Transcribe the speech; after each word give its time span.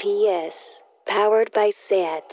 PS, 0.00 0.80
powered 1.06 1.52
by 1.52 1.68
SAT. 1.68 2.32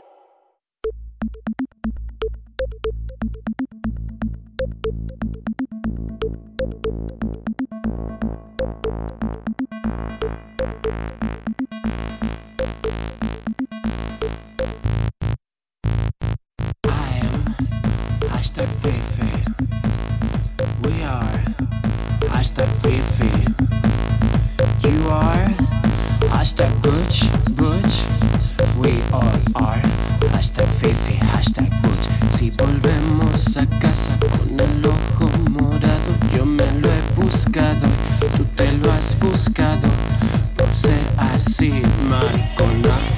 I 16.86 17.20
am 17.20 17.56
hashtag 18.32 18.70
Fifi. 18.80 19.44
We 20.88 21.04
are 21.04 21.44
hashtag 22.32 22.72
Fifi. 22.80 23.28
You 24.88 25.10
are 25.10 25.67
hashtag 26.38 26.70
Butch, 26.84 27.26
Butch. 27.58 28.06
We 28.78 28.92
all 29.12 29.42
are 29.56 29.82
hashtag 30.30 30.70
Fifi, 30.78 31.16
hashtag 31.34 31.72
Butch. 31.82 32.06
Si 32.30 32.52
volvemos 32.52 33.58
a 33.58 33.66
casa 33.82 34.14
con 34.20 34.60
el 34.60 34.86
ojo 34.86 35.28
morado, 35.50 36.12
yo 36.36 36.46
me 36.46 36.72
lo 36.80 36.90
he 36.90 37.02
buscado, 37.16 37.88
tú 38.38 38.46
te 38.56 38.72
lo 38.74 38.92
has 38.92 39.18
buscado. 39.20 39.88
Por 40.56 40.76
ser 40.76 41.02
así, 41.18 41.74
mariconazo. 42.08 43.18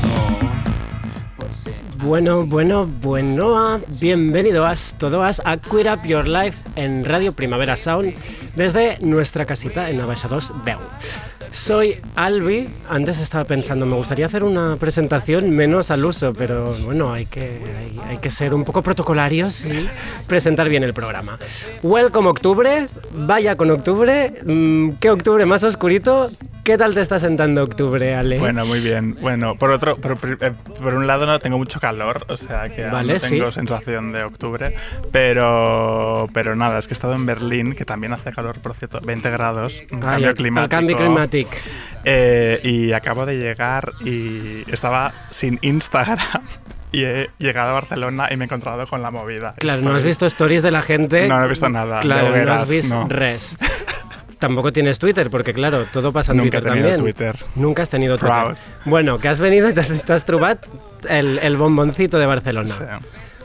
Bueno, 1.97 2.45
bueno, 2.45 2.88
bueno, 3.02 3.81
bienvenidos 3.99 4.95
todos 4.97 5.41
a 5.44 5.58
Queer 5.58 5.91
Up 5.91 6.08
Your 6.08 6.25
Life 6.25 6.58
en 6.77 7.03
Radio 7.03 7.33
Primavera 7.33 7.75
Sound 7.75 8.13
desde 8.55 8.97
nuestra 9.02 9.45
casita 9.45 9.89
en 9.89 9.97
2 9.97 10.53
Deu. 10.63 10.80
Soy 11.52 11.99
Albi, 12.16 12.70
antes 12.88 13.20
estaba 13.20 13.44
pensando, 13.44 13.85
me 13.85 13.95
gustaría 13.95 14.27
hacer 14.27 14.44
una 14.44 14.76
presentación 14.76 15.49
menos 15.49 15.89
al 15.89 16.05
uso, 16.05 16.34
pero 16.34 16.73
bueno, 16.85 17.12
hay 17.12 17.25
que, 17.25 17.59
hay, 18.08 18.17
que 18.17 18.30
ser 18.30 18.53
un 18.53 18.64
poco 18.64 18.83
protocolarios 18.83 19.66
y 19.66 19.89
presentar 20.27 20.70
bien 20.70 20.83
el 20.83 20.94
programa. 20.94 21.39
Welcome 21.81 22.30
Octubre, 22.30 22.88
vaya 23.11 23.55
con 23.55 23.72
Octubre, 23.72 24.33
mm, 24.45 24.92
¿qué 25.00 25.09
Octubre 25.09 25.45
más 25.45 25.64
oscurito? 25.64 26.30
¿Qué 26.70 26.78
tal 26.78 26.94
te 26.94 27.02
está 27.02 27.17
sentando 27.17 27.64
Octubre, 27.64 28.14
Ale? 28.16 28.38
Bueno, 28.38 28.64
muy 28.64 28.80
bien. 28.80 29.16
Bueno, 29.20 29.56
por 29.56 29.72
otro, 29.72 29.95
por, 29.98 30.12
eh, 30.39 30.52
por 30.80 30.94
un 30.94 31.08
lado 31.08 31.26
no 31.26 31.39
tengo 31.39 31.58
mucho 31.58 31.80
calor, 31.80 32.23
o 32.30 32.38
sea 32.38 32.70
que 32.70 32.84
Vale, 32.86 33.16
no 33.16 33.20
tengo 33.20 33.50
sí. 33.50 33.56
sensación 33.56 34.11
de 34.11 34.22
octubre, 34.23 34.76
pero, 35.11 36.28
pero 36.31 36.56
nada, 36.56 36.78
es 36.78 36.88
que 36.88 36.94
he 36.94 36.95
estado 36.95 37.16
en 37.16 37.26
Berlín, 37.26 37.73
que 37.73 37.86
también 37.86 38.14
hace 38.14 38.31
calor, 38.31 38.59
por 38.59 38.76
cierto, 38.76 39.00
20 39.03 39.31
grados, 39.31 39.81
un 39.92 40.03
Ah, 40.03 40.11
cambio 40.11 40.26
el- 40.28 40.31
el 40.31 40.34
climático. 40.36 40.70
cambio 40.70 40.95
climático. 40.98 41.50
Eh, 42.03 42.59
y 42.64 42.92
acabo 42.94 43.26
de 43.26 43.38
llegar 43.39 43.92
y 44.06 44.64
estaba 44.72 45.11
sin 45.31 45.58
Instagram 45.64 46.20
y 46.92 47.04
he 47.04 47.28
llegado 47.39 47.72
a 47.72 47.73
Barcelona 47.73 48.28
y 48.30 48.38
me 48.38 48.44
he 48.44 48.45
encontrado 48.45 48.86
con 48.86 49.02
la 49.02 49.09
movida. 49.09 49.56
Claro, 49.58 49.81
no 49.81 49.95
has 49.95 50.04
visto 50.04 50.28
stories 50.28 50.61
de 50.61 50.70
la 50.70 50.83
gente. 50.83 51.28
No, 51.28 51.39
no 51.39 51.45
he 51.45 51.50
visto 51.50 51.67
nada, 51.67 52.00
Claro, 52.02 52.30
no 52.45 52.54
has 52.54 52.70
visto 52.70 52.94
no. 52.94 53.08
res. 53.09 53.58
Tampoco 54.40 54.73
tienes 54.73 54.98
Twitter, 55.00 55.30
porque 55.30 55.54
claro, 55.54 55.86
todo 55.92 56.12
pasa 56.12 56.32
en 56.32 56.38
Nunca 56.40 56.58
he 56.58 56.62
Twitter 56.62 56.73
tenido 56.73 56.90
también. 56.95 57.16
Twitter. 57.16 57.36
Nunca 57.56 57.82
has 57.84 57.90
tenido 57.90 58.18
Twitter. 58.18 58.36
Proud. 58.36 58.58
Bueno, 58.86 59.20
que 59.20 59.28
has 59.28 59.40
venido 59.40 59.70
y 59.70 59.73
te 59.73 59.82
has, 59.82 60.02
te 60.02 60.14
has 60.14 60.26
trobat 60.26 60.66
el, 61.08 61.40
el 61.40 61.58
bomboncito 61.58 62.18
de 62.18 62.26
Barcelona. 62.26 62.67
Sí. 62.73 62.84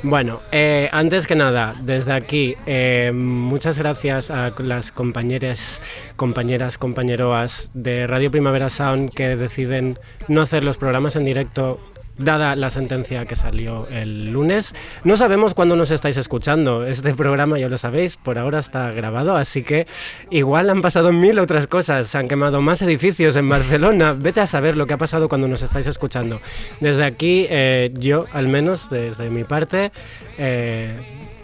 Bueno, 0.04 0.42
eh, 0.52 0.90
antes 0.92 1.26
que 1.26 1.34
nada, 1.34 1.74
desde 1.80 2.12
aquí, 2.12 2.54
eh, 2.66 3.10
muchas 3.14 3.78
gracias 3.78 4.30
a 4.30 4.52
las 4.58 4.92
compañeras, 4.92 5.80
compañeras, 6.16 6.76
compañeroas 6.76 7.70
de 7.72 8.06
Radio 8.06 8.30
Primavera 8.30 8.68
Sound 8.68 9.14
que 9.14 9.34
deciden 9.34 9.98
no 10.28 10.42
hacer 10.42 10.62
los 10.62 10.76
programas 10.76 11.16
en 11.16 11.24
directo. 11.24 11.80
Dada 12.16 12.54
la 12.54 12.70
sentencia 12.70 13.26
que 13.26 13.34
salió 13.34 13.88
el 13.88 14.30
lunes, 14.30 14.72
no 15.02 15.16
sabemos 15.16 15.52
cuándo 15.52 15.74
nos 15.74 15.90
estáis 15.90 16.16
escuchando. 16.16 16.86
Este 16.86 17.12
programa, 17.12 17.58
ya 17.58 17.68
lo 17.68 17.76
sabéis, 17.76 18.16
por 18.16 18.38
ahora 18.38 18.60
está 18.60 18.92
grabado, 18.92 19.36
así 19.36 19.64
que 19.64 19.88
igual 20.30 20.70
han 20.70 20.80
pasado 20.80 21.12
mil 21.12 21.40
otras 21.40 21.66
cosas. 21.66 22.06
Se 22.06 22.16
han 22.18 22.28
quemado 22.28 22.60
más 22.60 22.82
edificios 22.82 23.34
en 23.34 23.48
Barcelona. 23.48 24.14
Vete 24.16 24.40
a 24.40 24.46
saber 24.46 24.76
lo 24.76 24.86
que 24.86 24.94
ha 24.94 24.98
pasado 24.98 25.28
cuando 25.28 25.48
nos 25.48 25.62
estáis 25.62 25.88
escuchando. 25.88 26.40
Desde 26.78 27.04
aquí, 27.04 27.46
eh, 27.50 27.90
yo, 27.94 28.26
al 28.32 28.46
menos, 28.46 28.88
desde 28.90 29.28
mi 29.28 29.42
parte, 29.42 29.90
eh, 30.38 30.96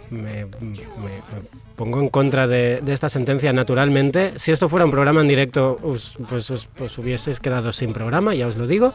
me, 0.09 0.45
me- 0.45 0.45
me 1.01 1.21
pongo 1.81 1.99
en 1.99 2.09
contra 2.09 2.45
de, 2.45 2.79
esta 2.93 3.09
sentencia 3.09 3.51
naturalmente. 3.53 4.33
Si 4.37 4.51
esto 4.51 4.69
fuera 4.69 4.85
un 4.85 4.91
programa 4.91 5.21
en 5.21 5.27
directo, 5.27 5.79
os- 5.81 6.15
pues 6.29 6.47
os 6.51 6.67
pues 6.67 6.95
hubieseis 6.99 7.39
quedado 7.39 7.71
sin 7.71 7.91
programa, 7.91 8.35
ya 8.35 8.45
os 8.45 8.55
lo 8.55 8.67
digo. 8.67 8.93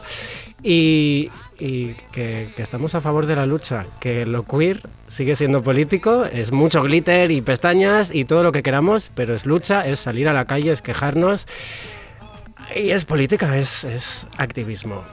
Y, 0.63 1.29
que 1.57 2.53
estamos 2.57 2.95
a 2.95 3.01
favor 3.01 3.25
de 3.25 3.35
la 3.35 3.45
lucha, 3.45 3.85
que 3.99 4.25
lo 4.25 4.43
queer 4.45 4.79
sigue 5.09 5.35
siendo 5.35 5.61
político, 5.61 6.23
es 6.23 6.53
mucho 6.53 6.81
glitter 6.81 7.29
y 7.31 7.41
pestañas 7.41 8.15
y 8.15 8.23
todo 8.23 8.41
lo 8.41 8.53
que 8.53 8.63
queramos, 8.63 9.11
pero 9.15 9.35
es 9.35 9.45
lucha, 9.45 9.85
es 9.85 9.99
salir 9.99 10.29
a 10.29 10.33
la 10.33 10.45
calle, 10.45 10.71
es 10.71 10.81
quejarnos. 10.81 11.45
Y 12.73 12.91
es 12.91 13.03
política, 13.03 13.57
es, 13.57 13.83
es 13.83 14.25
activismo. 14.37 15.03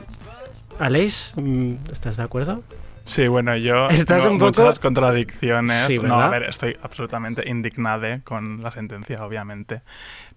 Aleix, 0.78 1.32
mm, 1.34 1.74
¿estás 1.92 2.18
de 2.18 2.22
acuerdo? 2.22 2.62
Sí, 3.04 3.28
bueno, 3.28 3.56
yo 3.56 3.88
Estás 3.91 4.22
tengo 4.22 4.32
un 4.34 4.38
poco- 4.38 4.62
muchas 4.62 4.78
contradicciones. 4.78 5.87
Sí, 5.87 5.98
no, 5.98 6.20
a 6.20 6.28
ver, 6.31 6.44
estoy 6.44 6.76
absolutamente 6.82 7.48
indignada 7.48 8.20
con 8.25 8.62
la 8.62 8.70
sentencia, 8.70 9.25
obviamente. 9.25 9.82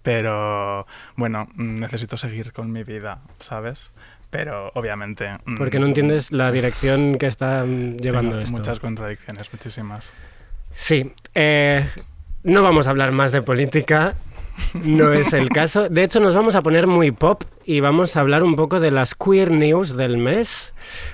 Pero 0.03 0.85
bueno, 1.15 1.47
mm, 1.55 1.79
necesito 1.79 2.17
seguir 2.17 2.53
con 2.53 2.71
mi 2.71 2.83
vida, 2.83 3.19
¿sabes? 3.39 3.91
Pero 4.29 4.71
obviamente. 4.75 5.37
mm, 5.45 5.55
Porque 5.55 5.79
no 5.79 5.85
entiendes 5.85 6.31
la 6.31 6.51
dirección 6.57 7.17
que 7.17 7.27
está 7.27 7.63
mm, 7.65 7.97
llevando 7.97 8.31
tengo 8.31 8.43
esto. 8.43 8.57
Muchas 8.57 8.79
contradicciones, 8.79 9.51
muchísimas. 9.51 10.11
Sí, 10.73 11.13
eh, 11.33 11.89
no 12.43 12.61
vamos 12.61 12.87
a 12.87 12.91
hablar 12.91 13.11
más 13.11 13.31
de 13.31 13.41
política, 13.41 14.15
no 14.83 15.13
es 15.13 15.33
el 15.33 15.49
caso. 15.49 15.89
De 15.89 16.03
hecho, 16.03 16.19
nos 16.19 16.35
vamos 16.35 16.55
a 16.55 16.61
poner 16.61 16.87
muy 16.87 17.11
pop 17.11 17.43
y 17.65 17.79
vamos 17.79 18.15
a 18.15 18.21
hablar 18.21 18.43
un 18.43 18.55
poco 18.55 18.79
de 18.79 18.91
las 18.91 19.15
queer 19.15 19.51
news 19.51 19.95
del 19.95 20.17
mes, 20.17 20.73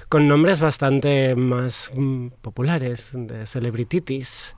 con 0.10 0.28
nombres 0.28 0.60
bastante 0.60 1.36
más 1.36 1.92
mm, 1.96 2.28
populares, 2.42 3.10
de 3.14 3.46
celebrities. 3.46 4.56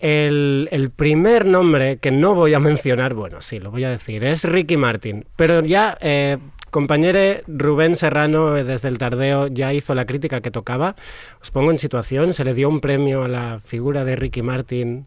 El, 0.00 0.68
el 0.70 0.90
primer 0.90 1.44
nombre 1.44 1.96
que 1.98 2.10
no 2.10 2.34
voy 2.34 2.54
a 2.54 2.60
mencionar, 2.60 3.14
bueno, 3.14 3.40
sí, 3.40 3.58
lo 3.58 3.70
voy 3.70 3.84
a 3.84 3.90
decir, 3.90 4.22
es 4.22 4.44
Ricky 4.44 4.76
Martin. 4.76 5.24
Pero 5.34 5.64
ya, 5.64 5.98
eh, 6.00 6.38
compañero 6.70 7.42
Rubén 7.48 7.96
Serrano, 7.96 8.56
eh, 8.56 8.64
desde 8.64 8.88
el 8.88 8.98
Tardeo, 8.98 9.48
ya 9.48 9.72
hizo 9.72 9.94
la 9.94 10.06
crítica 10.06 10.40
que 10.40 10.52
tocaba. 10.52 10.94
Os 11.42 11.50
pongo 11.50 11.72
en 11.72 11.78
situación, 11.78 12.32
se 12.32 12.44
le 12.44 12.54
dio 12.54 12.68
un 12.68 12.80
premio 12.80 13.24
a 13.24 13.28
la 13.28 13.60
figura 13.64 14.04
de 14.04 14.14
Ricky 14.14 14.42
Martin 14.42 15.06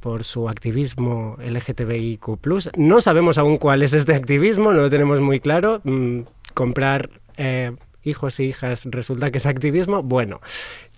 por 0.00 0.24
su 0.24 0.48
activismo 0.48 1.36
LGTBIQ+. 1.38 2.38
No 2.76 3.00
sabemos 3.00 3.38
aún 3.38 3.58
cuál 3.58 3.82
es 3.82 3.92
este 3.92 4.14
activismo, 4.14 4.72
no 4.72 4.80
lo 4.80 4.90
tenemos 4.90 5.20
muy 5.20 5.40
claro. 5.40 5.80
Mm, 5.84 6.22
comprar... 6.54 7.10
eh, 7.36 7.72
hijos 8.02 8.40
y 8.40 8.44
hijas 8.44 8.84
resulta 8.86 9.30
que 9.30 9.38
es 9.38 9.46
activismo, 9.46 10.02
bueno, 10.02 10.40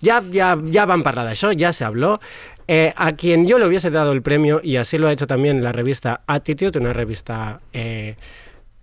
ya, 0.00 0.22
ya, 0.30 0.58
ya 0.64 0.86
van 0.86 1.02
para 1.02 1.24
d'això, 1.24 1.52
ya 1.52 1.72
se 1.72 1.84
habló. 1.84 2.20
Eh, 2.68 2.92
a 2.96 3.12
quien 3.12 3.46
yo 3.46 3.58
le 3.58 3.66
hubiese 3.66 3.90
dado 3.90 4.12
el 4.12 4.22
premio, 4.22 4.60
y 4.62 4.76
así 4.76 4.98
lo 4.98 5.08
ha 5.08 5.12
hecho 5.12 5.26
también 5.26 5.62
la 5.62 5.72
revista 5.72 6.22
Attitude, 6.26 6.78
una 6.78 6.92
revista 6.92 7.60
eh, 7.72 8.16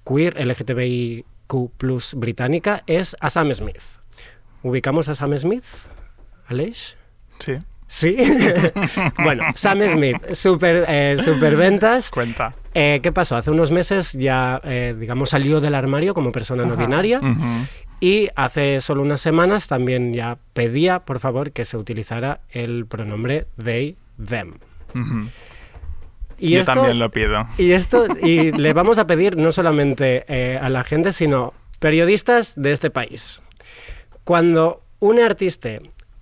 queer 0.06 0.36
LGTBIQ 0.36 1.25
británica, 2.16 2.84
es 2.88 3.16
a 3.19 3.30
Sam 3.30 3.53
Smith. 3.53 3.81
¿Ubicamos 4.63 5.07
a 5.07 5.16
Sam 5.16 5.38
Smith, 5.38 5.88
Aleix? 6.47 6.97
Sí, 7.40 7.53
Sí. 7.89 8.16
bueno, 9.23 9.44
Sam 9.55 9.81
Smith, 9.89 10.33
super, 10.33 10.85
eh, 10.88 11.17
superventas. 11.19 12.11
cuenta. 12.11 12.53
Eh, 12.75 13.00
¿Qué 13.01 13.11
pasó? 13.11 13.35
Hace 13.35 13.50
unos 13.50 13.72
meses 13.72 14.13
ya, 14.13 14.61
eh, 14.63 14.95
digamos, 14.97 15.31
salió 15.31 15.59
del 15.59 15.73
armario 15.73 16.13
como 16.13 16.31
persona 16.31 16.63
no 16.66 16.77
binaria. 16.77 17.19
Y 18.00 18.29
hace 18.35 18.80
solo 18.80 19.01
unas 19.01 19.19
semanas 19.19 19.68
también 19.68 20.13
ya 20.13 20.38
pedía, 20.53 21.00
por 21.00 21.19
favor, 21.19 21.51
que 21.51 21.65
se 21.65 21.77
utilizara 21.77 22.41
el 22.51 22.86
pronombre 22.86 23.47
they, 23.62 23.97
them. 24.24 24.59
Y 26.38 26.51
Yo 26.51 26.59
esto, 26.62 26.74
también 26.74 27.00
lo 27.00 27.09
pido. 27.09 27.47
Y 27.57 27.71
esto, 27.71 28.06
y 28.21 28.51
le 28.51 28.71
vamos 28.74 29.00
a 29.00 29.07
pedir 29.07 29.35
no 29.35 29.51
solamente 29.51 30.25
eh, 30.27 30.59
a 30.62 30.69
la 30.69 30.83
gente, 30.83 31.12
sino 31.12 31.53
periodistas 31.80 32.53
de 32.56 32.71
este 32.71 32.92
país. 32.92 33.42
Cuando 34.24 34.83
un 35.00 35.19
artista 35.19 35.69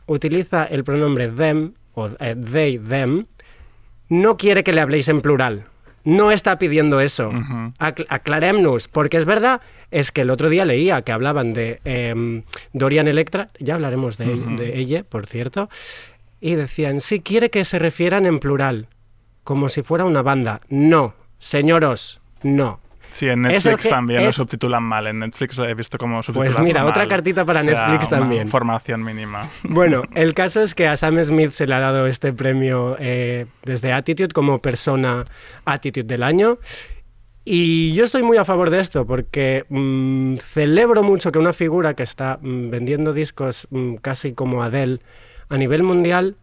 utiliza 0.07 0.65
el 0.65 0.83
pronombre 0.83 1.27
them 1.27 1.74
o 1.94 2.09
eh, 2.19 2.36
they, 2.36 2.77
them, 2.80 3.25
no 4.09 4.38
quiere 4.38 4.63
que 4.63 4.74
le 4.74 4.81
habléis 4.81 5.07
en 5.09 5.21
plural. 5.21 5.65
No 6.04 6.31
está 6.31 6.57
pidiendo 6.57 7.01
eso. 7.01 7.31
Aclarémonos, 7.80 8.88
porque 8.88 9.18
es 9.18 9.25
verdad, 9.25 9.59
es 9.92 10.13
que 10.13 10.21
el 10.21 10.30
otro 10.30 10.48
día 10.48 10.63
leía 10.63 11.01
que 11.01 11.12
hablaban 11.12 11.54
de 11.54 11.81
em, 11.83 12.44
Dorian 12.71 13.09
Electra, 13.09 13.50
ya 13.59 13.75
hablaremos 13.75 14.18
de 14.18 14.80
ella, 14.80 15.04
por 15.04 15.27
cierto, 15.27 15.69
y 16.39 16.56
decían, 16.56 17.01
sí, 17.01 17.19
quiere 17.19 17.50
que 17.50 17.65
se 17.65 17.77
refieran 17.77 18.25
en 18.25 18.39
plural, 18.39 18.88
como 19.44 19.68
si 19.68 19.81
fuera 19.81 20.06
una 20.06 20.21
banda. 20.21 20.62
No, 20.69 21.13
señoros, 21.39 22.21
no. 22.42 22.80
Sí, 23.12 23.27
en 23.27 23.42
Netflix 23.42 23.83
que- 23.83 23.89
también 23.89 24.24
lo 24.25 24.31
subtitulan 24.31 24.83
mal. 24.83 25.07
En 25.07 25.19
Netflix 25.19 25.57
he 25.59 25.74
visto 25.74 25.98
como 25.98 26.21
subtitulan 26.21 26.54
Pues 26.54 26.63
mira, 26.63 26.81
mal. 26.81 26.89
otra 26.92 27.07
cartita 27.07 27.45
para 27.45 27.62
O 27.62 27.63
sea, 27.63 27.71
Netflix 27.88 28.09
también. 28.09 28.48
Formación 28.50 29.04
mínima. 29.04 29.50
Bueno, 29.63 30.04
el 30.15 30.33
caso 30.33 30.62
es 30.62 30.75
que 30.75 30.88
a 30.88 30.98
Sam 30.98 31.24
Smith 31.24 31.51
se 31.51 31.65
le 31.68 31.74
ha 31.74 31.80
dado 31.80 32.06
este 32.07 32.33
premio 32.33 32.95
eh, 33.00 33.45
desde 33.63 33.94
Attitude 33.94 34.30
como 34.30 34.62
persona 34.62 35.25
Attitude 35.65 36.04
del 36.06 36.24
año. 36.24 36.59
Y 37.50 37.94
yo 37.94 38.04
estoy 38.04 38.24
muy 38.24 38.36
a 38.38 38.44
favor 38.44 38.69
de 38.69 38.80
esto 38.81 39.06
porque 39.07 39.65
mm, 39.69 40.36
celebro 40.38 41.01
mucho 41.01 41.31
que 41.31 41.39
una 41.39 41.54
figura 41.54 41.94
que 41.94 42.04
está 42.04 42.39
mm, 42.42 42.69
vendiendo 42.69 43.13
discos 43.13 43.68
mm, 43.71 43.95
casi 43.95 44.33
como 44.33 44.63
Adele 44.63 45.00
a 45.48 45.57
nivel 45.57 45.81
mundial 45.83 46.36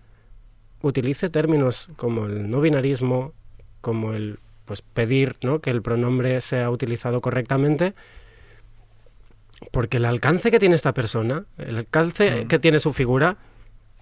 utilice 0.81 1.29
términos 1.29 1.91
como 1.97 2.25
el 2.27 2.51
no 2.51 2.61
binarismo, 2.63 3.33
como 3.83 4.13
el 4.15 4.39
pues 4.65 4.83
pedir 4.83 5.35
¿no? 5.43 5.61
que 5.61 5.71
el 5.71 5.83
pronombre 5.83 6.41
sea 6.41 6.71
utilizado 6.71 7.21
correctamente, 7.21 7.95
porque 9.71 9.97
el 9.99 10.05
alcance 10.05 10.51
que 10.51 10.59
tiene 10.59 10.75
esta 10.75 10.93
persona, 10.95 11.45
el 11.59 11.79
alcance 11.79 12.45
Mm. 12.45 12.49
que 12.49 12.59
tiene 12.59 12.81
su 12.81 12.93
figura, 12.93 13.37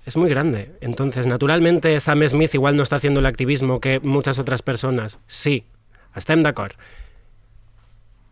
es 0.04 0.16
muy 0.16 0.28
grande. 0.28 0.72
Entonces, 0.80 1.26
naturalmente, 1.26 1.98
Sam 2.00 2.26
Smith 2.26 2.54
igual 2.54 2.76
no 2.76 2.82
está 2.82 2.96
haciendo 2.96 3.20
el 3.20 3.26
activismo 3.26 3.80
que 3.80 4.00
muchas 4.00 4.38
otras 4.40 4.62
personas. 4.62 5.20
Sí, 5.26 5.64
estem 6.16 6.42
d'acord. 6.42 6.72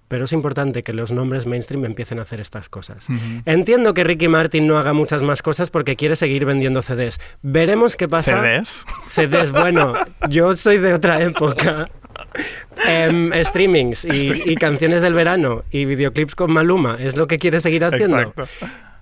Pero 0.09 0.25
es 0.25 0.33
importante 0.33 0.83
que 0.83 0.93
los 0.93 1.13
nombres 1.13 1.47
mainstream 1.47 1.85
empiecen 1.85 2.19
a 2.19 2.23
hacer 2.23 2.41
estas 2.41 2.69
cosas. 2.69 3.07
Entiendo 3.45 3.95
que 3.95 4.03
Ricky 4.03 4.27
Martin 4.27 4.67
no 4.67 4.77
haga 4.77 4.93
muchas 4.93 5.23
más 5.23 5.41
cosas 5.41 5.71
porque 5.71 5.95
quiere 5.95 6.17
seguir 6.17 6.45
vendiendo 6.45 6.83
CDs. 6.83 7.21
Veremos 7.43 7.95
qué 7.95 8.09
pasa. 8.09 8.41
CDs. 8.43 8.85
CDs, 9.13 9.53
bueno, 9.53 9.95
yo 10.29 10.57
soy 10.57 10.79
de 10.79 10.95
otra 10.95 11.23
época. 11.23 11.89
Em, 12.87 13.33
streamings 13.45 14.05
y, 14.05 14.51
y 14.51 14.55
canciones 14.57 15.03
del 15.03 15.15
verano 15.15 15.65
y 15.71 15.85
videoclips 15.85 16.35
con 16.35 16.53
Maluma, 16.53 16.97
es 16.99 17.17
lo 17.17 17.27
que 17.27 17.39
quiere 17.39 17.61
seguir 17.61 17.85
haciendo. 17.85 18.19
Exacto. 18.19 18.49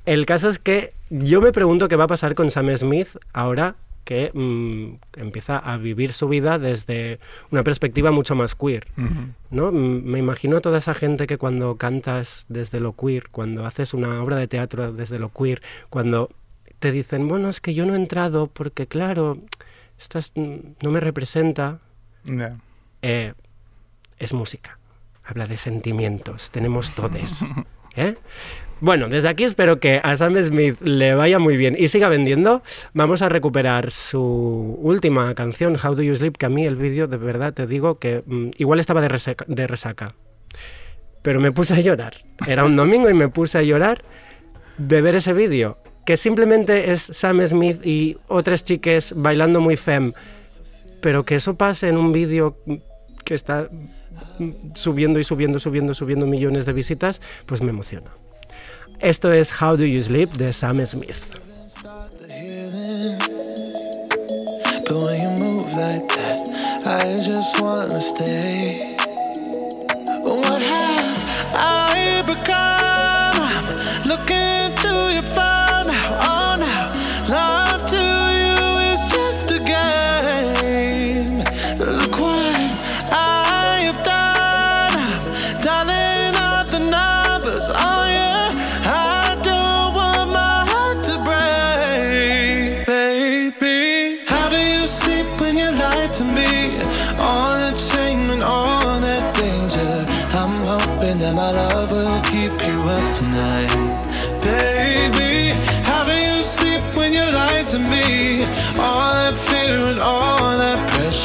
El 0.05 0.27
caso 0.27 0.49
es 0.49 0.59
que 0.59 0.95
yo 1.11 1.41
me 1.41 1.53
pregunto 1.53 1.89
qué 1.89 1.97
va 1.97 2.05
a 2.05 2.09
pasar 2.09 2.35
con 2.35 2.51
Sam 2.51 2.75
Smith 2.77 3.09
ahora 3.33 3.77
que 4.09 4.31
mm, 4.33 5.21
empieza 5.21 5.59
a 5.59 5.77
vivir 5.77 6.15
su 6.15 6.29
vida 6.29 6.59
desde 6.59 7.19
una 7.51 7.63
perspectiva 7.63 8.11
mucho 8.11 8.35
más 8.35 8.55
queer. 8.55 8.87
¿no? 9.51 9.71
Me 9.71 10.19
imagino 10.19 10.57
a 10.57 10.61
toda 10.63 10.79
esa 10.79 10.95
gente 10.95 11.27
que 11.27 11.37
cuando 11.37 11.77
cantas 11.77 12.47
desde 12.49 12.81
lo 12.81 12.95
queer, 12.95 13.29
cuando 13.29 13.67
haces 13.67 13.93
una 13.93 14.23
obra 14.23 14.37
de 14.37 14.49
teatro 14.49 14.95
desde 14.95 15.19
lo 15.19 15.29
queer, 15.31 15.61
cuando 15.91 16.31
te 16.79 16.91
dicen, 16.91 17.29
bueno, 17.29 17.51
es 17.51 17.61
que 17.61 17.75
yo 17.75 17.85
no 17.85 17.93
he 17.93 17.97
entrado 17.97 18.47
porque, 18.47 18.87
claro, 18.87 19.41
estás, 19.99 20.33
mm, 20.35 20.57
no 20.83 20.91
me 20.91 21.01
representa. 21.01 21.81
Eh, 23.03 23.35
es 24.19 24.33
música. 24.33 24.79
Habla 25.25 25.47
de 25.47 25.56
sentimientos, 25.56 26.50
tenemos 26.50 26.93
todes. 26.93 27.45
¿eh? 27.97 28.17
Bueno, 28.81 29.09
desde 29.09 29.29
aquí 29.29 29.43
espero 29.43 29.81
que 29.81 30.00
a 30.03 30.17
Sam 30.17 30.41
Smith 30.41 30.81
le 30.81 31.15
vaya 31.15 31.41
muy 31.41 31.56
bien 31.56 31.75
y 31.77 31.89
siga 31.89 32.09
vendiendo. 32.09 32.62
Vamos 32.95 33.23
a 33.23 33.29
recuperar 33.29 33.91
su 33.91 34.79
última 34.81 35.35
canción, 35.35 35.77
How 35.83 35.97
Do 35.97 36.03
You 36.03 36.15
Sleep, 36.15 36.37
que 36.37 36.47
a 36.47 36.49
mí 36.49 36.65
el 36.65 36.77
vídeo, 36.77 37.09
de 37.09 37.17
verdad, 37.17 37.53
te 37.53 37.67
digo 37.67 37.99
que 37.99 38.23
mm, 38.25 38.50
igual 38.59 38.79
estaba 38.79 39.01
de 39.01 39.09
resaca, 39.09 39.44
de 39.49 39.67
resaca. 39.67 40.15
Pero 41.23 41.41
me 41.41 41.51
puse 41.51 41.75
a 41.75 41.81
llorar. 41.81 42.15
Era 42.47 42.65
un 42.65 42.77
domingo 42.77 43.11
y 43.11 43.15
me 43.15 43.29
puse 43.29 43.59
a 43.59 43.62
llorar 43.62 44.05
de 44.79 45.01
ver 45.03 45.17
ese 45.17 45.33
vídeo, 45.33 45.79
que 46.06 46.17
simplemente 46.17 46.93
es 46.93 47.03
Sam 47.03 47.44
Smith 47.44 47.85
y 47.85 48.17
otras 48.29 48.62
chiques 48.62 49.12
bailando 49.17 49.61
muy 49.61 49.77
fem. 49.77 50.12
Pero 51.01 51.25
que 51.25 51.35
eso 51.35 51.56
pase 51.56 51.89
en 51.89 51.97
un 51.97 52.12
vídeo 52.12 52.56
que 53.29 53.35
está 53.35 53.69
subiendo 54.73 55.21
y 55.21 55.25
subiendo, 55.25 55.59
subiendo, 55.59 55.93
subiendo 55.93 56.27
millones 56.27 56.65
de 56.65 56.73
visitas, 56.73 57.21
pues 57.45 57.61
me 57.61 57.69
emociona. 57.69 58.11
Esto 59.01 59.31
es 59.31 59.53
How 59.53 59.77
Do 59.77 59.85
You 59.85 60.01
Sleep 60.01 60.31
de 60.31 60.51
Sam 60.55 60.85
Smith. 60.87 61.15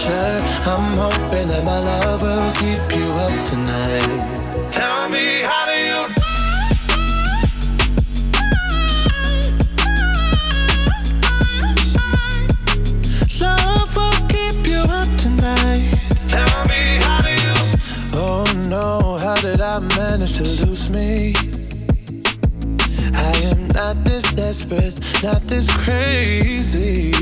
I'm 0.05 0.97
hoping 0.97 1.47
that 1.47 1.63
my 1.63 1.79
love 1.79 2.21
will 2.21 2.51
keep 2.53 2.91
you 2.97 3.09
up 3.23 3.45
tonight. 3.45 4.35
Tell 4.69 5.07
me, 5.07 5.43
how 5.43 5.65
do 5.65 5.71
you? 5.79 6.09
Love 13.39 13.95
will 13.95 14.27
keep 14.27 14.67
you 14.67 14.83
up 14.89 15.07
tonight. 15.17 15.95
Tell 16.27 16.65
me, 16.67 16.99
how 17.05 17.21
do 17.21 17.29
you? 17.31 17.53
Oh 18.13 18.43
no, 18.67 19.17
how 19.23 19.35
did 19.35 19.61
I 19.61 19.79
manage 19.79 20.35
to 20.35 20.43
lose 20.43 20.89
me? 20.89 21.33
I 23.15 23.31
am 23.53 23.67
not 23.69 24.03
this 24.03 24.25
desperate, 24.33 24.99
not 25.23 25.47
this 25.47 25.71
crazy. 25.77 27.13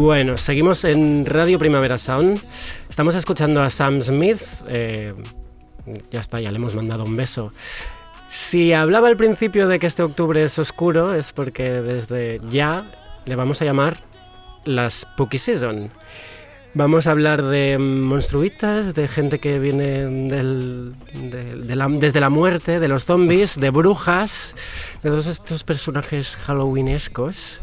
Bueno, 0.00 0.36
seguimos 0.38 0.84
en 0.84 1.26
Radio 1.26 1.58
Primavera 1.58 1.98
Sound. 1.98 2.40
Estamos 2.88 3.16
escuchando 3.16 3.60
a 3.60 3.68
Sam 3.68 4.00
Smith. 4.00 4.40
eh, 4.68 5.12
ya 6.12 6.20
está, 6.20 6.40
ya 6.40 6.52
le 6.52 6.58
hemos 6.58 6.76
mandado 6.76 7.02
un 7.02 7.16
beso. 7.16 7.52
Si 8.28 8.72
hablaba 8.72 9.08
al 9.08 9.16
principio 9.16 9.66
de 9.66 9.80
que 9.80 9.88
este 9.88 10.04
octubre 10.04 10.44
es 10.44 10.56
oscuro, 10.60 11.14
es 11.14 11.32
porque 11.32 11.64
desde 11.82 12.40
ya 12.48 12.84
le 13.26 13.34
vamos 13.34 13.60
a 13.60 13.64
llamar 13.64 13.96
la 14.64 14.88
Spooky 14.88 15.38
Season. 15.38 15.90
Vamos 16.74 17.08
a 17.08 17.10
hablar 17.10 17.42
de 17.42 17.76
monstruitas, 17.78 18.94
de 18.94 19.08
gente 19.08 19.40
que 19.40 19.58
viene 19.58 20.04
del- 20.28 20.92
de- 21.12 21.56
de 21.56 21.74
la- 21.74 21.88
desde 21.88 22.20
la 22.20 22.30
muerte, 22.30 22.78
de 22.78 22.86
los 22.86 23.04
zombies, 23.04 23.58
de 23.58 23.70
brujas, 23.70 24.54
de 25.02 25.10
todos 25.10 25.26
estos 25.26 25.64
personajes 25.64 26.36
halloweenescos. 26.36 27.62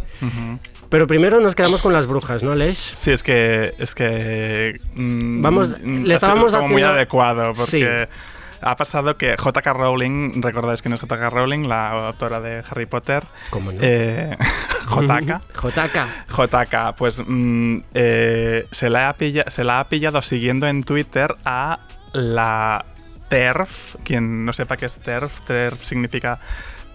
Pero 0.89 1.07
primero 1.07 1.39
nos 1.39 1.55
quedamos 1.55 1.81
con 1.81 1.93
las 1.93 2.07
brujas, 2.07 2.43
¿no, 2.43 2.55
Lesh? 2.55 2.93
Sí, 2.95 3.11
es 3.11 3.23
que. 3.23 3.73
Es 3.79 3.95
que 3.95 4.71
mm, 4.95 5.41
Vamos, 5.41 5.75
mm, 5.83 6.03
le 6.03 6.13
estábamos 6.13 6.53
como 6.53 6.67
muy 6.69 6.83
adecuado, 6.83 7.53
porque 7.53 8.07
Sí. 8.09 8.15
ha 8.61 8.75
pasado 8.75 9.17
que 9.17 9.35
J.K. 9.35 9.73
Rowling, 9.73 10.41
recordáis 10.41 10.81
quién 10.81 10.93
es 10.93 10.99
J.K. 11.01 11.29
Rowling, 11.29 11.67
la 11.67 12.07
autora 12.07 12.39
de 12.39 12.63
Harry 12.69 12.85
Potter. 12.85 13.23
¿Cómo 13.49 13.71
no? 13.71 13.79
Eh, 13.81 14.37
J.K. 14.85 15.41
JK. 15.53 16.29
JK, 16.29 16.95
pues 16.97 17.21
mm, 17.25 17.77
eh, 17.93 18.67
se, 18.71 18.89
la 18.89 19.09
ha 19.09 19.15
se 19.47 19.63
la 19.63 19.79
ha 19.79 19.89
pillado 19.89 20.21
siguiendo 20.21 20.67
en 20.67 20.83
Twitter 20.83 21.33
a 21.45 21.79
la 22.13 22.85
TERF. 23.29 23.95
Quien 24.03 24.45
no 24.45 24.53
sepa 24.53 24.77
qué 24.77 24.85
es 24.85 24.99
TERF, 24.99 25.41
TERF 25.41 25.83
significa 25.83 26.39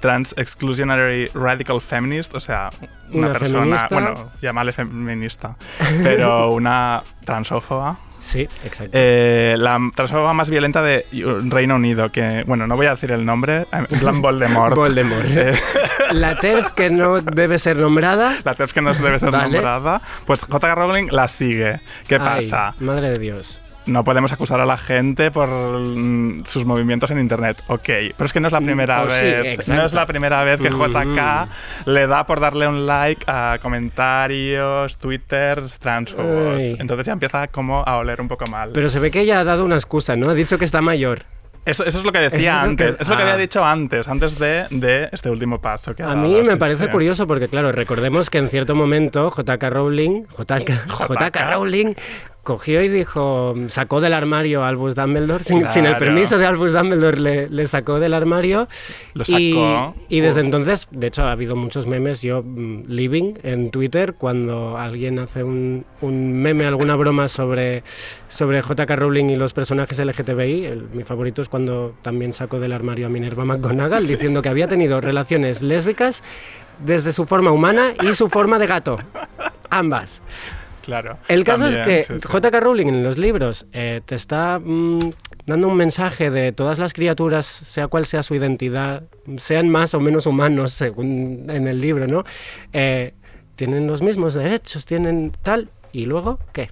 Trans 0.00 0.34
Exclusionary 0.36 1.26
Radical 1.34 1.80
Feminist, 1.80 2.34
o 2.34 2.40
sea, 2.40 2.70
una, 3.12 3.28
Una 3.28 3.32
persona, 3.38 3.60
feminista. 3.60 3.88
bueno, 3.90 4.30
llámale 4.40 4.72
feminista, 4.72 5.56
pero 6.02 6.50
una 6.52 7.02
transófoba. 7.24 7.96
Sí, 8.20 8.42
exacto. 8.64 8.90
Eh, 8.92 9.54
la 9.56 9.78
transófoba 9.94 10.34
más 10.34 10.50
violenta 10.50 10.82
de 10.82 11.06
Reino 11.48 11.76
Unido, 11.76 12.10
que, 12.10 12.44
bueno, 12.46 12.66
no 12.66 12.76
voy 12.76 12.84
a 12.86 12.90
decir 12.90 13.12
el 13.12 13.24
nombre, 13.24 13.66
plan 13.98 14.20
Voldemort. 14.22 14.74
Voldemort. 14.76 15.24
Eh, 15.30 15.54
La 16.12 16.34
TERF 16.36 16.72
que 16.72 16.90
no 16.90 17.20
debe 17.20 17.58
ser 17.58 17.76
nombrada. 17.76 18.34
la 18.44 18.54
TERF 18.54 18.72
que 18.72 18.80
no 18.82 18.92
debe 18.94 19.18
ser 19.20 19.30
Vale. 19.30 19.52
nombrada, 19.52 20.02
pues 20.26 20.40
J.K. 20.44 20.74
Rowling 20.74 21.06
la 21.12 21.28
sigue. 21.28 21.80
¿Qué 22.08 22.16
Ay, 22.16 22.20
pasa? 22.20 22.74
madre 22.80 23.10
de 23.10 23.18
Dios. 23.20 23.60
No 23.90 24.04
podemos 24.04 24.32
acusar 24.32 24.60
a 24.60 24.64
la 24.66 24.76
gente 24.76 25.30
por 25.30 25.48
mm, 25.50 26.44
sus 26.46 26.64
movimientos 26.64 27.10
en 27.10 27.20
internet. 27.20 27.56
Ok, 27.66 27.82
pero 28.16 28.24
es 28.24 28.32
que 28.32 28.40
no 28.40 28.46
es 28.46 28.52
la 28.52 28.60
primera 28.60 29.02
oh, 29.02 29.10
sí, 29.10 29.26
vez. 29.26 29.68
no 29.68 29.84
es 29.84 29.92
la 29.92 30.06
primera 30.06 30.42
vez 30.44 30.60
que 30.60 30.70
Mm. 30.70 30.80
JK 30.80 31.48
le 31.86 32.06
da 32.06 32.24
por 32.26 32.40
darle 32.40 32.66
un 32.68 32.86
like 32.86 33.24
a 33.26 33.58
comentarios, 33.60 34.98
twitters, 34.98 35.78
transfobos. 35.78 36.62
Entonces 36.78 37.06
ya 37.06 37.12
empieza 37.12 37.48
como 37.48 37.82
a 37.86 37.96
oler 37.98 38.20
un 38.20 38.28
poco 38.28 38.46
mal. 38.46 38.70
Pero 38.72 38.88
se 38.88 38.98
ve 39.00 39.10
que 39.10 39.20
ella 39.20 39.40
ha 39.40 39.44
dado 39.44 39.64
una 39.64 39.76
excusa, 39.76 40.16
¿no? 40.16 40.30
Ha 40.30 40.34
dicho 40.34 40.58
que 40.58 40.64
está 40.64 40.80
mayor. 40.80 41.22
Eso, 41.66 41.84
eso 41.84 41.98
es 41.98 42.04
lo 42.04 42.12
que 42.12 42.18
decía 42.20 42.38
Eso 42.38 42.64
es 42.64 42.70
lo 42.70 42.76
que- 42.76 42.84
antes. 42.84 42.96
es 43.00 43.08
lo 43.08 43.16
que 43.16 43.22
Ah. 43.22 43.26
había 43.26 43.36
dicho 43.36 43.62
antes, 43.64 44.08
antes 44.08 44.38
de, 44.38 44.64
de 44.70 45.08
este 45.12 45.28
último 45.28 45.60
paso. 45.60 45.94
Que 45.94 46.02
ha 46.02 46.06
A 46.06 46.08
dado, 46.14 46.22
mí 46.22 46.34
me 46.40 46.52
sí, 46.52 46.56
parece 46.56 46.84
sí. 46.86 46.90
curioso 46.90 47.26
porque, 47.26 47.48
claro, 47.48 47.70
recordemos 47.70 48.30
que 48.30 48.38
en 48.38 48.48
cierto 48.48 48.74
momento 48.74 49.30
JK 49.30 49.62
Rowling, 49.68 50.22
JK, 50.38 50.70
JK 51.10 51.36
Rowling 51.52 51.94
cogió 52.50 52.82
y 52.82 52.88
dijo, 52.88 53.54
sacó 53.68 54.00
del 54.00 54.12
armario 54.12 54.64
a 54.64 54.68
Albus 54.68 54.96
Dumbledore, 54.96 55.44
sin, 55.44 55.68
sin 55.68 55.84
el 55.86 55.92
Claro. 55.92 55.98
permiso 56.04 56.36
de 56.36 56.46
Albus 56.46 56.72
Dumbledore 56.72 57.20
le, 57.20 57.48
le 57.48 57.68
sacó 57.68 58.00
del 58.00 58.12
armario. 58.12 58.66
Lo 59.14 59.22
y, 59.22 59.52
sacó. 59.52 59.94
y 60.08 60.18
desde 60.20 60.40
Uh. 60.40 60.44
entonces, 60.46 60.88
de 60.90 61.06
hecho, 61.06 61.22
ha 61.22 61.30
habido 61.30 61.54
muchos 61.54 61.86
memes, 61.86 62.22
yo 62.22 62.42
mm, 62.44 62.86
living 62.88 63.34
en 63.44 63.70
Twitter, 63.70 64.14
cuando 64.14 64.76
alguien 64.78 65.20
hace 65.20 65.44
un, 65.44 65.84
un 66.00 66.32
meme, 66.42 66.66
alguna 66.66 66.96
broma 66.96 67.28
sobre, 67.28 67.84
sobre 68.28 68.62
JK 68.62 68.90
Rowling 68.96 69.26
y 69.26 69.36
los 69.36 69.52
personajes 69.52 69.98
LGTBI, 70.00 70.64
el- 70.66 70.88
mi 70.92 71.04
favorito 71.04 71.40
es 71.42 71.48
cuando 71.48 71.94
también 72.02 72.32
sacó 72.32 72.58
del 72.58 72.72
armario 72.72 73.06
a 73.06 73.10
Minerva 73.10 73.44
McGonagall 73.44 74.08
diciendo 74.08 74.42
que 74.42 74.48
había 74.48 74.66
tenido 74.66 75.00
relaciones 75.00 75.62
lésbicas 75.62 76.24
desde 76.84 77.12
su 77.12 77.26
forma 77.26 77.52
humana 77.52 77.94
y 78.02 78.14
su 78.14 78.28
forma 78.28 78.58
de 78.58 78.66
gato. 78.66 78.98
Ambas. 79.70 80.20
Claro. 80.82 81.18
El 81.28 81.44
caso 81.44 81.68
es 81.68 81.76
que 81.76 82.02
sí, 82.04 82.14
sí. 82.20 82.28
JK 82.28 82.54
Rowling 82.60 82.86
en 82.86 83.02
los 83.02 83.18
libros 83.18 83.66
eh, 83.72 84.00
te 84.04 84.14
está 84.14 84.58
mm, 84.58 85.10
dando 85.46 85.68
un 85.68 85.76
mensaje 85.76 86.30
de 86.30 86.52
todas 86.52 86.78
las 86.78 86.92
criaturas, 86.92 87.46
sea 87.46 87.88
cual 87.88 88.06
sea 88.06 88.22
su 88.22 88.34
identidad, 88.34 89.04
sean 89.36 89.68
más 89.68 89.94
o 89.94 90.00
menos 90.00 90.26
humanos 90.26 90.72
según 90.72 91.46
en 91.48 91.68
el 91.68 91.80
libro, 91.80 92.06
¿no? 92.06 92.24
Eh, 92.72 93.12
tienen 93.56 93.86
los 93.86 94.00
mismos 94.00 94.34
derechos, 94.34 94.86
tienen 94.86 95.32
tal, 95.42 95.68
y 95.92 96.06
luego, 96.06 96.38
¿qué? 96.52 96.70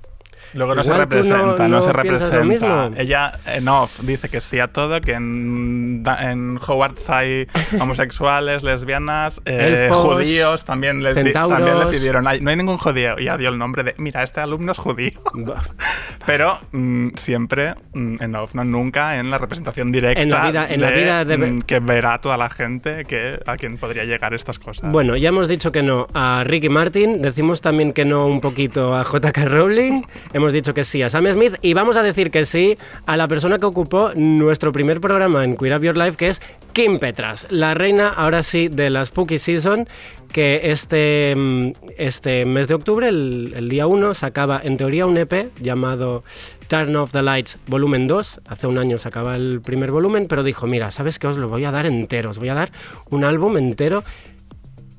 Luego 0.54 0.74
no 0.74 0.82
se 0.82 0.88
Igual 0.88 1.00
representa, 1.02 1.68
no, 1.68 1.76
no 1.76 1.82
se 1.82 1.88
lo 1.88 1.92
representa. 1.94 2.44
mismo. 2.44 2.90
Ella 2.96 3.32
en 3.46 3.68
off 3.68 4.00
dice 4.00 4.28
que 4.28 4.40
sí 4.40 4.58
a 4.60 4.68
todo, 4.68 5.00
que 5.00 5.12
en, 5.12 6.02
en 6.20 6.58
Hogwarts 6.66 7.10
hay 7.10 7.46
homosexuales, 7.80 8.62
lesbianas, 8.62 9.40
eh, 9.44 9.84
Elfos, 9.88 10.04
judíos, 10.14 10.64
también 10.64 11.02
centauros. 11.12 11.56
también 11.58 11.78
le 11.78 11.86
pidieron, 11.86 12.26
"Ay, 12.26 12.40
no 12.40 12.50
hay 12.50 12.56
ningún 12.56 12.78
judío, 12.78 13.18
y 13.18 13.24
ya 13.24 13.36
dio 13.36 13.48
el 13.50 13.58
nombre 13.58 13.82
de, 13.82 13.94
mira, 13.98 14.22
este 14.22 14.40
alumno 14.40 14.72
es 14.72 14.78
judío. 14.78 15.10
Pero 16.26 16.58
mm, 16.72 17.08
siempre 17.16 17.74
mm, 17.94 18.16
en 18.22 18.34
off, 18.36 18.54
no 18.54 18.64
nunca 18.64 19.18
en 19.18 19.30
la 19.30 19.38
representación 19.38 19.92
directa 19.92 20.20
En 20.20 20.30
la 20.30 20.46
vida- 20.46 20.66
en 20.68 20.80
la 20.80 20.90
de, 20.90 20.96
vida 20.96 21.24
de- 21.24 21.36
mm, 21.38 21.62
que 21.62 21.78
verá 21.80 22.18
toda 22.20 22.36
la 22.36 22.50
gente 22.50 23.04
que 23.04 23.38
a 23.46 23.56
quien 23.56 23.78
podría 23.78 24.04
llegar 24.04 24.34
estas 24.34 24.58
cosas. 24.58 24.90
Bueno, 24.92 25.16
ya 25.16 25.28
hemos 25.30 25.48
dicho 25.48 25.72
que 25.72 25.82
no 25.82 26.06
a 26.14 26.42
Ricky 26.44 26.68
Martin, 26.68 27.22
decimos 27.22 27.60
también 27.60 27.92
que 27.92 28.04
no 28.04 28.26
un 28.26 28.40
poquito 28.40 28.94
a 28.94 29.04
JK 29.04 29.44
Rowling, 29.46 30.02
hemos 30.38 30.52
dicho 30.52 30.74
que 30.74 30.84
sí 30.84 31.02
a 31.02 31.08
Sam 31.08 31.26
Smith 31.30 31.54
y 31.62 31.74
vamos 31.74 31.96
a 31.96 32.02
decir 32.02 32.30
que 32.30 32.44
sí 32.44 32.78
a 33.06 33.16
la 33.16 33.28
persona 33.28 33.58
que 33.58 33.66
ocupó 33.66 34.10
nuestro 34.16 34.72
primer 34.72 35.00
programa 35.00 35.44
en 35.44 35.56
Queer 35.56 35.76
Up 35.76 35.82
Your 35.84 35.96
Life, 35.96 36.16
que 36.16 36.28
es 36.28 36.40
Kim 36.72 36.98
Petras, 36.98 37.46
la 37.50 37.74
reina 37.74 38.08
ahora 38.08 38.42
sí 38.42 38.68
de 38.68 38.90
la 38.90 39.04
Spooky 39.04 39.38
Season, 39.38 39.86
que 40.32 40.70
este, 40.70 41.34
mm, 41.36 41.72
este 41.96 42.44
mes 42.44 42.68
de 42.68 42.74
octubre, 42.74 43.08
el, 43.08 43.52
el 43.56 43.68
día 43.68 43.86
1, 43.86 44.14
sacaba 44.14 44.60
en 44.62 44.76
teoría 44.76 45.06
un 45.06 45.16
EP 45.16 45.50
llamado 45.60 46.22
Turn 46.68 46.94
Off 46.96 47.12
the 47.12 47.22
Lights 47.22 47.58
Volumen 47.66 48.06
2. 48.06 48.42
Hace 48.46 48.66
un 48.66 48.78
año 48.78 48.98
sacaba 48.98 49.36
el 49.36 49.60
primer 49.62 49.90
volumen, 49.90 50.26
pero 50.28 50.42
dijo, 50.42 50.66
mira, 50.66 50.90
¿sabes 50.90 51.18
qué? 51.18 51.26
Os 51.26 51.38
lo 51.38 51.48
voy 51.48 51.64
a 51.64 51.70
dar 51.70 51.86
entero, 51.86 52.30
os 52.30 52.38
voy 52.38 52.50
a 52.50 52.54
dar 52.54 52.70
un 53.10 53.24
álbum 53.24 53.56
entero 53.56 54.04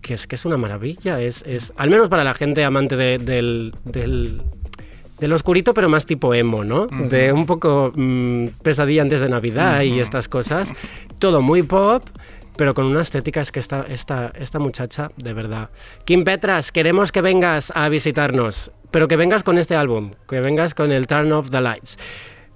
que 0.02 0.14
es 0.16 0.28
que 0.28 0.36
es 0.36 0.46
una 0.46 0.58
maravilla. 0.58 1.22
Es, 1.22 1.44
es 1.46 1.74
al 1.78 1.90
menos 1.90 2.08
para 2.10 2.24
la 2.24 2.34
gente 2.34 2.64
amante 2.64 2.96
de- 2.96 3.18
del, 3.20 3.76
del, 3.84 4.42
del 5.20 5.34
oscurito, 5.34 5.74
pero 5.74 5.90
más 5.90 6.06
tipo 6.06 6.34
emo, 6.34 6.64
¿no? 6.64 6.88
De 6.88 7.32
un 7.32 7.46
poco 7.46 7.92
mm, 7.96 8.48
pesadilla 8.64 9.02
antes 9.02 9.22
de 9.22 9.30
Navidad 9.30 9.82
y 9.82 10.00
estas 10.00 10.28
cosas. 10.28 10.72
Todo 11.18 11.42
muy 11.42 11.64
pop. 11.64 12.04
Pero 12.58 12.74
con 12.74 12.88
una 12.88 13.00
estética 13.00 13.40
es 13.40 13.54
que 13.54 13.60
esta, 13.60 13.86
esta, 13.88 14.34
esta 14.36 14.60
muchacha, 14.60 15.12
de 15.16 15.32
verdad. 15.32 15.70
Kim 16.04 16.26
Petras, 16.26 16.74
queremos 16.74 17.14
que 17.14 17.22
vengas 17.22 17.72
a 17.74 17.88
visitarnos, 17.88 18.74
pero 18.92 19.08
que 19.08 19.16
vengas 19.16 19.44
con 19.44 19.58
este 19.58 19.78
álbum, 19.78 20.12
que 20.28 20.42
vengas 20.42 20.74
con 20.74 20.92
el 20.92 21.08
Turn 21.08 21.32
Off 21.32 21.52
the 21.52 21.62
Lights. 21.62 21.98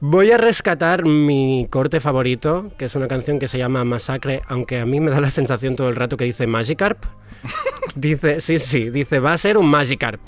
Voy 0.02 0.32
a 0.32 0.38
rescatar 0.38 1.06
mi 1.06 1.68
corte 1.70 2.02
favorito, 2.02 2.70
que 2.78 2.84
es 2.84 2.96
una 2.96 3.08
canción 3.08 3.40
que 3.40 3.48
se 3.48 3.58
llama 3.58 3.86
Masacre, 3.86 4.42
aunque 4.50 4.82
a 4.82 4.86
mí 4.86 5.00
me 5.00 5.10
da 5.10 5.22
la 5.22 5.30
sensación 5.30 5.78
todo 5.78 5.88
el 5.88 5.96
rato 5.96 6.18
que 6.18 6.26
dice 6.26 6.48
Magikarp. 6.48 7.06
Dice, 7.96 8.42
sí, 8.42 8.60
sí, 8.60 8.90
dice, 8.90 9.20
va 9.20 9.34
a 9.34 9.38
ser 9.38 9.58
un 9.58 9.68
Magikarp. 9.68 10.20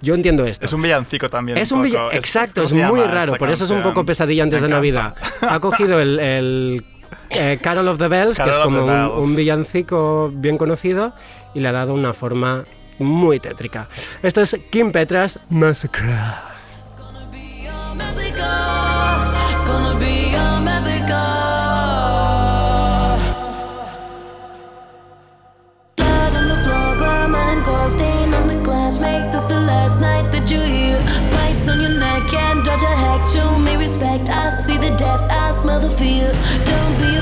Yo 0.00 0.14
entiendo 0.14 0.46
esto. 0.46 0.66
es 0.66 0.72
un 0.72 0.82
villancico 0.82 1.28
también. 1.28 1.58
Es 1.58 1.70
un 1.72 1.78
poco. 1.82 1.88
villa- 1.88 2.08
Exacto, 2.16 2.62
¿cómo 2.64 2.80
es 2.84 2.88
muy 2.90 3.00
raro. 3.02 3.36
Por 3.36 3.50
eso 3.50 3.64
es 3.64 3.70
un 3.70 3.82
poco 3.82 4.04
pesadilla 4.04 4.42
antes 4.42 4.62
de. 4.62 4.68
Navidad. 4.68 5.14
Ha 5.42 5.60
cogido 5.60 6.00
el, 6.00 6.18
el, 6.18 6.84
eh, 7.30 7.58
Carol 7.62 7.88
of 7.88 7.98
the 7.98 8.08
Bells, 8.08 8.36
que 8.36 8.42
Carol 8.42 8.52
es 8.52 8.58
of 8.58 8.64
como 8.64 8.84
un, 8.84 9.24
un 9.24 9.36
villancico 9.36 10.30
bien 10.34 10.58
conocido, 10.58 11.12
y 11.54 11.60
le 11.60 11.68
ha 11.68 11.72
dado 11.72 11.94
una 11.94 12.12
forma 12.12 12.64
muy 12.98 13.38
tétrica. 13.40 13.88
Esto 14.22 14.40
es 14.40 14.56
Kim 14.70 14.92
Petras 14.92 15.38
Massacre. 15.50 16.14
Gonna 16.96 17.26
be 17.30 17.68
a 20.36 20.60
massacre. 20.60 21.47
I 35.78 35.80
smell 35.80 35.90
the 35.90 35.96
fear. 35.96 36.32
Don't 36.64 36.98
be 36.98 37.17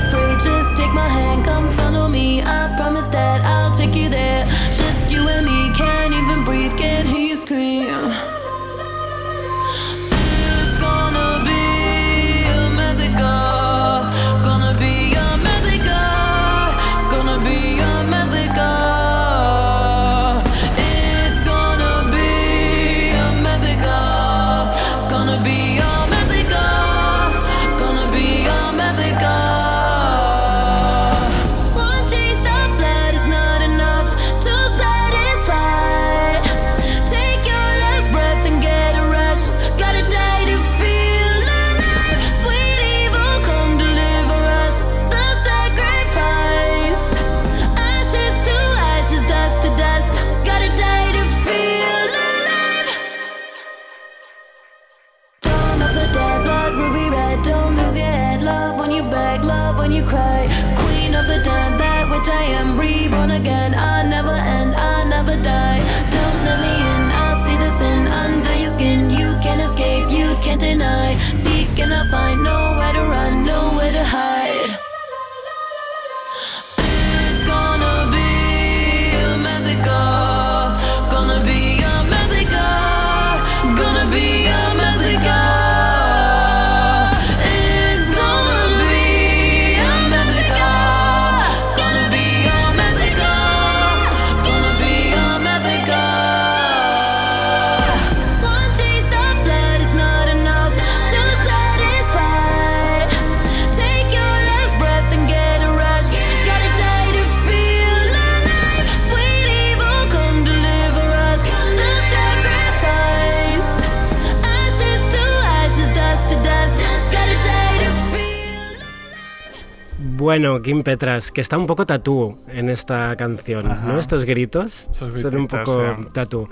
Bueno, 120.37 120.61
Kim 120.61 120.83
Petras, 120.83 121.31
que 121.31 121.41
está 121.41 121.57
un 121.57 121.65
poco 121.65 121.87
tatú 121.87 122.37
en 122.47 122.69
esta 122.69 123.15
canción, 123.15 123.71
Ajá. 123.71 123.87
¿no? 123.87 123.97
Estos 123.97 124.23
gritos 124.23 124.87
son 124.93 125.35
un 125.35 125.47
poco 125.47 125.97
tatú. 126.13 126.47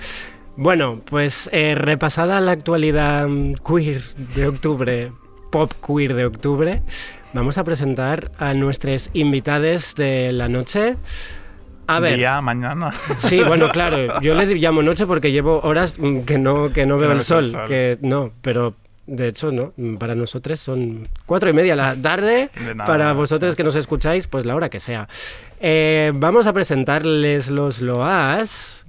Bueno, 0.58 1.02
pues 1.06 1.52
eh, 1.54 1.76
repasada 1.76 2.42
la 2.42 2.54
actualidad 2.54 3.28
queer 3.64 4.02
de 4.34 4.48
octubre, 4.48 5.12
pop 5.52 5.72
queer 5.86 6.16
de 6.16 6.26
octubre, 6.26 6.82
vamos 7.32 7.60
a 7.60 7.64
presentar 7.64 8.32
a 8.40 8.56
nuestras 8.56 9.12
invitadas 9.14 9.94
de 9.94 10.32
la 10.32 10.50
noche. 10.50 10.96
A 11.86 12.00
ver, 12.00 12.18
Día, 12.18 12.42
mañana. 12.42 12.90
Sí, 13.20 13.44
bueno, 13.44 13.70
claro. 13.70 14.20
Yo 14.22 14.34
le 14.34 14.48
llamo 14.56 14.82
noche 14.82 15.06
porque 15.06 15.32
llevo 15.32 15.60
horas 15.62 16.00
mm, 16.00 16.22
que 16.22 16.40
no, 16.40 16.74
que 16.74 16.88
no 16.88 16.98
veo 16.98 17.12
el 17.12 17.18
ves 17.20 17.30
el 17.30 17.44
sol. 17.44 17.52
sol. 17.52 17.68
Que 17.68 18.00
no, 18.02 18.32
pero 18.42 18.74
de 19.08 19.28
hecho 19.28 19.52
no. 19.52 19.74
Para 19.98 20.16
nosotros 20.16 20.60
son 20.60 21.08
cuatro 21.26 21.50
y 21.50 21.54
media 21.54 21.74
de 21.74 21.78
la 21.78 21.96
tarde. 21.96 22.50
De 22.66 22.76
nada, 22.76 22.86
para 22.86 23.14
vosotros 23.14 23.56
que 23.56 23.64
nos 23.64 23.76
escucháis, 23.76 24.28
pues 24.28 24.46
la 24.46 24.56
hora 24.56 24.70
que 24.70 24.80
sea. 24.80 25.08
Eh, 25.60 26.12
vamos 26.16 26.48
a 26.48 26.54
presentarles 26.54 27.50
los 27.50 27.82
loas. 27.82 28.86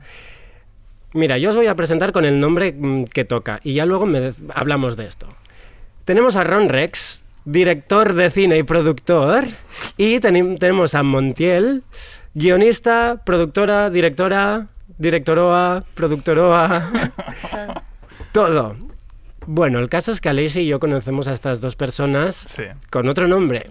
Mira, 1.13 1.39
yo 1.39 1.51
os 1.51 1.57
voy 1.57 1.67
a 1.67 1.75
presentar 1.75 2.13
con 2.13 2.25
el 2.25 2.41
nombre 2.41 2.73
mm, 2.73 3.05
que 3.05 3.25
toca 3.25 3.61
y 3.63 3.75
ya 3.75 3.87
luego 3.87 4.07
me 4.07 4.33
hablamos 4.55 4.97
de 4.97 5.07
esto. 5.07 5.27
Tenemos 6.05 6.37
a 6.37 6.45
Ron 6.45 6.69
Rex, 6.69 7.23
director 7.45 8.13
de 8.15 8.31
cine 8.31 8.59
y 8.59 8.63
productor, 8.63 9.45
y 9.97 10.21
tenemos 10.21 10.95
a 10.95 11.03
Montiel, 11.03 11.83
guionista, 12.35 13.23
productora, 13.25 13.91
directora, 13.91 14.69
directoroa, 14.99 15.85
productoroa, 15.95 16.91
todo. 18.33 18.77
Bueno, 19.47 19.79
el 19.79 19.89
caso 19.89 20.13
es 20.13 20.21
que 20.21 20.29
Alexi 20.29 20.61
y 20.63 20.67
yo 20.67 20.81
conocemos 20.81 21.29
a 21.29 21.33
estas 21.33 21.61
dos 21.61 21.77
personas 21.77 22.37
Sí. 22.37 22.65
con 22.91 23.09
otro 23.09 23.29
nombre. 23.29 23.67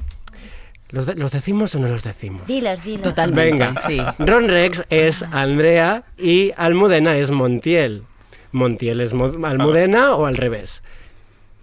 ¿Los, 0.89 1.05
de- 1.07 1.15
los 1.15 1.31
decimos 1.31 1.75
o 1.75 1.79
no 1.79 1.87
los 1.87 2.03
decimos? 2.03 2.45
Dilos, 2.47 2.83
dilos. 2.83 3.01
Totalmente. 3.01 3.51
Venga, 3.51 3.81
sí. 3.85 3.99
Ron 4.19 4.47
Rex 4.47 4.85
es 4.89 5.23
Andrea 5.23 6.03
y 6.17 6.51
Almudena 6.57 7.17
es 7.17 7.31
Montiel. 7.31 8.03
Montiel 8.51 9.01
es 9.01 9.13
Mo- 9.13 9.45
Almudena 9.45 10.15
o 10.15 10.25
al 10.27 10.37
revés. 10.37 10.81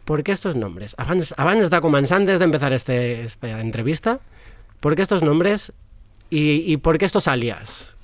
¿Por 0.05 0.25
qué 0.25 0.33
estos 0.33 0.57
nombres? 0.57 0.95
Abans, 0.99 1.33
abans 1.39 1.71
de 1.71 1.81
començar, 1.81 2.19
antes 2.19 2.39
de 2.41 2.45
empezar 2.45 2.73
este, 2.73 3.23
esta 3.23 3.61
entrevista, 3.61 4.19
¿por 4.81 4.97
qué 4.97 5.03
estos 5.03 5.23
nombres 5.23 5.73
y, 6.29 6.71
y 6.71 6.77
por 6.79 6.99
qué 6.99 7.05
estos 7.07 7.29
alias? 7.29 7.97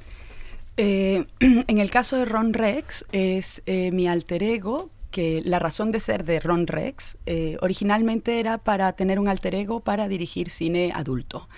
Eh, 0.77 1.27
en 1.41 1.79
el 1.79 1.91
caso 1.91 2.17
de 2.17 2.25
Ron 2.25 2.55
Rex, 2.55 3.05
es 3.11 3.62
eh, 3.67 3.91
mi 3.91 4.07
alter 4.07 4.45
ego, 4.45 4.88
que 5.11 5.43
la 5.45 5.59
razón 5.59 5.91
de 5.91 6.00
ser 6.00 6.25
de 6.25 6.41
Ron 6.41 6.67
Rex 6.67 7.17
eh, 7.27 7.57
originalmente 7.61 8.41
era 8.41 8.59
para 8.59 8.93
tener 8.93 9.19
un 9.19 9.29
alter 9.29 9.55
ego 9.55 9.81
para 9.81 10.09
dirigir 10.09 10.50
cine 10.50 10.93
adulto. 10.95 11.49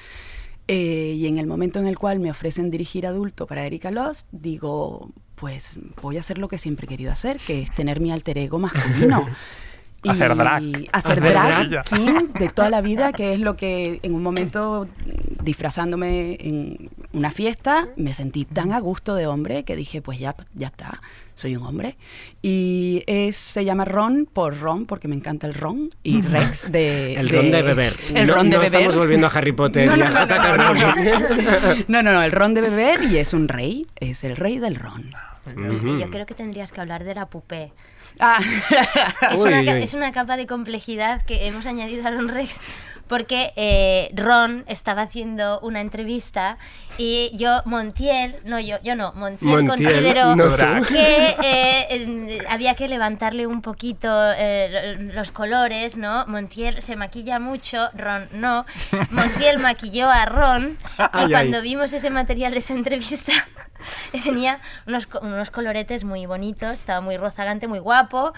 Eh, 0.69 1.15
y 1.17 1.27
en 1.27 1.39
el 1.39 1.47
momento 1.47 1.81
en 1.81 1.87
el 1.87 1.99
cual 1.99 2.21
me 2.21 2.31
ofrecen 2.31 2.71
dirigir 2.71 3.07
adulto 3.07 3.47
para 3.47 3.65
Erika 3.65 3.91
Lost, 3.91 4.29
digo, 4.31 5.11
pues 5.35 5.79
voy 6.01 6.17
a 6.17 6.21
hacer 6.21 6.39
lo 6.39 6.47
que 6.47 6.59
siempre 6.59 6.85
he 6.85 6.89
querido 6.89 7.11
hacer, 7.11 7.39
que 7.39 7.63
es 7.63 7.75
tener 7.75 8.01
mi 8.01 8.13
alter 8.13 8.39
ego 8.39 8.59
masculino. 8.59 9.27
Hacer 10.09 10.37
drag. 10.37 10.63
Hacer 10.93 11.21
drag 11.21 11.85
king 11.85 12.33
de 12.39 12.49
toda 12.49 12.71
la 12.71 12.81
vida, 12.81 13.13
que 13.13 13.35
es 13.35 13.41
lo 13.41 13.57
que 13.57 14.01
en 14.03 14.15
un 14.15 14.23
momento 14.23 14.89
disfrazándome 15.43 16.37
en 16.41 16.91
una 17.13 17.31
fiesta 17.31 17.89
me 17.97 18.13
sentí 18.13 18.45
tan 18.45 18.73
a 18.73 18.81
gusto 18.81 19.15
de 19.15 19.27
hombre 19.27 19.65
que 19.65 19.77
dije, 19.77 20.01
pues 20.01 20.19
ya, 20.19 20.35
ya 20.55 20.69
está, 20.69 21.01
soy 21.35 21.57
un 21.57 21.65
hombre. 21.65 21.97
Y 22.41 23.03
es, 23.07 23.37
se 23.37 23.65
llama 23.65 23.85
Ron 23.85 24.29
por 24.33 24.59
Ron, 24.59 24.87
porque 24.87 25.09
me 25.09 25.17
encanta 25.17 25.47
el 25.47 25.55
ron, 25.55 25.91
y 26.03 26.23
Rex 26.23 26.71
de... 26.71 27.15
El 27.15 27.29
ron 27.29 27.51
de 27.51 27.63
beber. 27.63 27.97
El 28.15 28.27
no, 28.27 28.35
ron 28.35 28.51
de 28.51 28.57
no 28.57 28.63
beber. 28.63 28.75
estamos 28.81 28.97
volviendo 28.97 29.27
a 29.27 29.31
Harry 29.31 29.53
Potter 29.53 29.87
No, 29.87 29.97
y 29.97 29.99
no, 29.99 30.07
a 30.07 30.11
no, 30.11 30.27
no, 30.27 30.57
no, 30.57 30.57
no. 30.57 30.75
Rowling. 30.75 31.85
No, 31.89 32.03
no, 32.03 32.13
no, 32.13 32.23
el 32.23 32.33
ron 32.33 32.55
de 32.55 32.61
beber 32.61 33.03
y 33.03 33.19
es 33.19 33.35
un 33.35 33.49
rey, 33.49 33.87
es 33.97 34.25
el 34.25 34.37
rey 34.37 34.59
del 34.59 34.77
ron. 34.77 35.11
Y 35.47 36.01
Yo 36.01 36.11
creo 36.11 36.27
que 36.27 36.35
tendrías 36.35 36.71
que 36.73 36.81
hablar 36.81 37.05
de 37.05 37.15
la 37.15 37.27
pupé. 37.27 37.73
Ah, 38.21 38.39
Es, 39.33 39.41
una, 39.43 39.61
es 39.61 39.95
una 39.95 40.13
capa 40.13 40.37
de 40.37 40.47
complejidad 40.47 41.23
que 41.23 41.47
hemos 41.47 41.67
añadido 41.67 42.07
a 42.07 42.11
Ron 42.11 42.29
Rex 42.29 42.61
porque 43.09 43.53
eh, 43.57 44.09
Ron 44.15 44.63
estaba 44.69 45.03
haciendo 45.03 45.59
una 45.61 45.81
entrevista 45.81 46.59
y 46.97 47.33
yo, 47.37 47.61
Montiel, 47.65 48.37
no 48.45 48.61
yo, 48.61 48.77
yo 48.85 48.95
no, 48.95 49.13
Montiel, 49.15 49.65
Montiel, 49.65 49.69
consideró 49.69 50.37
no 50.37 50.45
que 50.87 51.27
eh, 51.43 51.87
eh, 51.91 52.39
había 52.49 52.77
que 52.77 52.87
levantarle 52.87 53.49
un 53.49 53.63
poquito 53.63 54.09
eh, 54.37 54.97
lo- 54.97 55.15
los 55.15 55.33
colores, 55.33 55.97
¿no? 55.97 56.25
Montiel 56.29 56.83
se 56.83 56.95
maquilla 56.95 57.41
mucho, 57.41 57.89
Ron 57.95 58.29
no. 58.33 58.65
Montiel 59.11 59.59
maquilló 59.59 60.09
a 60.09 60.25
Ron 60.27 60.79
y 60.99 61.03
Ay, 61.13 61.31
cuando 61.33 61.57
ay. 61.57 61.63
vimos 61.65 61.93
ese 61.93 62.11
material 62.11 62.53
de 62.53 62.59
esa 62.59 62.75
entrevista 62.75 63.33
tenía 64.25 64.61
unos, 64.87 65.09
unos 65.21 65.51
coloretes 65.51 66.05
muy 66.05 66.27
bonitos, 66.27 66.73
estaba 66.81 67.01
muy 67.01 67.17
rozagante, 67.17 67.69
muy 67.69 67.79
guapo, 67.79 68.33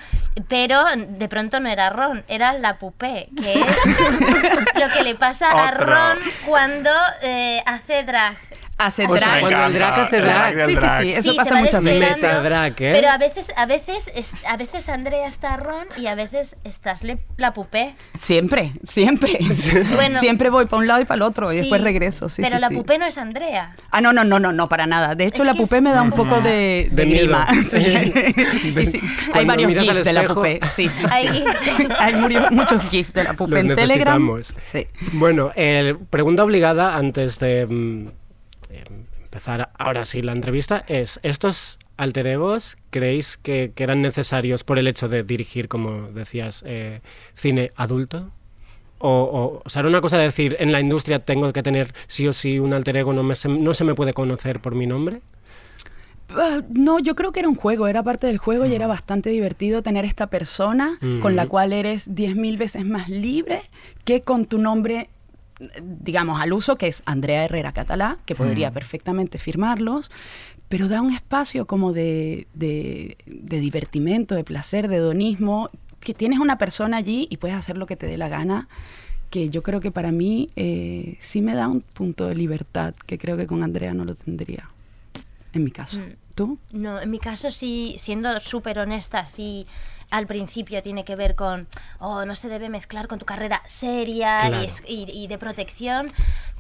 pero 0.49 0.85
de 0.97 1.29
pronto 1.29 1.61
no 1.61 1.69
era 1.69 1.91
Ron, 1.91 2.25
era 2.29 2.53
la 2.53 2.79
pupé, 2.79 3.29
que 3.43 3.53
es 3.53 3.77
lo 4.81 4.89
que 4.93 5.03
le 5.03 5.15
pasa 5.15 5.51
a. 5.51 5.71
Ron 5.71 6.19
cuando 6.47 6.91
eh, 7.23 7.63
hace 7.67 8.05
drag. 8.05 8.37
Hace 8.87 9.05
O 9.07 9.16
sea, 9.16 9.29
drag. 9.29 9.40
cuando 9.40 9.66
el 9.66 9.73
drag 9.75 10.01
hace 10.01 10.21
drag. 10.21 10.55
Sí, 10.55 10.61
sí, 10.71 10.75
drag. 10.77 11.03
sí, 11.03 11.12
eso 11.12 11.31
sí, 11.31 11.37
pasa 11.37 11.55
muchas 11.57 11.83
veces. 11.83 12.16
¿eh? 12.23 12.73
Pero 12.77 13.09
a 13.09 13.18
veces, 13.18 13.47
a 13.57 13.66
veces, 13.66 14.11
es- 14.14 14.33
a 14.47 14.57
veces 14.57 14.88
Andrea 14.88 15.27
está 15.27 15.57
Ron 15.57 15.87
y 15.97 16.07
a 16.07 16.14
veces 16.14 16.57
estás 16.64 17.03
le- 17.05 17.18
la 17.37 17.53
pupé. 17.53 17.95
Siempre, 18.18 18.73
siempre. 18.88 19.38
Bueno. 19.95 20.21
siempre 20.21 20.51
voy 20.51 20.66
para 20.66 20.79
un 20.81 20.87
lado 20.87 21.01
y 21.01 21.05
para 21.05 21.16
el 21.16 21.23
otro 21.23 21.49
y 21.53 21.57
Sí, 21.57 21.61
después 21.61 21.83
regreso. 21.83 22.29
Sí, 22.29 22.42
pero 22.42 22.57
sí, 22.57 22.61
la 22.61 22.68
sí. 22.68 22.75
pupé 22.77 22.99
no 22.99 23.07
es 23.07 23.18
Andrea. 23.18 23.77
Ah, 23.90 24.01
no, 24.01 24.12
no, 24.12 24.25
no, 24.25 24.38
no, 24.38 24.53
no, 24.53 24.68
para 24.68 24.87
nada. 24.87 25.14
De 25.14 25.25
hecho, 25.27 25.42
Es 25.42 25.47
la 25.47 25.55
pupé 25.55 25.81
me 25.81 25.90
da 25.92 26.03
un 26.03 26.09
Mm. 26.09 26.12
poco 26.14 26.40
de, 26.40 26.88
De 26.90 27.07
miedo. 27.07 27.37
Y 27.53 28.87
sí, 28.87 29.01
Hay 29.33 29.45
varios 29.45 29.73
GIFs 29.73 30.05
de 30.05 30.12
la 30.12 30.25
pupé. 30.25 30.61
Sí, 30.77 30.88
sí. 30.88 31.05
Hay- 31.11 31.45
Hay 31.99 32.14
muchos 32.51 32.83
GIFs 32.90 33.12
de 33.12 33.25
la 33.25 33.35
pupé 33.35 33.51
Los 33.53 33.61
en 33.71 33.75
Telegram. 33.75 34.27
necesitamos. 34.37 34.55
Sí. 34.71 34.87
Bueno, 35.12 35.53
pregunta 36.11 36.45
obligada 36.45 36.97
antes 36.97 37.38
de, 37.38 37.66
mm, 37.66 38.07
de 38.07 38.12
empezar 38.79 39.71
ahora 39.79 40.05
sí 40.05 40.23
la 40.23 40.33
entrevista 40.33 40.85
es, 40.89 41.21
¿estos 41.23 41.79
alter 41.97 42.27
egos 42.27 42.77
creéis 42.91 43.37
que, 43.37 43.73
que 43.75 43.83
eran 43.85 44.03
necesarios 44.03 44.65
por 44.65 44.79
el 44.79 44.89
hecho 44.89 45.09
de 45.09 45.23
dirigir, 45.23 45.69
como 45.69 46.11
decías, 46.13 46.63
eh, 46.67 47.01
cine 47.35 47.71
adulto? 47.77 48.31
O, 48.99 49.09
o, 49.11 49.63
o 49.65 49.69
sea, 49.69 49.81
era 49.81 49.89
una 49.89 50.01
cosa 50.01 50.17
de 50.17 50.25
decir, 50.25 50.57
en 50.61 50.71
la 50.71 50.81
industria 50.81 51.19
tengo 51.19 51.53
que 51.53 51.63
tener 51.63 51.93
sí 52.07 52.29
o 52.29 52.33
sí 52.33 52.59
un 52.61 52.73
alter 52.73 52.97
ego, 52.99 53.13
no, 53.13 53.23
me 53.23 53.35
se, 53.35 53.49
no 53.49 53.75
se 53.75 53.85
me 53.85 53.95
puede 53.95 54.13
conocer 54.15 54.61
por 54.61 54.75
mi 54.75 54.87
nombre. 54.87 55.21
Ah, 56.31 56.63
No, 56.71 56.99
yo 56.99 57.15
creo 57.15 57.33
que 57.33 57.41
era 57.41 57.49
un 57.49 57.57
juego, 57.57 57.89
era 57.89 58.03
parte 58.03 58.27
del 58.27 58.39
juego 58.39 58.65
y 58.65 58.75
era 58.75 58.87
bastante 58.87 59.29
divertido 59.31 59.83
tener 59.83 60.05
esta 60.05 60.29
persona 60.29 60.99
con 61.21 61.37
la 61.37 61.43
Ujú. 61.43 61.51
cual 61.51 61.73
eres 61.73 62.15
10.000 62.15 62.57
veces 62.57 62.85
más 62.87 63.09
libre 63.09 63.61
que 64.05 64.23
con 64.23 64.47
tu 64.47 64.59
nombre, 64.59 65.11
digamos, 65.83 66.40
al 66.40 66.53
uso, 66.53 66.77
que 66.77 66.88
es 66.88 67.03
Andrea 67.07 67.44
Herrera 67.44 67.72
Catalá, 67.72 68.18
que 68.27 68.35
podría 68.35 68.70
perfectamente 68.70 69.38
firmarlos, 69.38 70.11
pero 70.68 70.88
da 70.88 71.03
un 71.03 71.12
espacio 71.12 71.66
como 71.66 71.92
de, 71.92 72.46
de, 72.55 73.16
de 73.27 73.61
divertimento, 73.61 74.35
de 74.35 74.44
placer, 74.44 74.88
de 74.88 74.96
hedonismo, 74.96 75.70
que 76.01 76.14
tienes 76.14 76.38
una 76.38 76.59
persona 76.59 76.96
allí 76.96 77.29
y 77.31 77.37
puedes 77.37 77.57
hacer 77.57 77.77
lo 77.77 77.87
que 77.87 77.96
te 77.96 78.07
dé 78.07 78.16
la 78.16 78.29
gana 78.29 78.68
que 79.33 79.48
yo 79.48 79.62
creo 79.62 79.81
que 79.81 79.90
para 79.90 80.12
mí 80.12 80.51
eh, 80.57 81.16
sí 81.20 81.40
me 81.40 81.55
da 81.55 81.66
un 81.66 81.81
punto 81.81 82.27
de 82.27 82.35
libertad 82.35 82.94
que 83.07 83.16
creo 83.16 83.38
que 83.38 83.46
con 83.46 83.62
Andrea 83.62 83.94
no 83.94 84.05
lo 84.05 84.14
tendría, 84.14 84.68
en 85.55 85.64
mi 85.64 85.70
caso. 85.70 85.96
Mm. 85.96 86.12
¿Tú? 86.35 86.59
No, 86.70 87.01
en 87.01 87.11
mi 87.11 87.18
caso 87.18 87.51
sí, 87.51 87.96
siendo 87.98 88.38
súper 88.40 88.79
honesta, 88.79 89.25
sí 89.25 89.66
al 90.12 90.27
principio 90.27 90.83
tiene 90.83 91.05
que 91.05 91.16
ver 91.16 91.35
con, 91.35 91.66
oh, 91.98 92.25
no 92.25 92.35
se 92.35 92.48
debe 92.48 92.68
mezclar 92.68 93.09
con 93.09 93.18
tu 93.18 93.25
carrera 93.27 93.62
seria 93.66 94.46
y 94.46 94.48
Claro. 94.51 94.64
es- 94.64 94.83
y, 94.87 95.07
y 95.11 95.27
de 95.27 95.38
protección, 95.38 96.12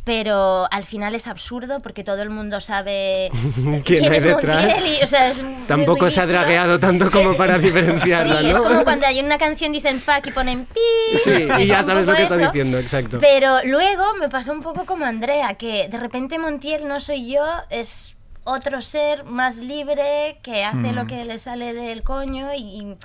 pero 0.04 0.66
al 0.72 0.84
final 0.84 1.14
es 1.14 1.26
absurdo 1.28 1.80
porque 1.80 2.02
todo 2.02 2.22
el 2.22 2.30
mundo 2.30 2.60
sabe 2.60 3.30
¿Quién 3.84 4.10
hay 4.10 4.16
es 4.16 4.22
detrás? 4.24 4.64
Montiel 4.64 4.96
y, 4.98 5.04
o 5.04 5.06
sea, 5.06 5.28
es 5.28 5.42
muy 5.42 5.62
Tampoco 5.68 6.10
se 6.10 6.20
ha 6.20 6.26
dragueado 6.26 6.80
tanto 6.80 7.10
como 7.10 7.34
para 7.36 7.58
diferenciarla, 7.58 8.40
Sí, 8.40 8.46
¿no? 8.46 8.52
es 8.52 8.60
como 8.60 8.84
cuando 8.84 9.06
hay 9.06 9.20
una 9.20 9.38
canción 9.38 9.70
dicen 9.72 10.00
fuck 10.00 10.26
y 10.26 10.30
ponen 10.32 10.64
pi. 10.66 10.80
Sí, 11.22 11.46
y 11.60 11.66
ya 11.66 11.82
sabes 11.84 12.06
lo 12.06 12.14
que 12.16 12.22
está 12.22 12.36
diciendo, 12.38 12.78
exacto. 12.78 13.18
Pero 13.20 13.58
luego 13.64 14.14
me 14.18 14.28
pasó 14.28 14.52
un 14.52 14.62
poco 14.62 14.86
como 14.86 15.04
Andrea, 15.04 15.54
que 15.54 15.88
de 15.88 15.98
repente 15.98 16.38
Montiel 16.38 16.88
no 16.88 16.98
soy 17.00 17.30
yo, 17.32 17.44
es 17.70 18.14
otro 18.44 18.82
ser 18.82 19.22
más 19.22 19.58
libre 19.58 20.38
que 20.42 20.64
hace 20.64 20.76
Hmm. 20.90 20.94
lo 20.96 21.06
que 21.06 21.24
le 21.24 21.38
sale 21.38 21.74
del 21.74 22.02
coño 22.02 22.48
y, 22.52 22.58
y 22.60 22.96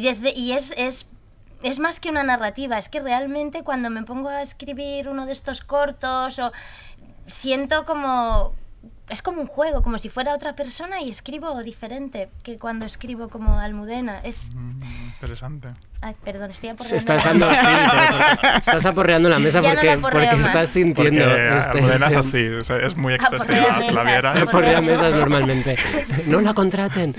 desde 0.00 0.32
y 0.36 0.52
es, 0.52 0.72
es 0.76 1.06
es 1.62 1.78
más 1.78 2.00
que 2.00 2.08
una 2.08 2.22
narrativa, 2.22 2.78
es 2.78 2.88
que 2.88 3.00
realmente 3.00 3.62
cuando 3.62 3.90
me 3.90 4.02
pongo 4.02 4.28
a 4.28 4.42
escribir 4.42 5.08
uno 5.08 5.26
de 5.26 5.32
estos 5.32 5.60
cortos 5.60 6.38
o 6.38 6.52
siento 7.26 7.84
como 7.84 8.54
es 9.10 9.22
como 9.22 9.40
un 9.42 9.46
juego, 9.46 9.82
como 9.82 9.98
si 9.98 10.08
fuera 10.08 10.34
otra 10.34 10.54
persona 10.54 11.00
y 11.02 11.10
escribo 11.10 11.62
diferente 11.62 12.28
que 12.42 12.58
cuando 12.58 12.84
escribo 12.86 13.28
como 13.28 13.58
Almudena. 13.58 14.20
Es, 14.24 14.46
Mm, 14.54 14.80
Interesante. 15.14 15.68
ay, 16.00 16.14
perdón, 16.24 16.50
estoy 16.50 16.70
aporreando. 16.70 16.96
estás 16.96 17.24
dando 17.24 17.50
sí, 17.50 17.56
pero 17.60 18.18
porque 18.40 18.56
estás 18.58 18.86
aporreando 18.86 19.28
la 19.28 19.38
mesa 19.38 19.60
Ya 19.62 19.68
no 19.70 19.74
porque, 19.74 19.86
la 19.86 19.92
aporreo 19.94 20.30
porque 20.30 20.42
estás 20.42 20.70
sintiendo 20.70 21.24
Porque 21.24 21.56
este 21.56 21.70
Almudena 21.78 22.06
es 22.08 22.16
así, 22.26 22.48
o 22.48 22.64
sea, 22.64 22.76
es 22.78 22.96
muy 22.96 23.14
expresiva. 23.14 23.46
Si 23.82 23.92
la 23.92 24.04
mesas, 24.04 24.04
vieras. 24.04 24.42
aporrea 24.48 24.80
mesas 24.80 25.14
normalmente. 25.14 25.76
No 26.26 26.40
la 26.40 26.54
contraten. 26.54 27.14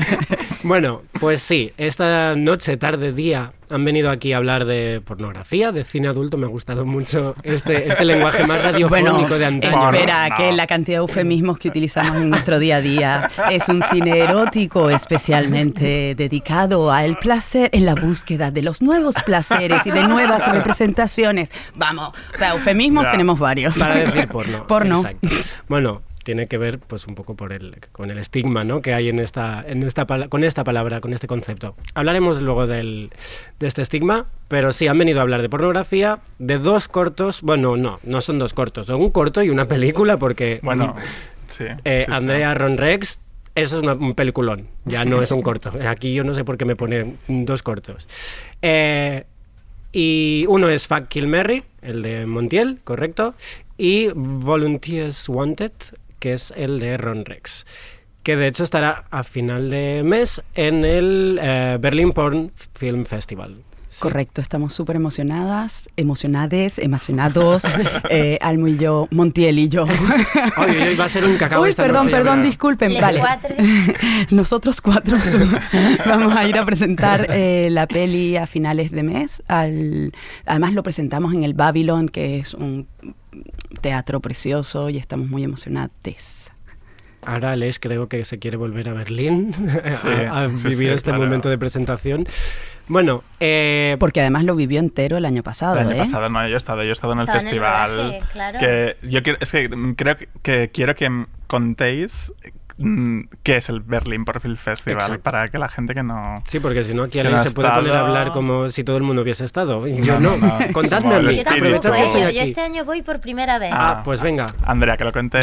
bueno, 0.62 1.02
pues 1.18 1.42
sí, 1.42 1.72
esta 1.76 2.34
noche, 2.36 2.76
tarde, 2.76 3.12
día 3.12 3.52
han 3.72 3.84
venido 3.84 4.10
aquí 4.10 4.32
a 4.32 4.36
hablar 4.36 4.64
de 4.64 5.00
pornografía, 5.04 5.72
de 5.72 5.84
cine 5.84 6.08
adulto. 6.08 6.36
Me 6.36 6.46
ha 6.46 6.48
gustado 6.48 6.84
mucho 6.84 7.34
este, 7.42 7.88
este 7.88 8.04
lenguaje 8.04 8.46
más 8.46 8.62
radiofónico 8.62 9.10
Bueno, 9.10 9.38
de 9.38 9.44
antaño. 9.46 9.90
espera, 9.90 10.28
No. 10.28 10.36
que 10.36 10.52
la 10.52 10.66
cantidad 10.66 10.98
de 10.98 11.02
eufemismos 11.02 11.58
que 11.58 11.68
utilizamos 11.68 12.16
en 12.16 12.30
nuestro 12.30 12.58
día 12.58 12.76
a 12.76 12.80
día 12.80 13.30
es 13.50 13.68
un 13.68 13.82
cine 13.82 14.18
erótico 14.20 14.90
especialmente 14.90 16.14
dedicado 16.16 16.92
al 16.92 17.16
placer, 17.18 17.70
en 17.72 17.86
la 17.86 17.94
búsqueda 17.94 18.50
de 18.50 18.62
los 18.62 18.82
nuevos 18.82 19.14
placeres 19.24 19.86
y 19.86 19.90
de 19.90 20.02
nuevas 20.04 20.46
representaciones. 20.52 21.50
Vamos, 21.74 22.12
o 22.34 22.38
sea, 22.38 22.52
eufemismos 22.54 23.04
Ya. 23.04 23.10
tenemos 23.12 23.38
varios. 23.38 23.78
Para 23.78 23.94
decir 23.96 24.28
porno. 24.28 24.66
Porno. 24.66 24.96
Exacto. 24.98 25.28
Bueno, 25.68 26.02
tiene 26.24 26.46
que 26.46 26.58
ver 26.58 26.78
pues 26.78 27.06
un 27.06 27.14
poco 27.14 27.34
por 27.34 27.52
el, 27.52 27.76
con 27.92 28.10
el 28.10 28.18
estigma 28.18 28.64
¿no? 28.64 28.80
que 28.82 28.94
hay 28.94 29.08
en 29.08 29.18
esta, 29.18 29.64
en 29.66 29.82
esta, 29.82 30.06
con 30.28 30.44
esta 30.44 30.64
palabra, 30.64 31.00
con 31.00 31.12
este 31.12 31.26
concepto. 31.26 31.74
Hablaremos 31.94 32.40
luego 32.42 32.66
del, 32.66 33.10
de 33.58 33.66
este 33.66 33.82
estigma, 33.82 34.26
pero 34.48 34.72
sí, 34.72 34.86
han 34.88 34.98
venido 34.98 35.18
a 35.20 35.22
hablar 35.22 35.42
de 35.42 35.48
pornografía, 35.48 36.20
de 36.38 36.58
dos 36.58 36.88
cortos, 36.88 37.42
bueno, 37.42 37.76
no, 37.76 37.98
no 38.04 38.20
son 38.20 38.38
dos 38.38 38.54
cortos, 38.54 38.86
son 38.86 39.00
un 39.00 39.10
corto 39.10 39.42
y 39.42 39.50
una 39.50 39.66
película 39.68 40.16
porque 40.16 40.60
Bueno, 40.62 40.94
mm, 40.96 41.50
sí. 41.52 41.64
eh, 41.84 42.04
sí, 42.06 42.12
sí. 42.12 42.16
Andrea 42.16 42.54
Ron 42.54 42.76
Rex, 42.78 43.18
eso 43.54 43.76
es 43.76 43.82
una- 43.82 43.94
un 43.94 44.14
peliculón, 44.14 44.68
ya 44.84 45.04
no 45.04 45.20
es 45.22 45.30
un 45.32 45.42
corto. 45.42 45.72
Aquí 45.86 46.14
yo 46.14 46.24
no 46.24 46.34
sé 46.34 46.44
por 46.44 46.56
qué 46.56 46.64
me 46.64 46.76
pone 46.76 47.14
dos 47.28 47.62
cortos. 47.62 48.08
Eh, 48.62 49.24
y 49.94 50.46
uno 50.48 50.70
es 50.70 50.86
Fuck 50.86 51.08
Kill 51.08 51.26
Mary, 51.26 51.64
el 51.82 52.00
de 52.02 52.24
Montiel, 52.24 52.78
correcto, 52.82 53.34
y 53.76 54.08
Volunteers 54.14 55.28
Wanted, 55.28 55.72
que 56.22 56.34
es 56.34 56.54
el 56.56 56.78
de 56.78 56.96
Ron 56.98 57.24
Rex, 57.24 57.66
que 58.22 58.36
de 58.36 58.46
hecho 58.46 58.62
estará 58.62 59.06
a 59.10 59.24
final 59.24 59.70
de 59.70 60.02
mes 60.04 60.40
en 60.54 60.84
el 60.84 61.36
eh, 61.42 61.78
Berlin 61.80 62.12
Porn 62.12 62.52
Film 62.74 63.06
Festival. 63.06 63.64
Sí. 63.92 64.00
Correcto, 64.00 64.40
estamos 64.40 64.72
súper 64.72 64.96
emocionadas, 64.96 65.90
emocionades, 65.98 66.78
emocionados, 66.78 67.64
eh, 68.08 68.38
Almo 68.40 68.68
y 68.68 68.78
yo, 68.78 69.06
Montiel 69.10 69.58
y 69.58 69.68
yo. 69.68 69.84
Oye, 70.56 70.88
hoy 70.88 70.96
va 70.96 71.04
a 71.04 71.08
ser 71.10 71.26
un 71.26 71.36
cacao 71.36 71.60
Uy, 71.62 71.68
esta 71.68 71.82
perdón, 71.82 72.06
noche, 72.06 72.16
perdón, 72.16 72.42
disculpen. 72.42 72.94
Vale. 72.98 73.20
cuatre. 73.20 73.56
Nosotros 74.30 74.80
cuatro 74.80 75.18
vamos 76.06 76.34
a 76.34 76.48
ir 76.48 76.56
a 76.56 76.64
presentar 76.64 77.26
eh, 77.28 77.68
la 77.70 77.86
peli 77.86 78.38
a 78.38 78.46
finales 78.46 78.92
de 78.92 79.02
mes. 79.02 79.42
Al, 79.46 80.12
además 80.46 80.72
lo 80.72 80.82
presentamos 80.82 81.34
en 81.34 81.42
el 81.42 81.52
Babylon, 81.52 82.08
que 82.08 82.38
es 82.38 82.54
un 82.54 82.88
teatro 83.82 84.20
precioso 84.20 84.88
y 84.88 84.96
estamos 84.96 85.28
muy 85.28 85.44
emocionados. 85.44 85.92
Ahora 87.24 87.56
Les 87.56 87.78
creo 87.78 88.08
que 88.08 88.24
se 88.24 88.38
quiere 88.38 88.56
volver 88.56 88.88
a 88.88 88.94
Berlín 88.94 89.52
a, 90.28 90.44
a 90.44 90.58
sí, 90.58 90.68
vivir 90.70 90.88
sí, 90.88 90.94
este 90.94 91.10
claro. 91.10 91.24
momento 91.24 91.48
de 91.48 91.58
presentación. 91.58 92.26
Bueno, 92.92 93.24
eh, 93.40 93.96
Porque 93.98 94.20
además 94.20 94.44
lo 94.44 94.54
vivió 94.54 94.78
entero 94.78 95.16
el 95.16 95.24
año 95.24 95.42
pasado. 95.42 95.78
El 95.78 95.86
año 95.88 95.96
¿eh? 95.96 95.98
pasado 95.98 96.28
no, 96.28 96.46
yo 96.46 96.54
he 96.54 96.58
estado, 96.58 96.82
yo 96.82 96.88
he 96.88 96.92
estado 96.92 97.14
en 97.14 97.20
el 97.20 97.22
Estaba 97.24 97.40
en 97.40 97.46
el 97.46 97.50
festival. 97.50 97.96
rodaje, 97.96 98.20
claro. 98.32 98.58
Que 98.58 98.96
yo 99.02 99.22
quiero, 99.22 99.38
es 99.40 99.50
que 99.52 99.70
creo 99.96 100.16
que, 100.16 100.28
que 100.42 100.70
quiero 100.72 100.94
que 100.94 101.26
contéis 101.46 102.32
mm, 102.78 103.20
qué 103.42 103.56
es 103.58 103.68
el 103.68 103.80
Berlin 103.80 104.24
Profile 104.24 104.56
Festival 104.56 105.00
Exacto. 105.02 105.22
para 105.22 105.48
que 105.48 105.58
la 105.58 105.68
gente 105.68 105.94
que 105.94 106.02
no. 106.02 106.42
sí, 106.46 106.58
porque 106.60 106.82
si 106.82 106.94
no, 106.94 107.04
aquí 107.04 107.18
alguien 107.20 107.36
no 107.36 107.42
se 107.42 107.50
puede 107.52 107.68
poner 107.68 107.84
a 107.90 107.94
estado. 107.94 108.06
hablar 108.06 108.32
como 108.32 108.68
si 108.70 108.82
todo 108.84 108.96
el 108.96 109.02
mundo 109.02 109.22
hubiese 109.22 109.44
estado. 109.44 109.86
Y 109.86 110.00
Yo 110.02 110.18
No, 110.18 110.36
no. 110.36 110.46
no, 110.46 110.58
no. 110.60 110.72
Contadme 110.72 111.14
a 111.14 111.18
el 111.18 111.26
mí. 111.26 111.34
Yo 111.34 111.40
espíritu. 111.42 111.80
tampoco, 111.80 111.94
¿eh? 111.94 112.04
estoy 112.04 112.20
Yo, 112.22 112.26
aquí. 112.28 112.36
yo 112.36 112.42
este 112.42 112.60
año 112.62 112.84
voy 112.84 113.02
por 113.02 113.20
primera 113.20 113.58
vez. 113.58 113.70
Ah, 113.72 113.98
Ah. 113.98 114.02
pues 114.04 114.20
venga. 114.22 114.54
Andrea, 114.64 114.96
que 114.96 115.04
lo 115.04 115.12
cuente. 115.12 115.38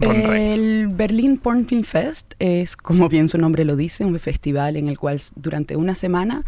El 0.00 0.88
Berlin 0.88 1.38
Porn 1.38 1.66
Film 1.66 1.82
Fest 1.84 2.34
es, 2.38 2.76
como 2.76 3.08
bien 3.08 3.28
su 3.28 3.38
nombre 3.38 3.64
lo 3.64 3.74
dice, 3.76 4.04
un 4.04 4.18
festival 4.20 4.76
en 4.76 4.88
el 4.88 4.98
cual 4.98 5.20
durante 5.36 5.76
una 5.76 5.94
semana 5.94 6.44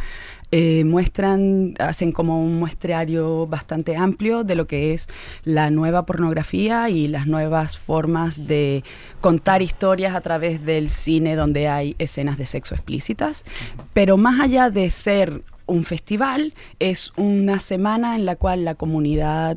eh, 0.52 0.84
muestran, 0.84 1.74
hacen 1.78 2.12
como 2.12 2.42
un 2.42 2.58
muestreario 2.58 3.46
bastante 3.46 3.96
amplio 3.96 4.42
de 4.42 4.54
lo 4.56 4.66
que 4.66 4.92
es 4.92 5.06
la 5.44 5.70
nueva 5.70 6.06
pornografía 6.06 6.90
y 6.90 7.08
las 7.08 7.26
nuevas 7.26 7.78
formas 7.78 8.46
de 8.46 8.82
contar 9.20 9.62
historias 9.62 10.14
a 10.14 10.20
través 10.20 10.64
del 10.64 10.90
cine 10.90 11.36
donde 11.36 11.68
hay 11.68 11.94
escenas 11.98 12.36
de 12.36 12.46
sexo 12.46 12.74
explícitas. 12.74 13.44
Pero 13.92 14.16
más 14.16 14.40
allá 14.40 14.70
de 14.70 14.90
ser 14.90 15.42
un 15.66 15.84
festival, 15.84 16.52
es 16.80 17.12
una 17.16 17.60
semana 17.60 18.16
en 18.16 18.26
la 18.26 18.34
cual 18.34 18.64
la 18.64 18.74
comunidad 18.74 19.56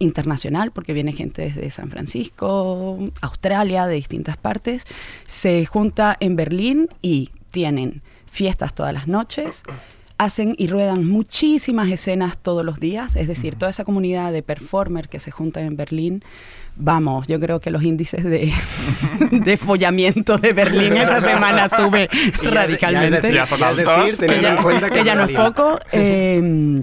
internacional, 0.00 0.72
porque 0.72 0.92
viene 0.92 1.12
gente 1.12 1.42
desde 1.42 1.70
San 1.70 1.88
Francisco, 1.88 2.98
Australia, 3.20 3.86
de 3.86 3.94
distintas 3.94 4.36
partes, 4.36 4.84
se 5.26 5.64
junta 5.66 6.16
en 6.18 6.34
Berlín 6.34 6.88
y 7.00 7.30
tienen 7.52 8.02
fiestas 8.28 8.74
todas 8.74 8.92
las 8.92 9.06
noches, 9.06 9.62
hacen 10.24 10.54
y 10.58 10.68
ruedan 10.68 11.06
muchísimas 11.08 11.90
escenas 11.90 12.38
todos 12.38 12.64
los 12.64 12.80
días, 12.80 13.16
es 13.16 13.28
decir, 13.28 13.56
toda 13.56 13.70
esa 13.70 13.84
comunidad 13.84 14.32
de 14.32 14.42
performers 14.42 15.08
que 15.08 15.20
se 15.20 15.30
junta 15.30 15.60
en 15.60 15.76
Berlín, 15.76 16.22
vamos, 16.76 17.26
yo 17.26 17.38
creo 17.40 17.60
que 17.60 17.70
los 17.70 17.82
índices 17.82 18.24
de, 18.24 18.52
de 19.30 19.56
follamiento 19.56 20.38
de 20.38 20.52
Berlín 20.52 20.96
esa 20.96 21.20
semana 21.20 21.68
sube 21.68 22.08
Y 22.12 22.44
ya 22.44 22.50
radicalmente 22.50 23.32
Ya 23.32 23.44
decir, 23.44 23.84
Ya 23.84 24.04
que 24.04 24.12
teniendo 24.12 24.48
ya, 24.48 24.54
en 24.54 24.62
cuenta 24.62 24.90
que 24.90 25.04
ya 25.04 25.14
no 25.14 25.24
es 25.24 25.32
poco. 25.32 25.78
eh, 25.92 26.82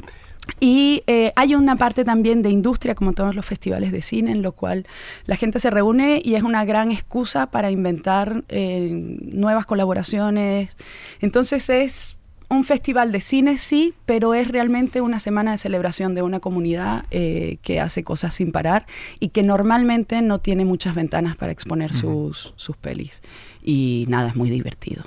y 0.60 1.04
eh, 1.08 1.32
hay 1.36 1.56
una 1.56 1.75
parte 1.75 2.04
también 2.04 2.41
de 2.41 2.49
industria, 2.49 2.95
como 2.95 3.13
todos 3.13 3.36
los 3.36 3.45
festivales 3.45 3.91
de 3.91 4.02
cine, 4.02 4.32
en 4.32 4.41
lo 4.41 4.54
cual 4.54 4.86
la 5.25 5.36
gente 5.36 5.60
se 5.60 5.69
reúne 5.69 6.21
y 6.23 6.36
es 6.36 6.43
una 6.43 6.65
gran 6.65 6.91
excusa 6.91 7.52
para 7.52 7.71
inventar 7.71 8.43
eh, 8.49 8.89
nuevas 8.91 9.65
colaboraciones. 9.65 10.75
Entonces 11.21 11.69
es 11.69 12.17
un 12.49 12.63
festival 12.65 13.12
de 13.12 13.21
cine, 13.21 13.57
sí, 13.57 13.93
pero 14.05 14.33
es 14.33 14.47
realmente 14.47 15.01
una 15.01 15.19
semana 15.19 15.51
de 15.51 15.57
celebración 15.59 16.15
de 16.15 16.23
una 16.23 16.39
comunidad 16.39 17.05
eh, 17.12 17.57
que 17.62 17.79
hace 17.79 18.03
cosas 18.03 18.35
sin 18.35 18.51
parar 18.51 18.85
y 19.19 19.29
que 19.29 19.43
normalmente 19.43 20.21
no 20.21 20.39
tiene 20.39 20.65
muchas 20.65 20.95
ventanas 20.95 21.35
para 21.35 21.51
exponer 21.51 21.93
sus, 21.93 22.53
sus 22.55 22.75
pelis. 22.75 23.21
Y 23.62 24.05
nada, 24.09 24.29
es 24.29 24.35
muy 24.35 24.49
divertido. 24.49 25.03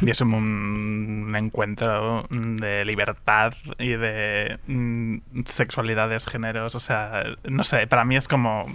Y 0.00 0.10
es 0.10 0.20
un, 0.20 1.34
encuentro 1.36 2.26
de 2.30 2.84
libertad 2.84 3.54
y 3.78 3.90
de 3.90 4.58
mm, 4.66 5.16
sexualidades, 5.46 6.26
géneros. 6.26 6.74
O 6.74 6.80
sea, 6.80 7.24
no 7.44 7.64
sé, 7.64 7.86
para 7.86 8.04
mí 8.04 8.16
es 8.16 8.28
como. 8.28 8.66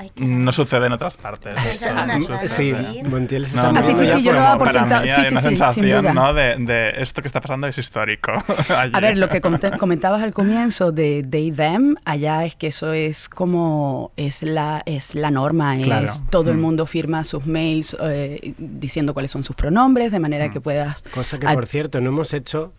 Ay, 0.00 0.10
qué 0.14 0.24
No 0.24 0.50
sucede 0.50 0.86
en 0.86 0.92
otras 0.92 1.16
partes. 1.18 1.54
Ganas 1.84 2.24
Sí. 2.50 2.72
Montiel 3.04 3.44
se 3.44 3.50
está 3.56 3.70
no, 3.70 3.78
Ah, 3.80 3.82
sí, 3.84 3.92
sí, 3.98 4.06
sí, 4.06 4.22
yo 4.22 4.32
lo 4.32 4.40
daba 4.40 4.56
por 4.58 4.72
sentado. 4.72 5.04
Sí, 5.04 5.10
hay 5.10 5.24
sí, 5.28 5.32
una 5.32 5.40
sí, 5.42 5.48
sensación. 5.48 6.14
¿no? 6.14 6.32
De, 6.32 6.56
de 6.58 6.90
esto 7.02 7.20
que 7.20 7.28
está 7.28 7.40
pasando 7.42 7.66
es 7.66 7.76
histórico. 7.76 8.32
allí. 8.76 8.92
A 8.94 9.00
ver, 9.00 9.18
lo 9.18 9.28
que 9.28 9.40
comentabas 9.42 10.22
al 10.22 10.32
comienzo 10.32 10.90
de 10.90 11.22
they 11.30 11.52
them, 11.52 11.96
allá 12.06 12.44
es 12.46 12.54
que 12.56 12.68
eso 12.68 12.92
es 12.94 13.28
como 13.28 14.10
es 14.16 14.42
la 14.42 14.82
es 14.86 15.14
la 15.14 15.30
norma, 15.30 15.76
Claro. 15.82 16.06
es 16.06 16.22
todo 16.30 16.50
el 16.50 16.56
Mm. 16.56 16.60
mundo 16.62 16.86
firma 16.86 17.24
sus 17.24 17.44
mails 17.46 17.94
eh, 18.02 18.54
diciendo 18.58 19.12
cuáles 19.12 19.30
son 19.30 19.44
sus 19.44 19.54
pronombres 19.54 20.10
de 20.12 20.18
manera 20.18 20.48
Mm. 20.48 20.52
que 20.52 20.60
puedas 20.62 21.02
Cosa 21.14 21.38
que, 21.38 21.46
por 21.46 21.66
cierto, 21.66 22.00
no 22.00 22.08
hemos 22.08 22.32
hecho, 22.32 22.72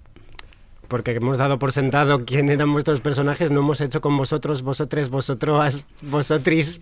porque 0.88 1.12
hemos 1.12 1.38
dado 1.38 1.58
por 1.60 1.72
sentado 1.72 2.26
quién 2.26 2.50
eran 2.50 2.72
vuestros 2.74 3.00
personajes, 3.02 3.52
no 3.52 3.60
hemos 3.62 3.80
hecho 3.82 4.02
con 4.02 4.18
vosotros, 4.18 4.62
vosotres, 4.62 5.10
vosotros, 5.10 5.86
vosotris. 6.02 6.82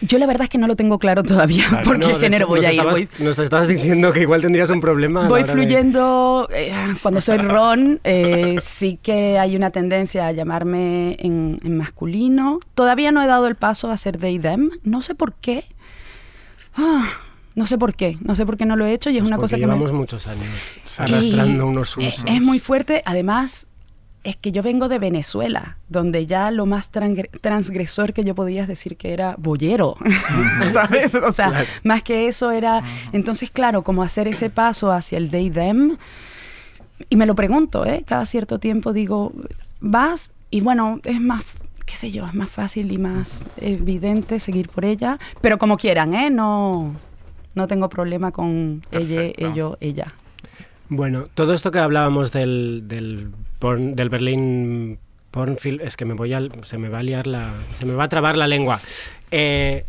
Yo 0.00 0.18
la 0.18 0.26
verdad 0.26 0.44
es 0.44 0.50
que 0.50 0.58
no 0.58 0.66
lo 0.66 0.76
tengo 0.76 0.98
claro 0.98 1.22
todavía 1.22 1.66
Claro, 1.68 1.84
por 1.84 1.98
No, 1.98 2.06
género 2.18 2.44
hecho, 2.44 2.46
voy 2.48 2.60
a 2.64 2.72
ir. 2.72 2.78
estabas- 2.80 2.92
Voy, 2.94 3.08
Nos 3.18 3.38
estabas 3.38 3.68
diciendo 3.68 4.12
que 4.12 4.20
igual 4.22 4.40
tendrías 4.42 4.70
un 4.70 4.80
problema. 4.80 5.28
voy 5.28 5.42
de- 5.42 5.52
fluyendo, 5.52 6.48
eh, 6.52 6.72
cuando 7.02 7.20
soy 7.20 7.38
Ron, 7.38 8.00
eh, 8.04 8.58
sí 8.62 8.98
que 9.02 9.38
hay 9.38 9.56
una 9.56 9.70
tendencia 9.70 10.26
a 10.26 10.32
llamarme 10.32 11.16
en, 11.20 11.58
en 11.64 11.76
masculino. 11.76 12.60
Todavía 12.74 13.10
no 13.12 13.22
he 13.22 13.26
dado 13.26 13.46
el 13.46 13.54
paso 13.56 13.90
a 13.90 13.96
ser 13.96 14.18
they 14.18 14.38
them, 14.38 14.70
no 14.82 15.00
sé 15.00 15.14
por 15.14 15.32
qué. 15.34 15.64
Ah, 16.76 17.08
no 17.54 17.66
sé 17.66 17.78
por 17.78 17.94
qué, 17.94 18.18
no 18.20 18.34
sé 18.34 18.44
por 18.46 18.56
qué 18.56 18.66
no 18.66 18.74
lo 18.76 18.84
he 18.84 18.92
hecho 18.92 19.10
y 19.10 19.16
es 19.16 19.20
Pues 19.22 19.28
una 19.28 19.36
porque 19.36 19.44
cosa 19.44 19.56
que 19.56 19.66
me... 19.66 19.74
llevamos 19.74 19.92
muchos 19.92 20.26
años 20.26 20.44
arrastrando 20.98 21.64
Y 21.64 21.68
unos 21.68 21.96
es- 21.98 22.14
usos. 22.18 22.24
Es 22.28 22.40
muy 22.42 22.58
fuerte, 22.58 23.02
además 23.06 23.68
es 24.24 24.36
que 24.36 24.52
yo 24.52 24.62
vengo 24.62 24.88
de 24.88 24.98
Venezuela, 24.98 25.76
donde 25.88 26.26
ya 26.26 26.50
lo 26.50 26.64
más 26.66 26.90
transgresor 26.90 28.12
que 28.14 28.24
yo 28.24 28.34
podía 28.34 28.66
decir 28.66 28.96
que 28.96 29.12
era 29.12 29.36
boyero, 29.38 29.96
¿sabes? 30.72 31.14
O 31.14 31.30
sea, 31.32 31.50
Claro. 31.50 31.66
más 31.84 32.02
que 32.02 32.26
eso 32.26 32.50
era... 32.50 32.82
Entonces, 33.12 33.50
claro, 33.50 33.82
como 33.84 34.02
hacer 34.02 34.26
ese 34.26 34.48
paso 34.50 34.90
hacia 34.90 35.18
el 35.18 35.30
they, 35.30 35.50
them, 35.50 35.98
y 37.10 37.16
me 37.16 37.26
lo 37.26 37.34
pregunto, 37.34 37.84
¿eh? 37.84 38.02
Cada 38.06 38.24
cierto 38.24 38.58
tiempo 38.58 38.92
digo, 38.92 39.32
vas 39.80 40.32
y 40.50 40.62
bueno, 40.62 41.00
es 41.04 41.20
más... 41.20 41.44
qué 41.84 41.94
sé 41.96 42.10
yo, 42.10 42.26
es 42.26 42.34
más 42.34 42.48
fácil 42.50 42.92
y 42.92 42.98
más 42.98 43.44
evidente 43.58 44.40
seguir 44.40 44.68
por 44.70 44.86
ella. 44.86 45.18
Pero 45.42 45.58
como 45.58 45.76
quieran, 45.76 46.14
¿eh? 46.14 46.30
No, 46.30 46.94
no 47.54 47.68
tengo 47.68 47.90
problema 47.90 48.32
con 48.32 48.82
ella, 48.90 49.32
ello, 49.36 49.76
ella. 49.80 50.14
Bueno, 50.88 51.24
todo 51.34 51.52
esto 51.52 51.70
que 51.70 51.78
hablábamos 51.78 52.30
del, 52.32 52.84
del, 52.86 53.32
porn- 53.60 53.94
del 53.94 54.08
Berlín 54.08 54.98
Porn 55.30 55.56
Film, 55.58 55.80
es 55.82 55.96
que 55.96 56.04
me 56.04 56.14
voy 56.14 56.32
a, 56.32 56.40
se 56.62 56.78
me 56.78 56.88
va 56.88 56.98
a 57.00 57.02
liar 57.02 57.26
la, 57.26 57.52
se 57.74 57.84
me 57.86 57.94
va 57.94 58.04
a 58.04 58.08
trabar 58.08 58.36
la 58.36 58.46
lengua. 58.46 58.80
Eh, 59.30 59.84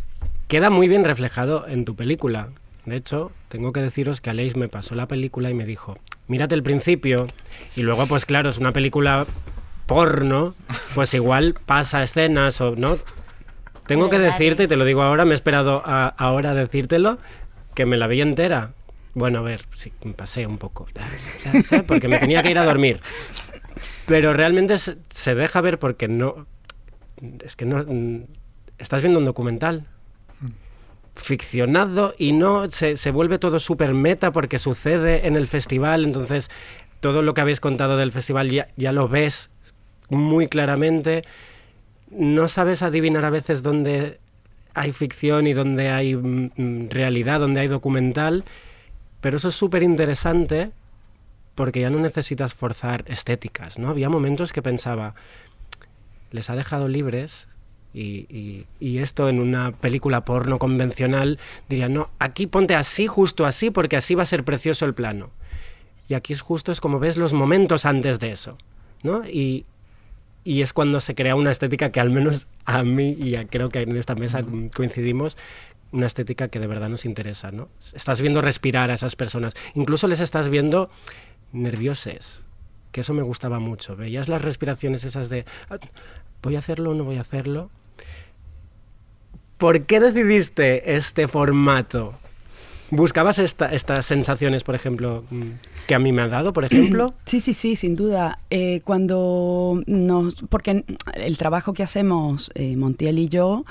queda 0.47 0.69
muy 0.69 0.87
bien 0.87 1.03
reflejado 1.03 1.67
en 1.67 1.85
tu 1.85 1.95
película. 1.95 2.49
De 2.85 2.95
hecho, 2.95 3.31
tengo 3.49 3.73
que 3.73 3.81
deciros 3.81 4.21
que 4.21 4.29
Aleix 4.29 4.55
me 4.55 4.67
pasó 4.69 4.93
la 4.95 5.07
película 5.07 5.49
y 5.49 5.53
me 5.55 5.65
dijo, 5.65 5.97
mírate 6.27 6.53
el 6.55 6.61
principio 6.63 7.27
y 7.75 7.81
luego, 7.81 8.05
pues 8.07 8.25
claro, 8.25 8.49
es 8.49 8.57
una 8.59 8.71
película 8.71 9.25
porno, 9.87 10.53
pues 10.93 11.13
igual 11.13 11.55
pasa 11.65 12.01
escenas 12.03 12.59
o 12.61 12.75
no. 12.75 12.97
Tengo 13.87 14.09
que 14.09 14.17
decirte, 14.17 14.63
y 14.63 14.67
te 14.67 14.75
lo 14.77 14.85
digo 14.85 15.03
ahora, 15.03 15.25
me 15.25 15.31
he 15.31 15.35
esperado 15.35 15.83
a- 15.85 16.07
ahora 16.17 16.53
decírtelo, 16.55 17.19
que 17.75 17.85
me 17.85 17.97
la 17.97 18.07
vi 18.07 18.21
entera. 18.21 18.71
Bueno, 19.13 19.39
a 19.39 19.41
ver, 19.43 19.65
sí, 19.75 19.93
me 20.03 20.13
pasé 20.13 20.45
un 20.47 20.57
poco, 20.57 20.87
porque 21.87 22.07
me 22.07 22.17
tenía 22.19 22.41
que 22.43 22.49
ir 22.51 22.57
a 22.59 22.65
dormir. 22.65 22.99
Pero 24.05 24.33
realmente 24.33 24.77
se, 24.77 25.35
deja 25.35 25.61
ver 25.61 25.79
porque 25.79 26.07
no... 26.07 26.47
Es 27.43 27.55
que 27.55 27.65
no... 27.65 27.83
mm, 27.83 28.23
Estás 28.77 29.01
viendo 29.01 29.19
un 29.19 29.25
documental 29.25 29.85
ficcionado 31.15 32.13
y 32.17 32.33
no 32.33 32.69
se, 32.69 32.97
se 32.97 33.11
vuelve 33.11 33.39
todo 33.39 33.59
súper 33.61 33.93
meta 33.93 34.31
porque 34.31 34.59
sucede 34.59 35.27
en 35.27 35.37
el 35.37 35.47
festival, 35.47 36.03
entonces 36.03 36.49
todo 36.99 37.21
lo 37.21 37.33
que 37.33 37.39
habéis 37.39 37.61
contado 37.61 37.95
del 37.95 38.11
festival 38.11 38.49
ya, 38.51 38.67
ya 38.75 38.91
lo 38.91 39.07
ves 39.07 39.49
muy 40.09 40.47
claramente. 40.47 41.23
No 42.11 42.47
sabes 42.47 42.81
adivinar 42.81 43.25
a 43.25 43.29
veces 43.29 43.63
dónde 43.63 44.19
hay 44.73 44.91
ficción 44.91 45.47
y 45.47 45.53
dónde 45.53 45.89
hay 45.89 46.15
mm, 46.15 46.51
mm, 46.55 46.89
realidad, 46.89 47.39
dónde 47.39 47.61
hay 47.61 47.67
documental, 47.67 48.43
pero 49.21 49.37
eso 49.37 49.49
es 49.49 49.55
súper 49.55 49.83
interesante 49.83 50.71
porque 51.55 51.79
ya 51.81 51.89
no 51.89 51.99
necesitas 51.99 52.53
forzar 52.53 53.03
estéticas, 53.07 53.79
¿no? 53.79 53.89
Había 53.89 54.09
momentos 54.09 54.51
que 54.53 54.61
pensaba, 54.61 55.15
les 56.31 56.49
ha 56.49 56.55
dejado 56.55 56.87
libres 56.87 57.47
y, 57.93 58.25
y- 58.29 58.65
y 58.79 58.97
esto 58.97 59.29
en 59.29 59.39
una 59.39 59.71
película 59.71 60.25
porno 60.25 60.59
convencional 60.59 61.39
diría, 61.69 61.87
no, 61.87 62.09
aquí 62.19 62.45
ponte 62.45 62.75
así, 62.75 63.07
justo 63.07 63.45
así, 63.45 63.71
porque 63.71 63.95
así 63.95 64.15
va 64.15 64.23
a 64.23 64.27
ser 64.27 64.43
precioso 64.43 64.85
el 64.85 64.93
plano. 64.93 65.29
Y 66.09 66.13
aquí 66.13 66.33
es 66.33 66.41
justo, 66.41 66.71
es 66.71 66.81
como 66.81 66.99
ves 66.99 67.17
los 67.17 67.33
momentos 67.33 67.85
antes 67.85 68.19
de 68.19 68.31
eso, 68.31 68.57
¿no? 69.01 69.23
Y, 69.25 69.65
y 70.43 70.61
es 70.61 70.73
cuando 70.73 70.99
se 70.99 71.15
crea 71.15 71.35
una 71.35 71.51
estética 71.51 71.91
que 71.91 71.99
al 72.01 72.09
menos 72.11 72.47
a 72.65 72.83
mí 72.83 73.13
y 73.17 73.35
a- 73.37 73.47
creo 73.47 73.69
que 73.69 73.79
en 73.81 73.95
esta 73.95 74.13
mesa 74.13 74.43
coincidimos, 74.75 75.37
una 75.91 76.07
estética 76.07 76.49
que 76.49 76.59
de 76.59 76.67
verdad 76.67 76.89
nos 76.89 77.05
interesa, 77.05 77.51
¿no? 77.51 77.69
Estás 77.93 78.19
viendo 78.19 78.41
respirar 78.41 78.91
a 78.91 78.95
esas 78.95 79.15
personas, 79.15 79.53
incluso 79.73 80.07
les 80.09 80.19
estás 80.19 80.49
viendo 80.49 80.89
nervioses, 81.55 82.43
que 82.91 83.01
eso 83.01 83.13
me 83.13 83.23
gustaba 83.23 83.59
mucho. 83.59 83.95
Veías 83.95 84.29
las 84.29 84.41
respiraciones 84.41 85.03
esas 85.03 85.29
de, 85.29 85.45
"Ah, 85.69 85.77
¿voy 86.43 86.55
a 86.55 86.59
hacerlo 86.59 86.91
o 86.91 86.93
no 86.93 87.03
voy 87.03 87.17
a 87.17 87.21
hacerlo? 87.21 87.69
¿Por 89.57 89.85
qué 89.85 89.99
decidiste 89.99 90.95
este 90.95 91.27
formato? 91.27 92.13
¿Buscabas 92.91 93.39
esta- 93.39 93.73
estas 93.73 94.05
sensaciones, 94.05 94.63
por 94.63 94.75
ejemplo, 94.75 95.23
que 95.87 95.95
a 95.95 95.99
mí 95.99 96.11
me 96.11 96.21
ha 96.21 96.27
dado, 96.27 96.53
por 96.53 96.65
ejemplo? 96.65 97.13
Sí, 97.25 97.41
sí, 97.41 97.53
sí, 97.53 97.75
sin 97.75 97.95
duda. 97.95 98.39
Eh, 98.49 98.81
cuando 98.83 99.81
nos. 99.87 100.35
Porque 100.49 100.83
el 101.15 101.37
trabajo 101.37 101.73
que 101.73 101.83
hacemos 101.83 102.51
eh, 102.53 102.75
Montiel 102.75 103.17
y 103.17 103.29
yo, 103.29 103.65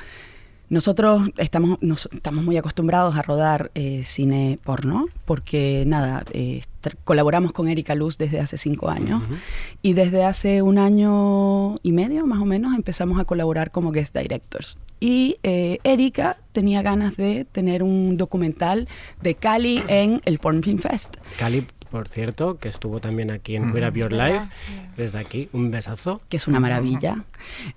nosotros 0.70 1.30
estamos, 1.36 1.78
nos- 1.82 2.08
estamos 2.12 2.44
muy 2.44 2.56
acostumbrados 2.56 3.16
a 3.16 3.22
rodar 3.22 3.70
eh, 3.74 4.02
cine 4.04 4.58
porno, 4.64 5.06
porque 5.24 5.84
nada, 5.86 6.24
eh, 6.32 6.62
colaboramos 7.04 7.52
con 7.52 7.68
Erika 7.68 7.94
Luz 7.94 8.18
desde 8.18 8.40
hace 8.40 8.58
cinco 8.58 8.88
años. 8.90 9.22
Ujú. 9.24 9.34
Y 9.82 9.92
desde 9.92 10.24
hace 10.24 10.62
un 10.62 10.78
año 10.78 11.76
y 11.82 11.92
medio, 11.92 12.26
más 12.26 12.40
o 12.40 12.44
menos, 12.44 12.74
empezamos 12.74 13.18
a 13.20 13.24
colaborar 13.24 13.70
como 13.70 13.92
guest 13.92 14.16
directors. 14.16 14.76
Y 15.00 15.36
eh, 15.42 15.78
Erika 15.84 16.38
tenía 16.52 16.80
ganas 16.82 17.16
de 17.16 17.44
tener 17.44 17.82
un 17.82 18.16
documental 18.16 18.88
de 19.22 19.34
Cali 19.34 19.82
en 19.88 20.22
el 20.24 20.38
Porn 20.38 20.62
Film 20.62 20.78
Fest. 20.78 21.16
Cali, 21.38 21.66
por 21.94 22.08
cierto, 22.08 22.58
que 22.58 22.68
estuvo 22.68 22.98
también 23.00 23.30
aquí 23.30 23.54
en. 23.54 23.72
Queer 23.72 23.88
Up 23.88 23.94
Your 23.96 24.10
¿Verdad? 24.10 24.32
Life, 24.32 24.48
desde 24.96 25.18
aquí, 25.20 25.48
un 25.52 25.70
besazo. 25.70 26.20
que 26.28 26.36
es 26.38 26.48
una 26.48 26.58
maravilla. 26.58 27.22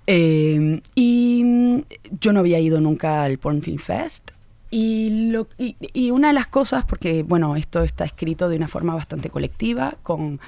Eh, 0.08 0.80
y 0.96 1.42
mm, 1.44 1.78
yo 2.20 2.32
no 2.32 2.40
había 2.40 2.58
ido 2.58 2.80
nunca 2.80 3.22
al 3.22 3.38
Porn 3.38 3.62
Film 3.62 3.78
Fest. 3.78 4.32
Y, 4.70 5.30
lo- 5.30 5.46
y, 5.56 5.76
y 5.94 6.10
una 6.10 6.28
de 6.28 6.34
las 6.34 6.48
cosas, 6.48 6.84
porque 6.84 7.22
bueno, 7.22 7.54
esto 7.56 7.82
está 7.84 8.04
escrito 8.04 8.48
de 8.48 8.56
una 8.56 8.66
forma 8.68 8.94
bastante 8.94 9.30
colectiva, 9.30 9.94
con 10.02 10.40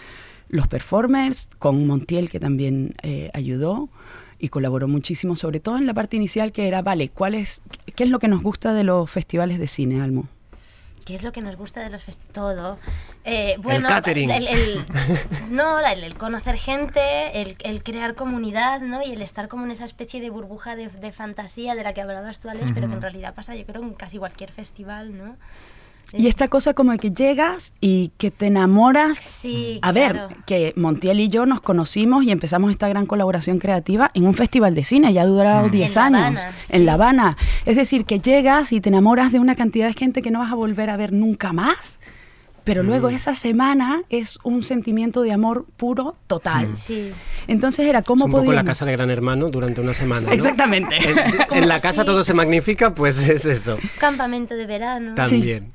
los 0.48 0.66
performers, 0.66 1.48
con 1.60 1.86
Montiel, 1.86 2.28
que 2.28 2.40
también 2.40 2.94
eh, 3.02 3.30
ayudó 3.34 3.88
y 4.40 4.48
colaboró 4.48 4.88
muchísimo, 4.88 5.36
sobre 5.36 5.60
todo 5.60 5.78
en 5.78 5.86
la 5.86 5.94
parte 5.94 6.16
inicial, 6.16 6.50
que 6.50 6.66
era, 6.66 6.82
vale, 6.82 7.08
¿cuál 7.10 7.34
es, 7.34 7.62
¿qué 7.94 8.02
es 8.04 8.10
lo 8.10 8.18
que 8.18 8.26
nos 8.28 8.42
gusta 8.42 8.72
de 8.74 8.82
los 8.84 9.08
festivales 9.08 9.58
de 9.60 9.68
cine, 9.68 10.00
Almo? 10.02 10.26
¿Qué 11.04 11.14
es 11.14 11.22
lo 11.22 11.32
que 11.32 11.40
nos 11.40 11.56
gusta 11.56 11.80
de 11.80 11.90
los 11.90 12.02
fest 12.02 12.20
Todo. 12.32 12.78
Eh, 13.24 13.56
bueno, 13.58 13.88
catering. 13.88 14.30
el- 14.30 14.46
el- 14.48 14.84
no, 15.50 15.80
la- 15.80 15.92
el, 15.92 16.04
el 16.04 16.14
conocer 16.16 16.56
gente, 16.56 17.40
el, 17.42 17.56
el 17.60 17.82
crear 17.82 18.14
comunidad, 18.14 18.80
¿no? 18.80 19.02
Y 19.02 19.12
el 19.12 19.22
estar 19.22 19.48
como 19.48 19.64
en 19.64 19.70
esa 19.72 19.84
especie 19.84 20.20
de 20.20 20.30
burbuja 20.30 20.76
de, 20.76 20.88
de 20.88 21.12
fantasía 21.12 21.74
de 21.74 21.82
la 21.84 21.92
que 21.94 22.00
hablabas 22.00 22.38
tú, 22.40 22.48
Alex, 22.48 22.70
pero 22.74 22.88
que 22.88 22.94
en 22.94 23.02
realidad 23.02 23.34
pasa, 23.34 23.54
yo 23.54 23.64
creo, 23.66 23.82
en 23.82 23.94
casi 23.94 24.18
cualquier 24.18 24.50
festival, 24.52 25.16
¿no? 25.16 25.36
Y 26.12 26.26
esta 26.26 26.48
cosa 26.48 26.74
como 26.74 26.92
de 26.92 26.98
que 26.98 27.10
llegas 27.12 27.72
y 27.80 28.10
que 28.18 28.30
te 28.30 28.46
enamoras 28.46 29.18
Sí, 29.18 29.78
A 29.82 29.92
claro. 29.92 30.28
ver, 30.28 30.36
que 30.46 30.72
Montiel 30.76 31.20
y 31.20 31.28
yo 31.28 31.46
nos 31.46 31.60
conocimos 31.60 32.24
y 32.24 32.30
empezamos 32.32 32.70
esta 32.70 32.88
gran 32.88 33.06
colaboración 33.06 33.58
creativa 33.58 34.10
en 34.14 34.26
un 34.26 34.34
festival 34.34 34.74
de 34.74 34.82
cine, 34.84 35.12
ya 35.12 35.22
ha 35.22 35.26
durado 35.26 35.68
Mm. 35.68 35.70
10 35.70 35.90
En 35.90 35.94
La 35.94 36.04
años, 36.26 36.40
Habana, 36.40 36.54
en 36.68 36.80
sí. 36.80 36.84
La 36.86 36.92
Habana. 36.94 37.36
Es 37.66 37.76
decir, 37.76 38.04
que 38.04 38.18
llegas 38.18 38.72
y 38.72 38.80
te 38.80 38.88
enamoras 38.88 39.30
de 39.32 39.38
una 39.38 39.54
cantidad 39.54 39.86
de 39.86 39.94
gente 39.94 40.20
que 40.22 40.30
no 40.30 40.40
vas 40.40 40.50
a 40.52 40.54
volver 40.56 40.90
a 40.90 40.96
ver 40.96 41.12
nunca 41.12 41.52
más, 41.52 42.00
pero 42.64 42.82
luego 42.82 43.08
Mm. 43.10 43.14
esa 43.14 43.34
semana 43.34 44.02
es 44.10 44.38
un 44.42 44.62
sentimiento 44.64 45.22
de 45.22 45.32
amor 45.32 45.64
puro 45.76 46.16
total. 46.26 46.76
Sí. 46.76 47.12
Entonces 47.46 47.86
era 47.86 48.00
Es 48.00 48.04
cómo 48.04 48.26
un 48.26 48.32
poco 48.32 48.52
la 48.52 48.64
casa 48.64 48.84
de 48.84 48.92
Gran 48.92 49.10
Hermano 49.10 49.48
durante 49.50 49.80
una 49.80 49.94
semana. 49.94 50.26
¿no? 50.26 50.32
Exactamente. 50.32 50.96
En, 50.96 51.18
en 51.62 51.68
la 51.68 51.80
casa 51.80 52.02
Sí. 52.02 52.06
todo 52.06 52.22
se 52.24 52.34
magnifica, 52.34 52.94
pues 52.94 53.18
es 53.28 53.44
eso. 53.44 53.78
Campamento 53.98 54.54
de 54.54 54.66
verano. 54.66 55.14
También. 55.14 55.72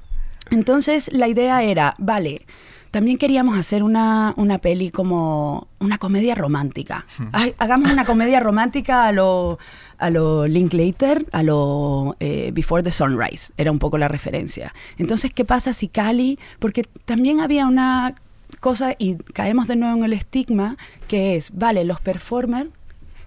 Entonces 0.51 1.12
la 1.12 1.27
idea 1.27 1.63
era, 1.63 1.95
vale, 1.97 2.45
también 2.91 3.17
queríamos 3.17 3.58
hacer 3.58 3.84
una, 3.84 4.34
una 4.38 4.58
peli 4.58 4.89
como 4.89 5.67
una 5.79 5.97
comedia 5.97 6.34
romántica. 6.34 7.05
Ay, 7.34 7.53
hagamos 7.58 7.91
una 7.91 8.05
comedia 8.05 8.39
romántica 8.39 9.08
a 9.08 9.12
lo, 9.12 9.60
a 9.97 10.10
lo 10.10 10.47
Linklater, 10.47 11.25
a 11.34 11.43
lo 11.43 12.15
eh, 12.21 12.51
Before 12.53 12.84
the 12.84 12.93
Sunrise, 12.93 13.51
era 13.58 13.69
un 13.69 13.79
poco 13.79 13.97
la 13.97 14.08
referencia. 14.08 14.73
Entonces, 14.97 15.34
¿qué 15.34 15.43
pasa 15.43 15.73
si 15.73 15.89
Cali? 15.89 16.39
Porque 16.60 16.84
también 17.03 17.41
había 17.41 17.67
una 17.67 18.15
cosa, 18.62 18.95
y 18.97 19.15
caemos 19.15 19.67
de 19.67 19.75
nuevo 19.75 19.97
en 19.97 20.03
el 20.05 20.13
estigma, 20.13 20.77
que 21.10 21.36
es, 21.36 21.51
vale, 21.53 21.84
los 21.84 21.99
performers 21.99 22.69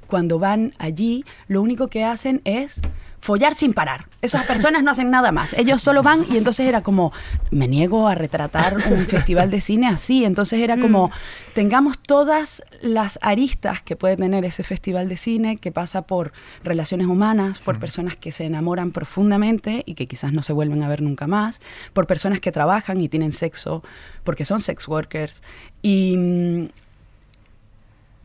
cuando 0.07 0.39
van 0.39 0.73
allí, 0.79 1.25
lo 1.47 1.61
único 1.61 1.89
que 1.89 2.05
hacen 2.05 2.41
es 2.45 2.81
follar 3.21 3.55
sin 3.55 3.73
parar. 3.73 4.07
Esas 4.21 4.45
personas 4.47 4.83
no 4.83 4.91
hacen 4.91 5.11
nada 5.11 5.33
más. 5.33 5.53
Ellos 5.55 5.83
solo 5.83 6.03
van 6.03 6.27
y 6.29 6.37
entonces 6.37 6.67
era 6.67 6.83
como, 6.83 7.13
me 7.51 7.69
niego 7.69 8.09
a 8.09 8.15
retratar 8.15 8.77
un 8.91 9.07
festival 9.09 9.51
de 9.51 9.61
cine 9.61 9.87
así. 9.87 10.25
Entonces 10.25 10.61
era 10.61 10.79
como, 10.79 11.11
tengamos 11.55 11.99
todas 11.99 12.63
las 12.81 13.19
aristas 13.23 13.83
que 13.83 13.97
puede 13.97 14.17
tener 14.17 14.45
ese 14.45 14.65
festival 14.65 15.09
de 15.09 15.17
cine, 15.17 15.57
que 15.57 15.73
pasa 15.73 16.03
por 16.03 16.33
relaciones 16.65 17.07
humanas, 17.07 17.61
por 17.61 17.79
personas 17.79 18.17
que 18.17 18.33
se 18.33 18.45
enamoran 18.45 18.91
profundamente 18.91 19.83
y 19.87 19.95
que 19.95 20.07
quizás 20.07 20.33
no 20.33 20.43
se 20.43 20.53
vuelven 20.53 20.83
a 20.83 20.89
ver 20.89 21.03
nunca 21.03 21.27
más, 21.27 21.61
por 21.93 22.07
personas 22.07 22.41
que 22.41 22.53
trabajan 22.53 23.01
y 23.01 23.09
tienen 23.09 23.33
sexo 23.33 23.83
porque 24.25 24.45
son 24.45 24.61
sex 24.61 24.89
workers. 24.89 25.43
Y 25.83 26.17
mm, 26.17 26.69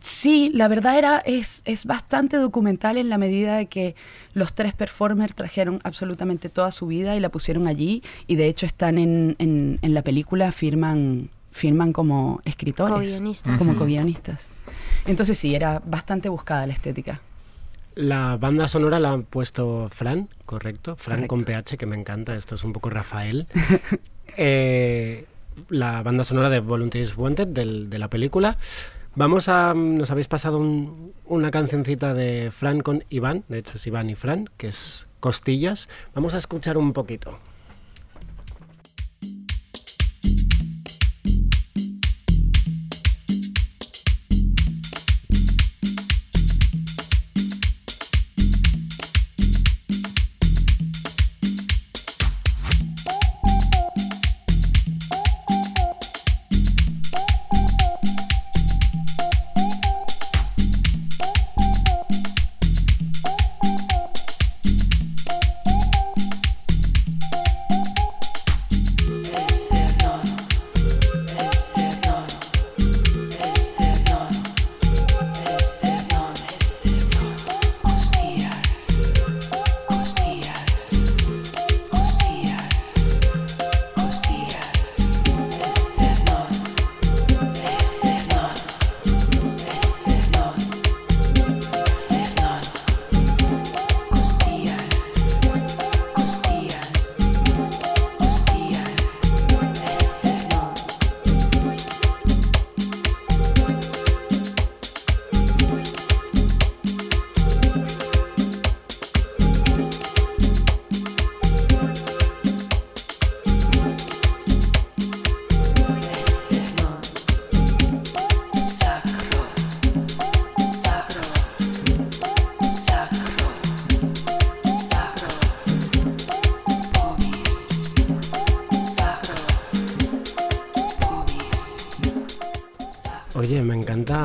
Sí, 0.05 0.51
la 0.53 0.67
verdad 0.67 0.97
era, 0.97 1.19
es, 1.19 1.61
es 1.63 1.85
bastante 1.85 2.35
documental 2.35 2.97
en 2.97 3.07
la 3.07 3.17
medida 3.17 3.55
de 3.55 3.67
que 3.67 3.95
los 4.33 4.51
tres 4.53 4.73
performers 4.73 5.33
trajeron 5.33 5.79
absolutamente 5.85 6.49
toda 6.49 6.71
su 6.71 6.87
vida 6.87 7.15
y 7.15 7.21
la 7.21 7.29
pusieron 7.29 7.67
allí 7.67 8.03
y 8.27 8.35
de 8.35 8.47
hecho 8.47 8.65
están 8.65 8.97
en, 8.97 9.37
en, 9.39 9.79
en 9.81 9.93
la 9.93 10.01
película, 10.01 10.51
firman, 10.51 11.29
firman 11.53 11.93
como 11.93 12.41
escritores, 12.43 13.11
Co-guionistas. 13.11 13.57
como 13.57 13.75
co-guionistas. 13.77 14.49
Entonces 15.05 15.37
sí, 15.37 15.55
era 15.55 15.81
bastante 15.85 16.27
buscada 16.27 16.67
la 16.67 16.73
estética. 16.73 17.21
La 17.95 18.35
banda 18.35 18.67
sonora 18.67 18.99
la 18.99 19.13
ha 19.13 19.17
puesto 19.19 19.87
Fran, 19.89 20.27
correcto. 20.45 20.97
Fran 20.97 21.19
Correcto. 21.27 21.27
con 21.29 21.43
PH, 21.45 21.77
que 21.77 21.85
me 21.85 21.95
encanta. 21.95 22.35
Esto 22.35 22.55
es 22.55 22.63
un 22.65 22.73
poco 22.73 22.89
Rafael. 22.89 23.47
Eh, 24.35 25.25
la 25.69 26.01
banda 26.01 26.23
sonora 26.23 26.49
de 26.49 26.59
Volunteers 26.59 27.15
Wanted 27.15 27.47
del- 27.49 27.89
de 27.91 27.99
la 27.99 28.07
película. 28.09 28.57
Vamos 29.15 29.47
a. 29.47 29.73
Nos 29.73 30.09
habéis 30.11 30.27
pasado 30.27 30.57
un- 30.57 31.13
una 31.25 31.51
cancioncita 31.51 32.13
de 32.13 32.49
Fran 32.51 32.81
con 32.81 33.03
Iván, 33.09 33.43
de 33.47 33.59
hecho 33.59 33.77
es 33.77 33.85
Iván 33.87 34.09
y 34.09 34.15
Fran, 34.15 34.49
que 34.57 34.67
es 34.69 35.07
Costillas. 35.19 35.87
Vamos 36.15 36.33
a 36.33 36.37
escuchar 36.37 36.77
un 36.77 36.93
poquito. 36.93 37.37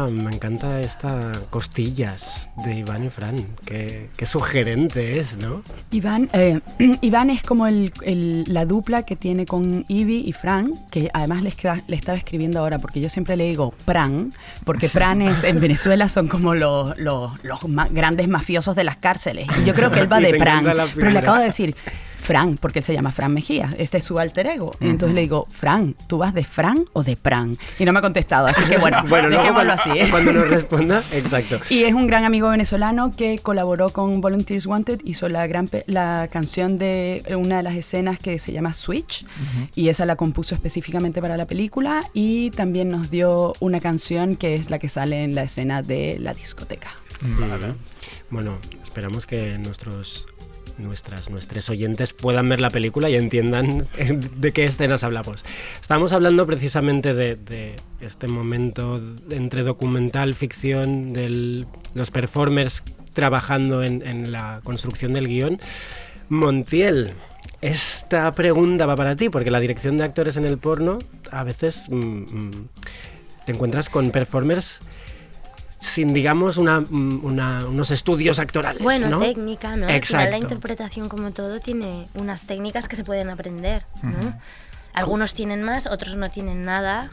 Encanta, 0.06 0.22
me 0.22 0.34
encanta 0.34 0.80
esta 0.82 1.32
costillas 1.50 2.50
de 2.64 2.74
Iván 2.78 3.04
y 3.04 3.08
Fran. 3.10 3.46
Qué, 3.64 4.08
qué 4.16 4.26
sugerente 4.26 5.18
es, 5.18 5.36
¿no? 5.36 5.62
Iván, 5.90 6.28
eh, 6.32 6.60
Iván 7.00 7.30
es 7.30 7.42
como 7.42 7.66
el- 7.66 7.92
el- 8.02 8.44
la 8.46 8.64
dupla 8.64 9.02
que 9.04 9.16
tiene 9.16 9.46
con 9.46 9.84
Ivy 9.88 10.24
y 10.26 10.32
Fran, 10.32 10.72
que 10.90 11.10
además 11.12 11.42
le, 11.42 11.50
queda- 11.52 11.82
le 11.86 11.96
estaba 11.96 12.16
escribiendo 12.16 12.60
ahora, 12.60 12.78
porque 12.78 13.00
yo 13.00 13.08
siempre 13.08 13.36
le 13.36 13.44
digo 13.44 13.74
Pran, 13.84 14.32
porque 14.64 14.88
Pran 14.88 15.22
es, 15.22 15.44
en 15.44 15.60
Venezuela 15.60 16.08
son 16.08 16.28
como 16.28 16.54
los, 16.54 16.96
los, 16.98 17.32
los 17.44 17.68
ma- 17.68 17.88
grandes 17.90 18.28
mafiosos 18.28 18.76
de 18.76 18.84
las 18.84 18.96
cárceles. 18.96 19.46
Y 19.60 19.64
yo 19.64 19.74
creo 19.74 19.90
que 19.90 20.00
él 20.00 20.12
va 20.12 20.20
de 20.20 20.34
Pran, 20.38 20.64
pero 20.94 21.10
le 21.10 21.18
acabo 21.18 21.38
de 21.38 21.44
decir 21.44 21.74
Fran, 22.28 22.58
porque 22.58 22.80
él 22.80 22.84
se 22.84 22.92
llama 22.92 23.10
Fran 23.10 23.32
Mejía, 23.32 23.74
este 23.78 23.96
es 23.96 24.04
su 24.04 24.18
alter 24.18 24.48
ego. 24.48 24.76
Y 24.80 24.90
entonces 24.90 25.14
le 25.14 25.22
digo, 25.22 25.46
Fran, 25.48 25.96
¿tú 26.08 26.18
vas 26.18 26.34
de 26.34 26.44
Fran 26.44 26.84
o 26.92 27.02
de 27.02 27.16
Pran? 27.16 27.56
Y 27.78 27.86
no 27.86 27.94
me 27.94 28.00
ha 28.00 28.02
contestado, 28.02 28.48
así 28.48 28.62
que 28.66 28.76
bueno, 28.76 29.02
Bueno, 29.08 29.30
dejémoslo 29.30 29.72
así. 29.72 29.90
cuando 30.10 30.34
nos 30.34 30.46
responda, 30.50 31.02
exacto. 31.12 31.58
Y 31.70 31.84
es 31.84 31.94
un 31.94 32.06
gran 32.06 32.26
amigo 32.26 32.50
venezolano 32.50 33.16
que 33.16 33.38
colaboró 33.38 33.94
con 33.94 34.20
Volunteers 34.20 34.66
Wanted, 34.66 35.00
hizo 35.06 35.30
la, 35.30 35.46
gran 35.46 35.70
la 35.86 36.28
canción 36.30 36.76
de 36.76 37.22
una 37.34 37.56
de 37.56 37.62
las 37.62 37.76
escenas 37.76 38.18
que 38.18 38.38
se 38.38 38.52
llama 38.52 38.74
Switch, 38.74 39.24
y 39.74 39.88
esa 39.88 40.04
la 40.04 40.16
compuso 40.16 40.54
específicamente 40.54 41.22
para 41.22 41.38
la 41.38 41.46
película, 41.46 42.10
y 42.12 42.50
también 42.50 42.90
nos 42.90 43.10
dio 43.10 43.54
una 43.60 43.80
canción 43.80 44.36
que 44.36 44.54
es 44.54 44.68
la 44.68 44.78
que 44.78 44.90
sale 44.90 45.24
en 45.24 45.34
la 45.34 45.44
escena 45.44 45.80
de 45.80 46.18
la 46.20 46.34
discoteca. 46.34 46.90
Vale. 47.22 47.72
Bueno, 48.28 48.58
esperamos 48.84 49.24
que 49.24 49.56
nuestros 49.56 50.26
nuestras 50.78 51.30
nuestros 51.30 51.68
oyentes 51.70 52.12
puedan 52.12 52.48
ver 52.48 52.60
la 52.60 52.70
película 52.70 53.10
y 53.10 53.16
entiendan 53.16 53.86
eh, 53.98 54.18
de 54.36 54.52
qué 54.52 54.64
escenas 54.64 55.04
hablamos. 55.04 55.44
Estamos 55.80 56.12
hablando 56.12 56.46
precisamente 56.46 57.14
de, 57.14 57.76
este 58.00 58.28
momento 58.28 59.00
entre 59.30 59.62
documental, 59.62 60.34
ficción, 60.34 61.12
de 61.12 61.66
los 61.94 62.10
performers 62.10 62.82
trabajando 63.12 63.82
en, 63.82 64.06
en 64.06 64.32
la 64.32 64.60
construcción 64.62 65.12
del 65.12 65.26
guion. 65.26 65.60
Montiel, 66.28 67.14
esta 67.60 68.30
pregunta 68.32 68.86
va 68.86 68.94
para 68.94 69.16
ti, 69.16 69.28
porque 69.30 69.50
la 69.50 69.60
dirección 69.60 69.98
de 69.98 70.04
actores 70.04 70.36
en 70.36 70.44
el 70.44 70.58
porno 70.58 70.98
a 71.32 71.42
veces 71.42 71.86
mm, 71.88 71.96
mm, 71.96 72.68
te 73.46 73.52
encuentras 73.52 73.88
con 73.88 74.10
performers 74.10 74.80
sin, 75.78 76.12
digamos, 76.12 76.56
una, 76.56 76.80
mm, 76.80 77.24
una- 77.24 77.66
unos 77.66 77.90
estudios 77.90 78.38
actorales. 78.38 78.82
Bueno, 78.82 79.08
¿no? 79.08 79.18
técnica, 79.20 79.76
¿no? 79.76 79.86
Al 79.86 79.88
final 79.88 79.96
Exacto. 79.96 80.30
la 80.30 80.38
interpretación, 80.38 81.08
como 81.08 81.30
todo, 81.32 81.60
tiene 81.60 82.08
unas 82.14 82.42
técnicas 82.42 82.88
que 82.88 82.96
se 82.96 83.04
pueden 83.04 83.30
aprender, 83.30 83.82
¿no? 84.02 84.34
Algunos 84.94 85.34
tienen 85.34 85.62
más, 85.62 85.86
otros 85.86 86.16
no 86.16 86.30
tienen 86.30 86.64
nada. 86.64 87.10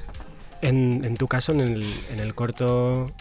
En, 0.61 1.05
en 1.05 1.15
tu 1.17 1.27
caso, 1.27 1.51
en 1.51 1.59
el, 1.61 1.83
en 2.09 2.19
el 2.19 2.33
corto, 2.33 3.11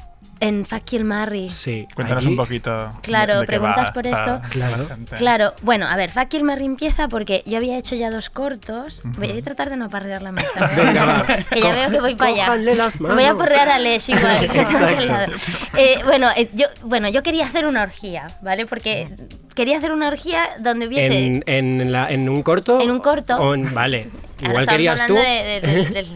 En 0.46 0.66
Fuck 0.66 0.84
Kill 0.84 1.04
Marry. 1.04 1.48
sí. 1.48 1.86
Cuéntanos 1.94 2.22
allí- 2.24 2.32
un 2.32 2.36
poquito. 2.36 2.90
Claro, 3.02 3.34
de- 3.34 3.40
de 3.40 3.46
qué 3.46 3.46
preguntas 3.46 3.88
va 3.88 3.92
por 3.94 4.06
esto. 4.06 4.40
Claro. 4.50 4.88
Claro, 5.16 5.54
bueno, 5.62 5.86
a 5.86 5.96
ver, 5.96 6.10
Fuck 6.10 6.28
Kill 6.28 6.42
Marry 6.44 6.66
empieza 6.66 7.08
porque 7.08 7.42
yo 7.46 7.56
había 7.56 7.78
hecho 7.78 7.94
ya 7.94 8.10
dos 8.10 8.28
cortos. 8.30 9.00
Voy 9.04 9.30
a 9.38 9.42
tratar 9.42 9.70
de 9.70 9.76
no 9.76 9.88
parrear 9.88 10.20
la 10.22 10.32
mesa. 10.32 10.70
¿eh? 10.72 10.76
Venga, 10.76 11.26
que 11.50 11.60
ya 11.60 11.72
veo 11.74 11.90
que 11.90 12.00
voy 12.00 12.14
para 12.14 12.30
allá. 12.32 12.44
Cójanle 12.46 12.74
las 12.74 13.00
manos. 13.00 13.16
Voy 13.16 13.24
a 13.24 13.34
porrear 13.34 13.68
a 13.70 13.78
Lesh 13.78 14.10
igual. 14.10 14.48
Eh, 15.76 15.98
bueno, 16.04 16.28
eh, 16.36 16.50
yo, 16.52 16.66
bueno, 16.82 17.08
yo 17.08 17.22
quería 17.22 17.44
hacer 17.44 17.66
una 17.66 17.82
orgía, 17.82 18.26
¿vale? 18.42 18.66
Porque 18.66 19.08
quería 19.54 19.78
hacer 19.78 19.92
una 19.92 20.08
orgía 20.08 20.48
donde 20.58 20.86
hubiese... 20.88 21.26
En, 21.26 21.44
en, 21.46 21.92
la- 21.92 22.10
en 22.10 22.28
un 22.28 22.42
corto. 22.42 22.80
En 22.80 22.90
un 22.90 23.00
corto. 23.00 23.36
o 23.36 23.54
en- 23.54 23.72
vale. 23.74 24.08
Igual 24.42 24.66
querías 24.66 25.06
tú. 25.06 25.14
de- 25.14 25.60
de- 25.62 26.06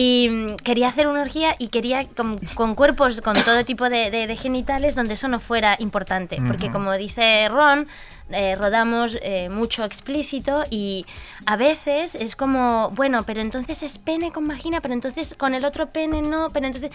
y 0.00 0.28
mm, 0.30 0.56
quería 0.62 0.86
hacer 0.88 1.08
una 1.08 1.22
orgía 1.22 1.56
y 1.58 1.68
quería 1.68 2.06
con, 2.06 2.38
con 2.54 2.76
cuerpos 2.76 3.20
con 3.20 3.34
todo 3.42 3.64
tipo 3.64 3.90
de, 3.90 4.12
de- 4.12 4.28
de 4.28 4.36
genitales 4.36 4.94
donde 4.94 5.14
eso 5.14 5.26
no 5.26 5.40
fuera 5.40 5.74
importante. 5.80 6.40
Porque 6.46 6.70
como 6.70 6.92
dice 6.96 7.48
Ron, 7.48 7.88
eh, 8.30 8.54
rodamos 8.54 9.18
eh, 9.22 9.48
mucho 9.48 9.82
explícito 9.84 10.62
y 10.70 11.04
a 11.46 11.56
veces 11.56 12.14
es 12.14 12.36
como, 12.36 12.90
bueno, 12.90 13.24
pero 13.24 13.40
entonces 13.40 13.82
es 13.82 13.98
pene 13.98 14.30
con 14.30 14.46
vagina, 14.46 14.80
pero 14.80 14.94
entonces 14.94 15.34
con 15.34 15.52
el 15.54 15.64
otro 15.64 15.88
pene 15.90 16.22
no, 16.22 16.50
pero 16.50 16.66
entonces... 16.66 16.92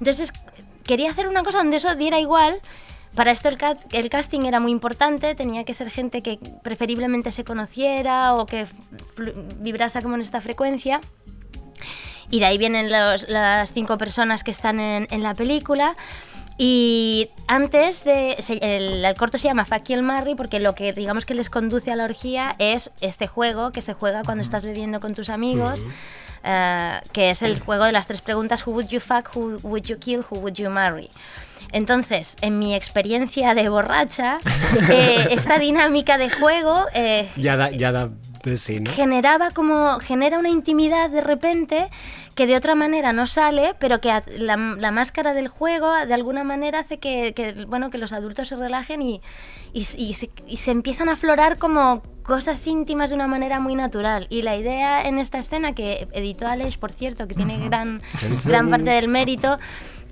Entonces 0.00 0.32
quería 0.84 1.10
hacer 1.10 1.28
una 1.28 1.42
cosa 1.42 1.58
donde 1.58 1.76
eso 1.76 1.94
diera 1.94 2.18
igual. 2.20 2.60
Para 3.14 3.32
esto 3.32 3.50
el, 3.50 3.58
el 3.92 4.08
casting 4.08 4.46
era 4.46 4.60
muy 4.60 4.70
importante, 4.70 5.34
tenía 5.34 5.64
que 5.64 5.74
ser 5.74 5.90
gente 5.90 6.22
que 6.22 6.38
preferiblemente 6.62 7.30
se 7.32 7.44
conociera 7.44 8.32
o 8.32 8.46
que 8.46 8.66
vibrase 9.60 10.00
como 10.00 10.14
en 10.14 10.22
esta 10.22 10.40
frecuencia. 10.40 11.02
Y 12.30 12.40
de 12.40 12.46
ahí 12.46 12.58
vienen 12.58 12.90
los- 12.90 13.28
las 13.28 13.72
cinco 13.72 13.98
personas 13.98 14.42
que 14.44 14.50
están 14.50 14.80
en, 14.80 15.06
en 15.10 15.22
la 15.22 15.34
película. 15.34 15.94
Y 16.58 17.28
antes 17.48 18.02
de. 18.04 18.36
se- 18.40 18.54
el, 18.76 19.04
el 19.04 19.14
corto 19.16 19.36
se 19.38 19.46
llama 19.48 19.64
Fuck 19.66 19.82
Kill 19.82 20.02
Marry 20.02 20.34
porque 20.34 20.58
lo 20.58 20.74
que 20.74 20.92
digamos 20.92 21.26
que 21.26 21.34
les 21.34 21.50
conduce 21.50 21.92
a 21.92 21.96
la 21.96 22.04
orgía 22.04 22.56
es 22.58 22.90
este 23.00 23.26
juego 23.26 23.72
que 23.72 23.82
se 23.82 23.92
juega 23.92 24.22
cuando 24.24 24.42
estás 24.42 24.64
bebiendo 24.64 24.98
con 25.00 25.14
tus 25.14 25.28
amigos. 25.28 25.84
eh, 26.44 27.00
que 27.12 27.30
es 27.30 27.42
el 27.42 27.60
juego 27.60 27.84
de 27.84 27.92
las 27.92 28.06
tres 28.06 28.22
preguntas: 28.22 28.66
Who 28.66 28.72
would 28.72 28.86
you 28.88 29.00
fuck? 29.00 29.30
Who 29.36 29.58
would 29.62 29.82
you 29.84 29.98
kill? 29.98 30.24
Who 30.30 30.38
would 30.38 30.54
you 30.54 30.70
marry? 30.70 31.10
Entonces, 31.72 32.36
en 32.40 32.58
mi 32.58 32.74
experiencia 32.74 33.52
de 33.54 33.68
borracha, 33.68 34.38
eh, 34.90 35.28
esta 35.32 35.58
dinámica 35.58 36.16
de 36.16 36.30
juego 36.30 36.86
eh, 36.94 37.28
Ya 37.36 37.56
da, 37.56 37.70
ya 37.70 37.92
da 37.92 38.08
sí, 38.54 38.80
¿no? 38.80 38.90
generaba 38.92 39.50
como 39.50 39.98
genera 39.98 40.38
una 40.38 40.48
intimidad 40.48 41.10
de 41.10 41.20
repente 41.20 41.88
que 42.34 42.46
de 42.46 42.56
otra 42.56 42.74
manera 42.74 43.12
no 43.12 43.26
sale 43.26 43.74
pero 43.80 44.00
que 44.00 44.08
la, 44.38 44.56
la 44.56 44.90
máscara 44.92 45.34
del 45.34 45.48
juego 45.48 45.92
de 46.06 46.14
alguna 46.14 46.44
manera 46.44 46.80
hace 46.80 46.98
que, 46.98 47.32
que, 47.34 47.64
bueno 47.66 47.90
que 47.90 47.98
los 47.98 48.12
adultos 48.12 48.48
se 48.48 48.56
relajen 48.56 49.02
y, 49.02 49.20
y, 49.72 49.84
se, 49.84 50.30
y 50.46 50.56
se 50.58 50.70
empiezan 50.70 51.08
a 51.08 51.12
aflorar 51.12 51.58
como 51.58 52.02
cosas 52.26 52.66
íntimas 52.66 53.10
de 53.10 53.16
una 53.16 53.28
manera 53.28 53.60
muy 53.60 53.76
natural. 53.76 54.26
Y 54.30 54.42
la 54.42 54.56
idea 54.56 55.06
en 55.06 55.18
esta 55.18 55.38
escena 55.38 55.74
que 55.74 56.08
editó 56.12 56.48
Aleix 56.48 56.76
por 56.76 56.92
cierto 56.92 57.28
que 57.28 57.34
tiene 57.34 57.58
gran 57.68 58.02
gran 58.44 58.68
parte 58.68 58.90
del 58.90 59.08
mérito 59.08 59.58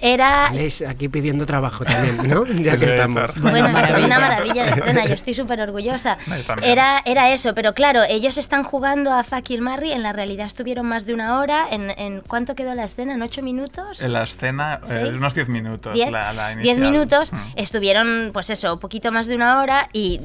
Era, 0.06 0.52
aquí 0.86 1.08
pidiendo 1.08 1.46
trabajo 1.46 1.82
también, 1.84 2.18
¿no? 2.28 2.44
Ya 2.62 2.72
Sí, 2.72 2.78
que 2.80 2.84
estamos. 2.84 3.40
Bueno, 3.40 3.68
es 3.68 3.98
una 3.98 4.18
maravilla 4.18 4.64
de 4.64 4.70
escena, 4.72 5.06
yo 5.06 5.14
estoy 5.14 5.32
súper 5.42 5.60
orgullosa. 5.62 6.18
Era, 6.62 7.00
era 7.06 7.32
eso, 7.32 7.54
pero 7.54 7.72
claro, 7.72 8.02
ellos 8.06 8.36
están 8.36 8.64
jugando 8.64 9.12
a 9.14 9.24
Fakir 9.24 9.62
Marry, 9.62 9.92
en 9.92 10.02
la 10.02 10.12
realidad 10.12 10.44
estuvieron 10.46 10.86
más 10.86 11.06
de 11.06 11.14
una 11.14 11.38
hora. 11.38 11.66
¿En, 11.70 11.90
en 11.98 12.20
cuánto 12.20 12.54
quedó 12.54 12.74
la 12.74 12.84
escena? 12.84 13.14
¿En 13.14 13.22
ocho 13.22 13.40
minutos? 13.42 14.02
En 14.02 14.12
la 14.12 14.24
escena, 14.24 14.80
eh, 14.90 15.12
unos 15.16 15.34
10 15.34 15.48
minutos. 15.48 15.94
Diez, 15.94 16.10
la, 16.10 16.32
la 16.34 16.48
diez 16.56 16.76
inicial. 16.76 16.80
minutos, 16.80 17.32
Mm. 17.32 17.36
estuvieron, 17.56 18.30
pues 18.34 18.50
eso, 18.50 18.78
poquito 18.78 19.10
más 19.10 19.26
de 19.26 19.36
una 19.36 19.60
hora 19.62 19.88
y 19.94 20.20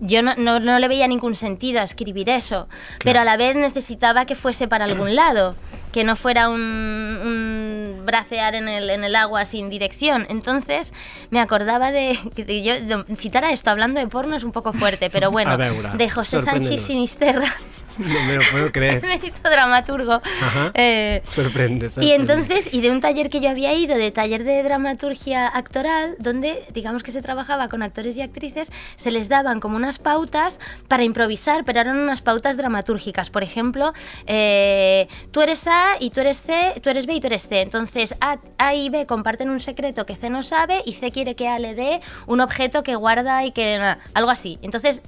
yo 0.00 0.22
no, 0.22 0.34
no- 0.36 0.58
no 0.58 0.78
le 0.78 0.88
veía 0.88 1.06
ningún 1.06 1.34
sentido 1.34 1.80
a 1.80 1.82
escribir 1.84 2.30
eso, 2.30 2.66
pero 3.04 3.20
a 3.20 3.24
la 3.24 3.36
vez 3.36 3.54
necesitaba 3.56 4.24
que 4.24 4.34
fuese 4.34 4.68
para 4.68 4.86
algún 4.86 5.14
lado, 5.14 5.54
que 5.92 6.04
no 6.04 6.16
fuera 6.16 6.48
un, 6.48 6.60
un 6.60 8.02
bracear 8.04 8.54
en 8.54 8.68
el, 8.68 8.90
en 8.90 9.04
el 9.04 9.16
agua 9.16 9.44
sin 9.44 9.70
dirección. 9.70 10.26
Entonces 10.28 10.92
me 11.30 11.40
acordaba 11.40 11.90
de, 11.90 12.18
que 12.36 12.62
yo 12.62 12.80
de 12.80 13.04
citar 13.16 13.44
a 13.44 13.52
esto 13.52 13.70
hablando 13.70 14.00
de 14.00 14.06
porno 14.06 14.36
es 14.36 14.44
un 14.44 14.52
poco 14.52 14.72
fuerte, 14.72 15.10
pero 15.10 15.30
bueno, 15.32 15.56
de 15.58 16.10
José 16.10 16.40
Sánchez. 16.40 16.86
Sinisterra, 16.86 17.52
No 18.08 18.24
me 18.26 18.36
lo 18.36 18.42
puedo 18.50 18.72
creer. 18.72 19.02
mérito 19.06 19.48
dramaturgo. 19.48 20.14
Ajá. 20.42 20.70
eh, 20.74 21.22
Sorprende, 21.28 21.86
y 21.86 21.90
sorprende. 21.90 22.14
entonces, 22.14 22.68
y 22.72 22.80
de 22.80 22.90
un 22.90 23.00
taller 23.00 23.28
que 23.30 23.40
yo 23.40 23.50
había 23.50 23.74
ido, 23.74 23.96
de 23.96 24.10
taller 24.10 24.44
de 24.44 24.62
dramaturgia 24.62 25.46
actoral, 25.48 26.16
donde 26.18 26.64
digamos 26.72 27.02
que 27.02 27.10
se 27.10 27.22
trabajaba 27.22 27.68
con 27.68 27.82
actores 27.82 28.16
y 28.16 28.22
actrices, 28.22 28.70
se 28.96 29.10
les 29.10 29.28
daban 29.28 29.60
como 29.60 29.76
unas 29.76 29.98
pautas 29.98 30.60
para 30.88 31.02
improvisar, 31.04 31.64
pero 31.64 31.80
eran 31.80 31.98
unas 31.98 32.22
pautas 32.22 32.56
dramatúrgicas. 32.56 33.30
Por 33.30 33.42
ejemplo, 33.42 33.92
eh, 34.26 35.08
tú 35.32 35.40
eres 35.42 35.66
A 35.66 35.96
y 36.00 36.10
tú 36.10 36.20
eres 36.20 36.38
C, 36.38 36.80
tú 36.82 36.90
eres 36.90 37.06
B 37.06 37.14
y 37.14 37.20
tú 37.20 37.26
eres 37.26 37.42
C. 37.48 37.60
Entonces, 37.60 38.14
A, 38.20 38.38
A 38.58 38.74
y 38.74 38.90
B 38.90 39.06
comparten 39.06 39.50
un 39.50 39.60
secreto 39.60 40.06
que 40.06 40.16
C 40.16 40.30
no 40.30 40.42
sabe 40.42 40.82
y 40.86 40.94
C 40.94 41.10
quiere 41.10 41.34
que 41.34 41.48
A 41.48 41.58
le 41.58 41.74
dé 41.74 42.00
un 42.26 42.40
objeto 42.40 42.82
que 42.82 42.94
guarda 42.94 43.44
y 43.44 43.52
que... 43.52 43.78
algo 44.14 44.30
así. 44.30 44.58
Entonces, 44.62 45.02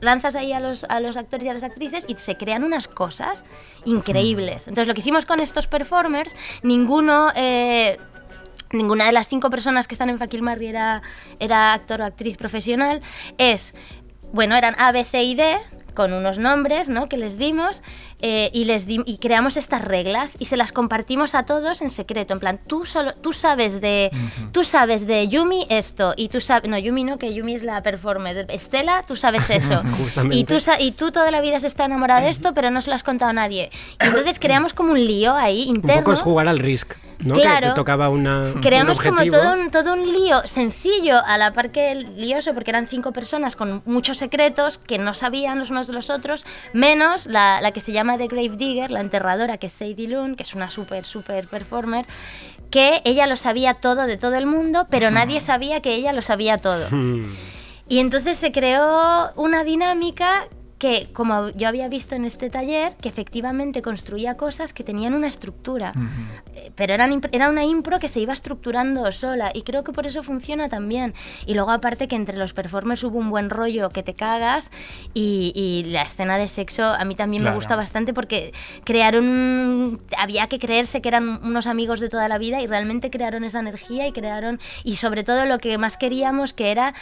lanzas 0.00 0.34
ahí 0.36 0.52
a 0.52 0.60
los, 0.60 0.84
a 0.84 1.00
los 1.00 1.16
actores 1.16 1.46
y 1.46 1.48
a 1.48 1.54
las 1.54 1.62
actrices 1.62 2.04
y 2.08 2.14
se 2.16 2.36
crean 2.36 2.64
unas 2.64 2.88
cosas 2.88 3.44
increíbles. 3.84 4.68
Entonces 4.68 4.88
lo 4.88 4.94
que 4.94 5.00
hicimos 5.00 5.24
con 5.24 5.40
estos 5.40 5.66
performers, 5.66 6.34
ninguno... 6.62 7.28
eh, 7.34 7.98
Ninguna 8.72 9.06
de 9.06 9.12
las 9.12 9.28
cinco 9.28 9.48
personas 9.48 9.86
que 9.86 9.94
están 9.94 10.10
en 10.10 10.18
Fakil 10.18 10.42
Marri 10.42 10.66
era, 10.66 11.00
era 11.38 11.72
actor 11.72 12.00
o 12.00 12.04
actriz 12.04 12.36
profesional. 12.36 13.00
Es, 13.38 13.74
bueno, 14.32 14.56
eran 14.56 14.74
A, 14.76 14.90
B, 14.90 15.04
C 15.04 15.22
y 15.22 15.36
D, 15.36 15.56
con 15.94 16.12
unos 16.12 16.38
nombres 16.38 16.88
¿no? 16.88 17.08
que 17.08 17.16
les 17.16 17.38
dimos 17.38 17.80
eh, 18.22 18.50
y, 18.52 18.64
les 18.64 18.86
di- 18.86 19.02
y 19.04 19.18
creamos 19.18 19.56
estas 19.56 19.82
reglas 19.82 20.36
y 20.38 20.46
se 20.46 20.56
las 20.56 20.72
compartimos 20.72 21.34
a 21.34 21.44
todos 21.44 21.82
en 21.82 21.90
secreto. 21.90 22.32
En 22.32 22.40
plan, 22.40 22.58
tú, 22.66 22.86
solo, 22.86 23.12
tú, 23.14 23.32
sabes 23.32 23.80
de, 23.80 24.10
tú 24.52 24.64
sabes 24.64 25.06
de 25.06 25.28
Yumi 25.28 25.66
esto 25.68 26.14
y 26.16 26.28
tú 26.28 26.40
sabes... 26.40 26.68
No, 26.70 26.78
Yumi 26.78 27.04
no, 27.04 27.18
que 27.18 27.34
Yumi 27.34 27.54
es 27.54 27.62
la 27.62 27.82
performer. 27.82 28.46
Estela, 28.48 29.04
tú 29.06 29.16
sabes 29.16 29.50
eso. 29.50 29.82
Y, 30.30 30.44
tú, 30.44 30.60
sa- 30.60 30.80
y 30.80 30.92
tú 30.92 31.12
toda 31.12 31.30
la 31.30 31.40
vida 31.40 31.56
has 31.56 31.64
estado 31.64 31.86
enamorada 31.88 32.22
de 32.22 32.30
esto, 32.30 32.54
pero 32.54 32.70
no 32.70 32.80
se 32.80 32.88
lo 32.90 32.94
has 32.94 33.02
contado 33.02 33.30
a 33.30 33.34
nadie. 33.34 33.70
Y 34.02 34.06
entonces 34.06 34.38
creamos 34.38 34.72
como 34.74 34.92
un 34.92 35.04
lío 35.04 35.34
ahí 35.34 35.66
Un 35.68 35.76
interno. 35.76 36.02
poco 36.02 36.12
es 36.14 36.22
jugar 36.22 36.48
al 36.48 36.58
Risk, 36.58 36.94
¿no? 37.18 37.34
Claro. 37.34 37.60
Que 37.60 37.66
te 37.68 37.74
tocaba 37.74 38.08
una, 38.08 38.52
Creamos 38.62 38.98
un 38.98 39.04
como 39.04 39.24
todo 39.30 39.52
un, 39.52 39.70
todo 39.70 39.92
un 39.92 40.06
lío 40.12 40.40
sencillo, 40.46 41.18
a 41.24 41.36
la 41.38 41.52
par 41.52 41.70
que 41.70 41.94
lioso, 41.94 42.54
porque 42.54 42.70
eran 42.70 42.86
cinco 42.86 43.12
personas 43.12 43.56
con 43.56 43.82
muchos 43.84 44.18
secretos 44.18 44.78
que 44.78 44.98
no 44.98 45.12
sabían 45.14 45.58
los 45.58 45.70
unos 45.70 45.86
de 45.86 45.92
los 45.92 46.08
otros, 46.10 46.44
menos 46.72 47.26
la, 47.26 47.60
la 47.60 47.72
que 47.72 47.80
se 47.80 47.92
llama 47.92 48.05
The 48.16 48.28
Grave 48.28 48.56
Digger, 48.56 48.90
la 48.90 49.00
enterradora, 49.00 49.58
que 49.58 49.66
es 49.66 49.72
Sadie 49.72 50.08
Loon, 50.08 50.36
que 50.36 50.44
es 50.44 50.54
una 50.54 50.70
súper, 50.70 51.04
súper 51.04 51.48
performer, 51.48 52.06
que 52.70 53.02
ella 53.04 53.26
lo 53.26 53.36
sabía 53.36 53.74
todo 53.74 54.06
de 54.06 54.16
todo 54.16 54.34
el 54.34 54.46
mundo, 54.46 54.86
pero 54.90 55.10
nadie 55.10 55.40
sabía 55.40 55.80
que 55.80 55.94
ella 55.94 56.12
lo 56.12 56.22
sabía 56.22 56.58
todo. 56.58 56.88
Y 57.88 57.98
entonces 57.98 58.36
se 58.36 58.52
creó 58.52 59.32
una 59.36 59.62
dinámica 59.64 60.48
que, 60.78 61.08
como 61.12 61.48
yo 61.50 61.68
había 61.68 61.88
visto 61.88 62.14
en 62.14 62.24
este 62.24 62.50
taller, 62.50 62.96
que 62.96 63.08
efectivamente 63.08 63.80
construía 63.80 64.36
cosas 64.36 64.72
que 64.72 64.84
tenían 64.84 65.14
una 65.14 65.26
estructura. 65.26 65.94
Eh, 66.54 66.70
Pero 66.74 66.92
eran, 66.92 67.20
era 67.32 67.48
una 67.48 67.64
impro 67.64 67.98
que 67.98 68.08
se 68.08 68.20
iba 68.20 68.32
estructurando 68.32 69.10
sola 69.12 69.50
y 69.54 69.62
creo 69.62 69.84
que 69.84 69.92
por 69.92 70.06
eso 70.06 70.22
funciona 70.22 70.68
también. 70.68 71.14
Y 71.46 71.54
luego 71.54 71.70
aparte 71.70 72.08
que 72.08 72.16
entre 72.16 72.36
los 72.36 72.52
performers 72.52 73.02
hubo 73.04 73.18
un 73.18 73.30
buen 73.30 73.48
rollo 73.48 73.88
que 73.90 74.02
te 74.02 74.14
cagas 74.14 74.70
y, 75.14 75.52
y 75.54 75.90
la 75.90 76.02
escena 76.02 76.36
de 76.36 76.48
sexo 76.48 76.84
a 76.84 77.04
mí 77.04 77.14
también 77.14 77.42
me 77.42 77.54
gusta 77.54 77.76
bastante 77.76 78.12
porque 78.12 78.52
crearon, 78.84 79.98
había 80.18 80.46
que 80.48 80.58
creerse 80.58 81.00
que 81.00 81.08
eran 81.08 81.40
unos 81.42 81.66
amigos 81.66 82.00
de 82.00 82.08
toda 82.08 82.28
la 82.28 82.38
vida 82.38 82.60
y 82.60 82.66
realmente 82.66 83.10
crearon 83.10 83.44
esa 83.44 83.60
energía 83.60 84.06
y 84.06 84.12
crearon, 84.12 84.60
y 84.84 84.96
sobre 84.96 85.24
todo 85.24 85.46
lo 85.46 85.58
que 85.58 85.78
más 85.78 85.96
queríamos 85.96 86.52
que 86.52 86.70
era 86.70 86.94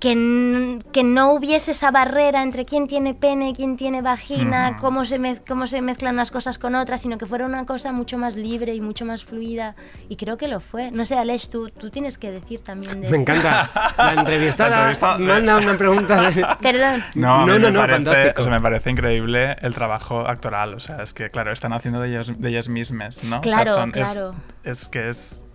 que, 0.00 0.78
que 0.92 1.04
no 1.04 1.32
hubiese 1.34 1.70
esa 1.72 1.90
barrera 1.90 2.42
entre 2.42 2.64
quién 2.64 2.88
tiene 2.88 3.14
pene, 3.14 3.52
quién 3.54 3.76
tiene 3.76 4.00
vagina, 4.02 4.76
cómo, 4.80 5.04
se 5.04 5.20
mez- 5.20 5.42
cómo 5.46 5.66
se 5.66 5.82
mezclan 5.82 6.14
unas 6.14 6.30
cosas 6.30 6.58
con 6.58 6.74
otras, 6.74 7.02
sino 7.02 7.18
que 7.18 7.26
fuera 7.26 7.44
una 7.46 7.66
cosa 7.66 7.92
mucho 7.92 8.16
más 8.18 8.34
libre 8.34 8.74
y 8.74 8.80
mucho 8.80 9.04
más 9.04 9.24
fluida. 9.24 9.76
Y 10.08 10.16
creo 10.16 10.36
que 10.38 10.48
lo 10.48 10.58
fue. 10.60 10.90
No 10.90 11.04
sé, 11.04 11.16
Aleix, 11.18 11.48
tú, 11.50 11.68
tú 11.68 11.90
tienes 11.90 12.16
que 12.18 12.30
decir 12.30 12.62
también 12.62 13.00
de 13.02 13.10
Me 13.10 13.18
esto. 13.18 13.32
encanta. 13.32 13.70
La 13.98 14.14
entrevistada 14.20 14.70
La 14.70 14.76
entrevista- 14.90 15.18
manda 15.18 15.56
una 15.58 15.76
pregunta. 15.78 16.30
Perdón. 16.62 17.04
No, 17.14 17.46
No, 17.46 17.58
no, 17.58 17.66
me 17.66 17.70
no, 17.70 17.80
parece, 17.80 18.02
fantástico. 18.04 18.40
o 18.40 18.42
sea, 18.44 18.52
me 18.52 18.60
parece 18.60 18.90
increíble 18.90 19.56
el 19.60 19.74
trabajo 19.74 20.26
actoral. 20.26 20.74
O 20.74 20.80
sea, 20.80 21.02
es 21.02 21.12
que, 21.12 21.30
claro, 21.30 21.52
están 21.52 21.74
haciendo 21.74 22.00
de 22.00 22.08
ellas, 22.08 22.32
de 22.38 22.48
ellas 22.48 22.68
mismas, 22.68 23.22
¿no? 23.22 23.40
O 23.40 23.42
sea, 23.42 23.52
Claro, 23.52 23.72
son- 23.74 23.90
es- 23.94 23.94
claro. 24.12 24.34
Es, 24.64 24.88
que 24.88 25.10
es. 25.10 25.46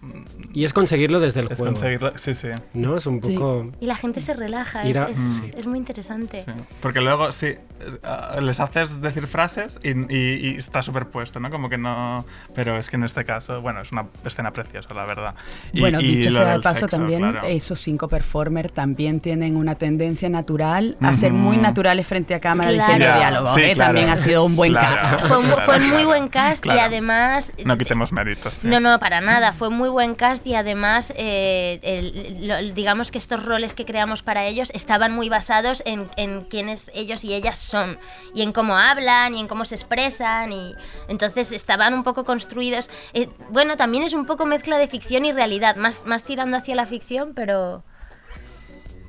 Y 0.54 0.64
es 0.66 0.74
conseguirlo 0.74 1.20
desde 1.20 1.42
el 1.42 1.52
es 1.52 1.58
juego. 1.58 1.74
conseguirlo. 1.74 2.14
Sí, 2.18 2.34
sí. 2.34 2.48
¿No? 2.74 2.96
Es 2.96 3.06
un 3.06 3.22
Sí. 3.24 3.34
poco... 3.34 3.72
Y 3.82 3.86
la 3.88 3.96
gente 3.96 4.20
se 4.20 4.34
relaja, 4.34 4.84
es, 4.84 4.96
a- 4.98 5.10
es- 5.10 5.18
Mm. 5.18 5.42
es 5.58 5.68
muy 5.68 5.78
interesante. 5.80 6.44
Sí. 6.46 6.52
Porque 6.82 7.02
luego, 7.02 7.32
sí, 7.32 7.56
ah, 8.04 8.38
les 8.42 8.60
haces 8.60 9.02
decir 9.02 9.28
frases 9.28 9.80
y, 9.84 9.90
y- 10.14 10.48
y 10.54 10.56
está 10.58 10.82
superpuesto, 10.82 11.40
¿no? 11.40 11.50
Como 11.50 11.70
que 11.70 11.78
no... 11.78 12.26
Pero 12.54 12.78
es 12.78 12.90
que 12.90 12.96
en 12.96 13.04
este 13.04 13.26
caso, 13.26 13.62
bueno, 13.62 13.82
es 13.82 13.92
una 13.92 14.06
escena 14.24 14.52
preciosa, 14.52 14.94
la 14.94 15.06
verdad. 15.06 15.36
Y- 15.74 15.80
bueno, 15.82 16.00
y 16.00 16.18
dicho 16.18 16.30
lo 16.30 16.38
sea 16.38 16.54
de 16.58 16.60
paso, 16.62 16.82
sexo, 16.82 16.98
también 16.98 17.20
claro. 17.20 17.48
esos 17.48 17.80
cinco 17.82 18.08
performers 18.08 18.74
también 18.74 19.20
tienen 19.20 19.58
una 19.58 19.76
tendencia 19.76 20.30
natural 20.30 20.98
a 21.02 21.14
ser 21.16 21.32
Ujú. 21.34 21.42
muy 21.42 21.58
naturales 21.58 22.08
frente 22.08 22.34
a 22.34 22.40
cámara 22.40 22.70
Claro. 22.70 22.84
diciendo 22.86 23.06
Ya, 23.06 23.18
diálogos. 23.18 23.54
sí, 23.56 23.62
¿eh? 23.62 23.74
claro. 23.74 23.88
También 23.90 24.10
ha 24.10 24.18
sido 24.18 24.46
un 24.46 24.56
buen 24.56 24.72
Claro. 24.72 24.96
cast. 24.96 25.26
Fue, 25.28 25.38
un- 25.40 25.46
fue 25.46 25.76
un 25.78 25.82
muy 25.84 25.90
claro. 25.92 26.08
buen 26.08 26.28
cast 26.30 26.64
Claro. 26.64 26.80
y 26.80 26.84
además... 26.84 27.54
No 27.66 27.78
quitemos 27.78 28.12
méritos. 28.12 28.54
sí. 28.56 28.68
No, 28.68 28.80
no, 28.80 29.00
para 29.00 29.22
nada. 29.22 29.52
Fue 29.54 29.70
muy 29.70 29.90
buen 29.96 30.14
cast 30.16 30.46
y 30.46 30.56
además, 30.56 31.14
eh, 31.16 31.80
el- 31.82 32.74
digamos 32.76 33.12
que 33.12 33.18
estos 33.18 33.44
roles 33.44 33.74
que 33.74 33.86
creamos 33.86 34.22
para 34.22 34.46
ellos 34.46 34.70
estaban 34.74 35.12
muy 35.14 35.30
basados 35.30 35.82
en, 35.86 36.10
en 36.18 36.42
quiénes 36.42 36.92
ellos 36.94 37.24
y 37.24 37.34
ellas 37.34 37.58
son 37.58 37.98
y 38.34 38.42
en 38.42 38.52
cómo 38.52 38.76
hablan 38.78 39.34
y 39.36 39.40
en 39.40 39.48
cómo 39.48 39.64
se 39.66 39.76
expresan 39.76 40.52
y 40.52 40.74
entonces 41.08 41.52
estaban 41.52 41.94
un 41.94 42.04
poco 42.04 42.26
construidos. 42.26 42.90
Eh, 43.14 43.30
bueno, 43.50 43.78
también 43.78 44.04
es 44.04 44.14
un 44.14 44.26
poco 44.26 44.46
mezcla 44.46 44.78
de 44.78 44.88
ficción 44.88 45.26
y 45.26 45.32
realidad, 45.32 45.76
más, 45.78 46.06
más 46.06 46.24
tirando 46.24 46.58
hacia 46.58 46.76
la 46.76 46.86
ficción, 46.86 47.34
pero... 47.34 47.84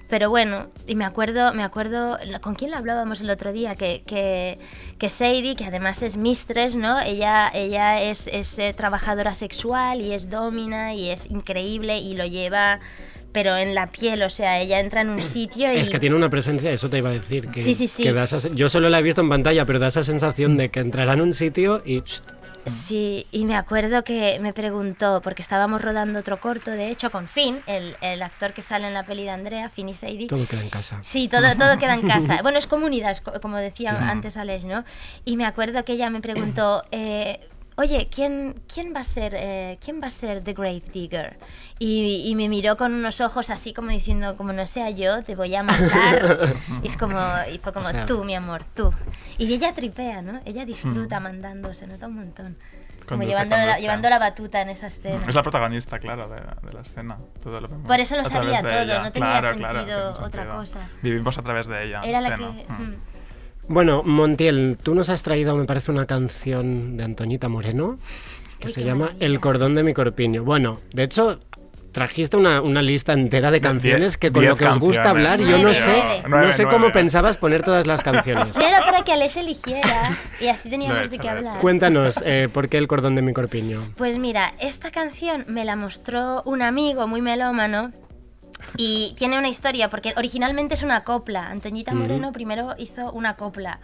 Pero 0.08 0.30
bueno, 0.30 0.68
y 0.86 0.94
me 0.94 1.04
acuerdo, 1.04 1.52
me 1.52 1.64
acuerdo, 1.64 2.16
¿con 2.40 2.54
quién 2.54 2.70
lo 2.70 2.76
hablábamos 2.76 3.20
el 3.20 3.28
otro 3.30 3.52
día? 3.52 3.74
Que, 3.74 4.02
que, 4.06 4.58
que 4.98 5.08
Sadie, 5.08 5.56
que 5.56 5.64
además 5.64 6.00
es 6.02 6.16
mistress, 6.16 6.76
¿no? 6.76 7.00
Ella, 7.00 7.50
ella 7.52 8.00
es, 8.00 8.28
es, 8.32 8.58
eh, 8.60 8.72
trabajadora 8.72 9.34
sexual 9.34 10.00
y 10.00 10.12
es 10.12 10.30
domina 10.30 10.94
y 10.94 11.10
es 11.10 11.28
increíble 11.30 11.98
y 11.98 12.14
lo 12.14 12.24
lleva, 12.24 12.78
pero 13.32 13.56
en 13.56 13.74
la 13.74 13.88
piel, 13.88 14.22
o 14.22 14.30
sea, 14.30 14.60
ella 14.60 14.78
entra 14.78 15.00
en 15.00 15.10
un 15.10 15.20
sitio 15.20 15.72
y... 15.72 15.76
Es 15.78 15.90
que 15.90 15.98
tiene 15.98 16.14
una 16.14 16.30
presencia, 16.30 16.70
eso 16.70 16.88
te 16.88 16.98
iba 16.98 17.10
a 17.10 17.14
decir. 17.14 17.48
Que, 17.48 17.64
Sí, 17.64 17.74
sí, 17.74 17.88
sí. 17.88 18.04
que 18.04 18.12
da 18.12 18.22
esa 18.24 18.38
se- 18.38 18.54
yo 18.54 18.68
solo 18.68 18.88
la 18.88 19.00
he 19.00 19.02
visto 19.02 19.20
en 19.22 19.28
pantalla, 19.28 19.66
pero 19.66 19.80
da 19.80 19.88
esa 19.88 20.04
sensación 20.04 20.56
de 20.56 20.70
que 20.70 20.78
entrará 20.80 21.14
en 21.14 21.20
un 21.20 21.32
sitio 21.32 21.82
y... 21.84 22.00
pst, 22.00 22.24
Sí, 22.70 23.26
y 23.30 23.44
me 23.44 23.56
acuerdo 23.56 24.04
que 24.04 24.38
me 24.40 24.52
preguntó, 24.52 25.20
porque 25.22 25.42
estábamos 25.42 25.80
rodando 25.82 26.18
otro 26.18 26.38
corto, 26.38 26.70
de 26.70 26.90
hecho, 26.90 27.10
con 27.10 27.28
Finn, 27.28 27.60
el, 27.66 27.96
el 28.00 28.22
actor 28.22 28.52
que 28.52 28.62
sale 28.62 28.86
en 28.88 28.94
la 28.94 29.04
peli 29.04 29.22
de 29.24 29.30
Andrea, 29.30 29.68
Finn 29.70 29.88
y 29.88 29.94
Sadie. 29.94 30.26
todo 30.26 30.46
queda 30.46 30.62
en 30.62 30.70
casa. 30.70 30.98
Sí, 31.02 31.28
todo, 31.28 31.56
todo 31.56 31.78
queda 31.78 31.94
en 31.94 32.06
casa. 32.06 32.38
Bueno, 32.42 32.58
es 32.58 32.66
comunidad, 32.66 33.16
como 33.42 33.56
decía 33.56 33.90
antes 34.10 34.36
Alex, 34.36 34.64
¿no? 34.64 34.84
Y 35.24 35.36
me 35.36 35.46
acuerdo 35.46 35.84
que 35.84 35.92
ella 35.94 36.10
me 36.10 36.20
preguntó, 36.20 36.84
eh, 36.92 37.40
oye, 37.76 38.08
¿quién, 38.14 38.60
quién, 38.72 38.94
va 38.94 39.00
a 39.00 39.04
ser, 39.04 39.34
eh, 39.36 39.78
¿quién 39.84 40.02
va 40.02 40.06
a 40.08 40.10
ser 40.10 40.42
The 40.42 40.52
Grave 40.54 40.82
Digger? 40.92 41.38
Y, 41.78 42.24
y 42.26 42.34
me 42.34 42.48
miró 42.48 42.76
con 42.76 42.92
unos 42.94 43.20
ojos 43.20 43.50
así 43.50 43.72
como 43.72 43.90
diciendo, 43.90 44.36
como 44.36 44.52
no 44.52 44.66
sea 44.66 44.90
yo, 44.90 45.22
te 45.22 45.34
voy 45.34 45.54
a 45.54 45.62
matar. 45.62 46.54
y, 46.82 46.86
es 46.88 46.96
como, 46.96 47.18
y 47.52 47.58
fue 47.58 47.72
como, 47.72 47.86
O 47.86 47.90
sea- 47.90 48.04
tú, 48.06 48.24
mi 48.24 48.34
amor, 48.34 48.64
tú. 48.74 48.92
Y 49.38 49.52
ella 49.52 49.72
tripea, 49.74 50.22
¿no? 50.22 50.40
Ella 50.44 50.64
disfruta 50.64 51.20
mandando, 51.20 51.72
se 51.74 51.86
nota 51.86 52.06
un 52.08 52.16
montón. 52.16 52.56
Como 53.06 53.22
llevando 53.22 53.56
la, 53.56 53.78
llevando 53.78 54.10
la 54.10 54.18
batuta 54.18 54.60
en 54.62 54.70
esa 54.70 54.88
escena. 54.88 55.24
Es 55.28 55.34
la 55.36 55.42
protagonista, 55.42 56.00
claro, 56.00 56.28
de, 56.28 56.40
de 56.66 56.72
la 56.72 56.80
escena. 56.80 57.16
Todo 57.40 57.60
lo 57.60 57.68
Por 57.68 58.00
eso 58.00 58.16
lo 58.16 58.24
sabía 58.24 58.60
todo, 58.62 58.70
ella. 58.80 59.00
no 59.00 59.12
tenía 59.12 59.38
Claro, 59.38 59.56
claro, 59.56 59.78
sentido 59.78 60.12
tiene 60.12 60.26
otra 60.26 60.42
sentido. 60.42 60.60
cosa. 60.60 60.88
Vivimos 61.02 61.38
a 61.38 61.42
través 61.42 61.68
de 61.68 61.84
ella. 61.84 62.00
Era 62.02 62.20
la 62.20 62.34
que... 62.34 62.44
escena. 62.44 62.78
Mm. 62.78 62.96
Bueno, 63.68 64.02
Montiel, 64.04 64.78
tú 64.82 64.94
nos 64.94 65.10
has 65.10 65.22
traído, 65.22 65.56
me 65.56 65.64
parece, 65.64 65.90
una 65.90 66.06
canción 66.06 66.96
de 66.96 67.04
Antoñita 67.04 67.48
Moreno. 67.48 67.98
que 68.60 68.68
Uy, 68.68 68.72
se 68.72 68.84
llama 68.84 69.06
maravilla. 69.06 69.26
El 69.26 69.40
cordón 69.40 69.74
de 69.74 69.82
mi 69.82 69.92
corpiño. 69.92 70.44
Bueno, 70.44 70.78
de 70.92 71.02
hecho, 71.02 71.40
trajiste 71.90 72.36
una, 72.36 72.60
una 72.62 72.80
lista 72.80 73.12
entera 73.12 73.50
de 73.50 73.60
canciones 73.60 74.16
que 74.18 74.30
con 74.30 74.42
diez 74.42 74.50
lo 74.50 74.56
que 74.56 74.66
os 74.66 74.78
gusta 74.78 75.10
hablar, 75.10 75.40
yo 75.40 75.58
no 75.58 75.74
sé, 75.74 75.82
nueve. 75.86 76.22
no 76.22 76.28
Nueve, 76.28 76.52
sé 76.52 76.64
cómo 76.64 76.78
nueve. 76.78 76.92
pensabas 76.92 77.36
poner 77.38 77.62
todas 77.64 77.86
las 77.88 78.02
canciones. 78.04 78.56
Era 78.60 78.80
para 78.84 79.02
que 79.02 79.12
Alex 79.12 79.36
eligiera 79.36 80.16
y 80.40 80.46
así 80.46 80.70
teníamos 80.70 81.10
de 81.10 81.18
qué 81.18 81.28
hablar. 81.28 81.58
Cuéntanos, 81.58 82.22
eh, 82.24 82.48
¿por 82.52 82.68
qué 82.68 82.78
el 82.78 82.86
cordón 82.86 83.16
de 83.16 83.22
mi 83.22 83.32
corpiño? 83.32 83.80
Pues 83.96 84.16
mira, 84.18 84.54
esta 84.60 84.90
canción 84.92 85.44
me 85.48 85.64
la 85.64 85.74
mostró 85.74 86.42
un 86.44 86.62
amigo 86.62 87.08
muy 87.08 87.20
melómano 87.20 87.90
y 88.76 89.14
tiene 89.16 89.38
una 89.38 89.48
historia, 89.48 89.88
porque 89.90 90.14
originalmente 90.16 90.74
es 90.74 90.82
una 90.82 91.04
copla. 91.04 91.48
Antoñita 91.48 91.94
Moreno 91.94 92.32
primero 92.32 92.74
hizo 92.78 93.12
una 93.12 93.36
copla. 93.36 93.80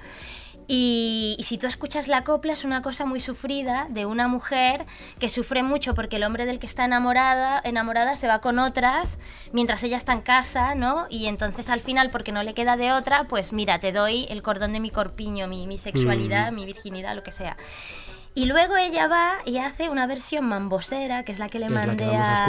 Y, 0.69 1.35
y 1.39 1.43
si 1.43 1.59
tú 1.59 1.67
escuchas 1.67 2.07
la 2.07 2.23
copla 2.23 2.53
es 2.53 2.65
una 2.65 2.83
cosa 2.83 3.05
muy 3.05 3.21
sufrida 3.21 3.89
de 3.91 4.07
una 4.07 4.29
mujer 4.29 4.87
que 5.19 5.29
sufre 5.29 5.65
mucho 5.65 5.93
porque 5.95 6.17
el 6.17 6.25
hombre 6.25 6.47
del 6.47 6.61
que 6.61 6.67
está 6.67 6.85
enamorada, 6.85 7.61
enamorada 7.65 8.15
se 8.15 8.29
va 8.29 8.41
con 8.41 8.61
otras 8.61 9.19
mientras 9.53 9.83
ella 9.83 9.97
está 9.97 10.13
en 10.13 10.21
casa, 10.21 10.77
¿no? 10.77 11.07
Y 11.11 11.27
entonces 11.27 11.69
al 11.69 11.81
final, 11.81 12.11
porque 12.11 12.31
no 12.31 12.43
le 12.45 12.55
queda 12.55 12.77
de 12.77 12.93
otra, 12.93 13.25
pues 13.25 13.53
mira, 13.53 13.81
te 13.81 13.91
doy 13.91 14.27
el 14.31 14.43
cordón 14.43 14.73
de 14.73 14.81
mi 14.81 14.91
corpiño, 14.91 15.49
mi, 15.49 15.67
mi 15.67 15.79
sexualidad, 15.79 16.53
mi 16.53 16.65
virginidad, 16.65 17.17
lo 17.17 17.25
que 17.25 17.33
sea. 17.33 17.57
Y 18.35 18.47
luego 18.47 18.77
ella 18.79 19.09
va 19.09 19.33
y 19.45 19.59
hace 19.59 19.91
una 19.91 20.07
versión 20.07 20.47
mambosera, 20.49 21.23
que 21.23 21.33
es 21.33 21.39
la 21.39 21.51
que 21.51 21.59
le 21.59 21.67
Que 21.67 21.75
que 21.75 21.87
mandé 21.87 22.07
vamos 22.07 22.29
a 22.29 22.33
a, 22.33 22.43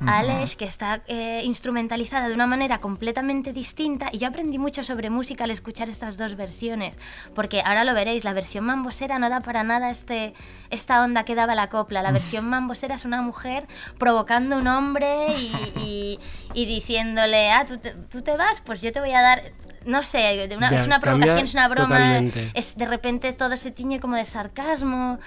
Alex, 0.00 0.56
que 0.56 0.64
está 0.64 1.02
eh, 1.06 1.42
instrumentalizada 1.44 2.28
de 2.28 2.34
una 2.34 2.46
manera 2.46 2.78
completamente 2.78 3.52
distinta. 3.52 4.08
Y 4.10 4.18
yo 4.18 4.28
aprendí 4.28 4.56
mucho 4.58 4.84
sobre 4.84 5.10
música 5.10 5.44
al 5.44 5.50
escuchar 5.50 5.90
estas 5.90 6.16
dos 6.16 6.34
versiones, 6.36 6.96
porque 7.34 7.60
ahora 7.62 7.84
lo 7.84 7.92
veréis, 7.92 8.24
la 8.24 8.32
versión 8.32 8.64
mambosera 8.64 9.18
no 9.18 9.28
da 9.28 9.40
para 9.40 9.64
nada 9.64 9.90
este, 9.90 10.32
esta 10.70 11.02
onda 11.02 11.24
que 11.24 11.34
daba 11.34 11.54
la 11.54 11.68
copla. 11.68 12.00
La 12.02 12.12
versión 12.12 12.48
mambosera 12.48 12.94
es 12.94 13.04
una 13.04 13.20
mujer 13.20 13.66
provocando 13.98 14.56
a 14.56 14.58
un 14.60 14.66
hombre 14.68 15.34
y, 15.36 15.52
y- 15.76 16.18
y 16.54 16.64
diciéndole, 16.64 17.50
ah, 17.52 17.66
¿tú 17.66 17.76
te, 17.76 17.90
tú 17.90 18.22
te 18.22 18.34
vas, 18.36 18.62
pues 18.62 18.80
yo 18.80 18.92
te 18.92 19.00
voy 19.00 19.12
a 19.12 19.20
dar... 19.20 19.42
No 19.86 20.02
sé, 20.02 20.48
una- 20.56 20.70
Ya, 20.70 20.80
es 20.80 20.86
una 20.86 21.00
provocación, 21.00 21.38
es 21.38 21.54
una 21.54 21.68
broma, 21.68 21.88
totalmente. 21.88 22.50
es 22.52 22.76
de 22.76 22.84
repente 22.84 23.32
todo 23.32 23.56
se 23.56 23.70
tiñe 23.70 24.00
como 24.00 24.16
de 24.16 24.24
sarcasmo 24.26 25.17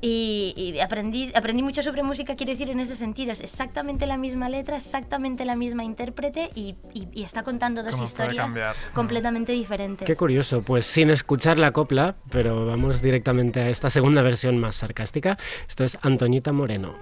y, 0.00 0.54
y 0.56 0.78
aprendí, 0.80 1.32
aprendí 1.34 1.62
mucho 1.62 1.82
sobre 1.82 2.02
música, 2.02 2.36
quiero 2.36 2.52
decir, 2.52 2.70
en 2.70 2.78
ese 2.80 2.94
sentido. 2.94 3.32
Es 3.32 3.40
exactamente 3.40 4.06
la 4.06 4.16
misma 4.16 4.48
letra, 4.48 4.76
exactamente 4.76 5.44
la 5.44 5.56
misma 5.56 5.82
intérprete 5.84 6.50
y, 6.54 6.76
y- 6.94 7.08
y 7.12 7.22
está 7.24 7.42
contando 7.42 7.82
dos 7.82 7.92
¿Cómo 7.92 8.06
puede 8.06 8.30
historias 8.32 8.76
completamente 8.92 9.52
diferentes. 9.52 10.06
Qué 10.06 10.14
curioso, 10.16 10.62
pues 10.62 10.86
sin 10.86 11.10
escuchar 11.10 11.58
la 11.58 11.72
copla, 11.72 12.14
pero 12.30 12.64
vamos 12.66 13.02
directamente 13.02 13.60
a 13.60 13.68
esta 13.68 13.90
segunda 13.90 14.22
versión 14.22 14.58
más 14.58 14.76
sarcástica. 14.76 15.36
Esto 15.68 15.84
es 15.84 15.98
Antoñita 16.02 16.52
Moreno. 16.52 16.94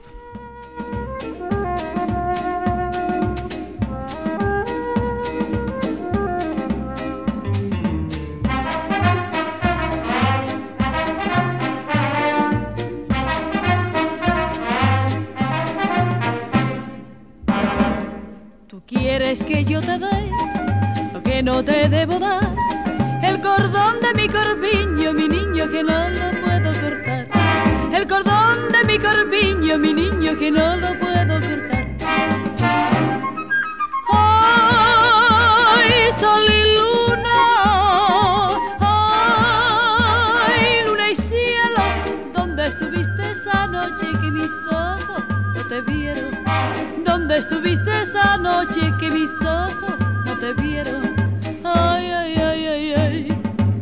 Quieres 19.27 19.43
que 19.43 19.65
yo 19.65 19.81
te 19.81 19.99
dé 19.99 20.31
lo 21.13 21.23
que 21.23 21.43
no 21.43 21.65
te 21.65 21.89
debo 21.89 22.19
dar. 22.19 22.55
El 23.23 23.41
cordón 23.41 24.01
de 24.01 24.15
mi 24.15 24.29
corpiño, 24.29 25.13
mi 25.15 25.29
niño, 25.29 25.69
que 25.69 25.83
no 25.83 26.09
lo 26.11 26.31
puedo 26.45 26.71
cortar. 26.81 27.27
El 27.93 28.07
cordón 28.07 28.71
de 28.71 28.85
mi 28.85 28.99
corpiño, 28.99 29.79
mi 29.79 29.95
niño, 29.95 30.39
que 30.39 30.51
no 30.53 30.77
lo 30.77 30.99
puedo 31.01 31.06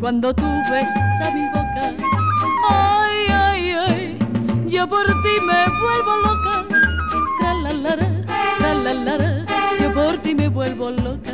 cuando 0.04 0.34
tú 0.34 0.44
besas 0.70 1.32
mi 1.32 1.48
boca. 1.48 1.94
Ay, 2.68 3.26
ay, 3.30 3.70
ay, 3.70 4.18
yo 4.66 4.86
por 4.86 5.06
ti 5.06 5.34
me 5.46 5.64
vuelvo 5.80 6.16
loca. 6.26 6.64
Tra 7.40 7.54
la 7.54 7.72
la 7.72 7.96
ra, 7.96 8.10
tra 8.58 8.74
la 8.74 8.92
la 8.92 9.16
ra, 9.16 9.46
yo 9.80 9.94
por 9.94 10.18
ti 10.18 10.34
me 10.34 10.50
vuelvo 10.50 10.90
loca. 10.90 11.32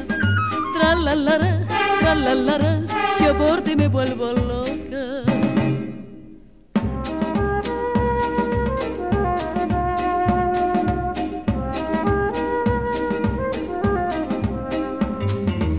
Tra 0.79 0.95
la 0.95 1.17
la 1.17 1.39
ra, 1.39 1.67
tra 1.99 2.15
la 2.15 2.35
la 2.37 2.59
ra, 2.59 2.81
yo 3.19 3.37
por 3.37 3.61
ti 3.63 3.75
me 3.75 3.89
vuelvo 3.89 4.31
loca. 4.35 5.25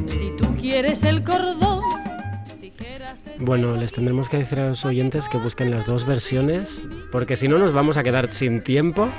Si 0.08 0.36
tú 0.38 0.54
quieres 0.60 1.06
el 1.06 1.24
cordón, 1.24 1.61
Bueno, 3.44 3.76
les 3.76 3.92
tendremos 3.92 4.30
que 4.30 4.38
decir 4.38 4.60
a 4.60 4.68
los 4.68 4.86
oyentes 4.86 5.28
que 5.28 5.38
busquen 5.38 5.72
las 5.72 5.86
dos 5.86 6.06
versiones, 6.06 6.86
porque 7.12 7.36
si 7.36 7.48
no 7.48 7.58
nos 7.58 7.74
vamos 7.74 7.98
a 7.98 8.04
quedar 8.04 8.32
sin 8.32 8.62
tiempo. 8.62 9.10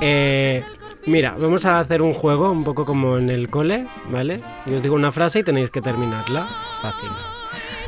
Eh, 0.00 0.62
mira, 1.06 1.34
vamos 1.36 1.66
a 1.66 1.80
hacer 1.80 2.00
un 2.00 2.14
juego 2.14 2.50
un 2.52 2.62
poco 2.64 2.84
como 2.84 3.18
en 3.18 3.28
el 3.28 3.50
cole, 3.50 3.86
¿vale? 4.08 4.40
Yo 4.66 4.76
os 4.76 4.82
digo 4.82 4.94
una 4.94 5.10
frase 5.12 5.40
y 5.40 5.42
tenéis 5.42 5.70
que 5.70 5.82
terminarla. 5.82 6.46
Fácil. 6.80 7.10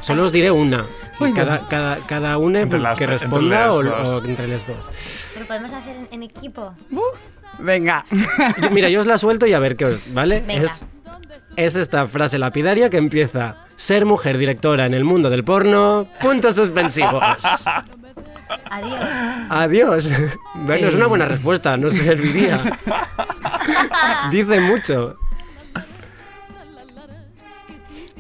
Solo 0.01 0.25
os 0.25 0.33
diré 0.33 0.51
una. 0.51 0.85
cada, 1.33 1.69
cada, 1.69 1.97
cada 2.09 2.37
una 2.39 2.65
las- 2.65 2.99
que 2.99 3.07
responda 3.07 3.73
o, 3.73 4.25
entre 4.25 4.49
las 4.49 4.67
dos. 4.67 4.91
Pero 5.33 5.47
podemos 5.47 5.73
hacer 5.73 5.95
en, 5.97 6.09
en 6.11 6.23
equipo. 6.25 6.75
Venga. 7.61 8.05
Yo- 8.61 8.71
mira, 8.71 8.89
yo 8.89 8.99
os 8.99 9.07
la 9.07 9.17
suelto 9.17 9.47
y 9.47 9.53
a 9.53 9.61
ver 9.61 9.77
qué 9.77 9.85
os. 9.85 10.13
¿Vale? 10.13 10.43
Venga. 10.45 10.65
Es, 10.73 10.83
es 11.57 11.77
esta 11.77 12.07
frase 12.07 12.39
lapidaria 12.39 12.91
que 12.91 12.99
empieza: 12.99 13.57
Ser 13.77 14.05
mujer 14.05 14.39
directora 14.39 14.87
en 14.87 14.95
el 14.95 15.05
mundo 15.05 15.31
del 15.31 15.45
porno. 15.45 16.07
Puntos 16.21 16.57
suspensivos. 16.57 17.23
Adiós. 18.71 19.01
Adiós. 19.49 20.09
Bueno, 20.55 20.89
es 20.89 20.95
una 20.95 21.07
buena 21.07 21.27
respuesta, 21.27 21.77
no 21.77 21.91
serviría. 21.91 22.79
Dice 24.31 24.61
mucho. 24.61 25.17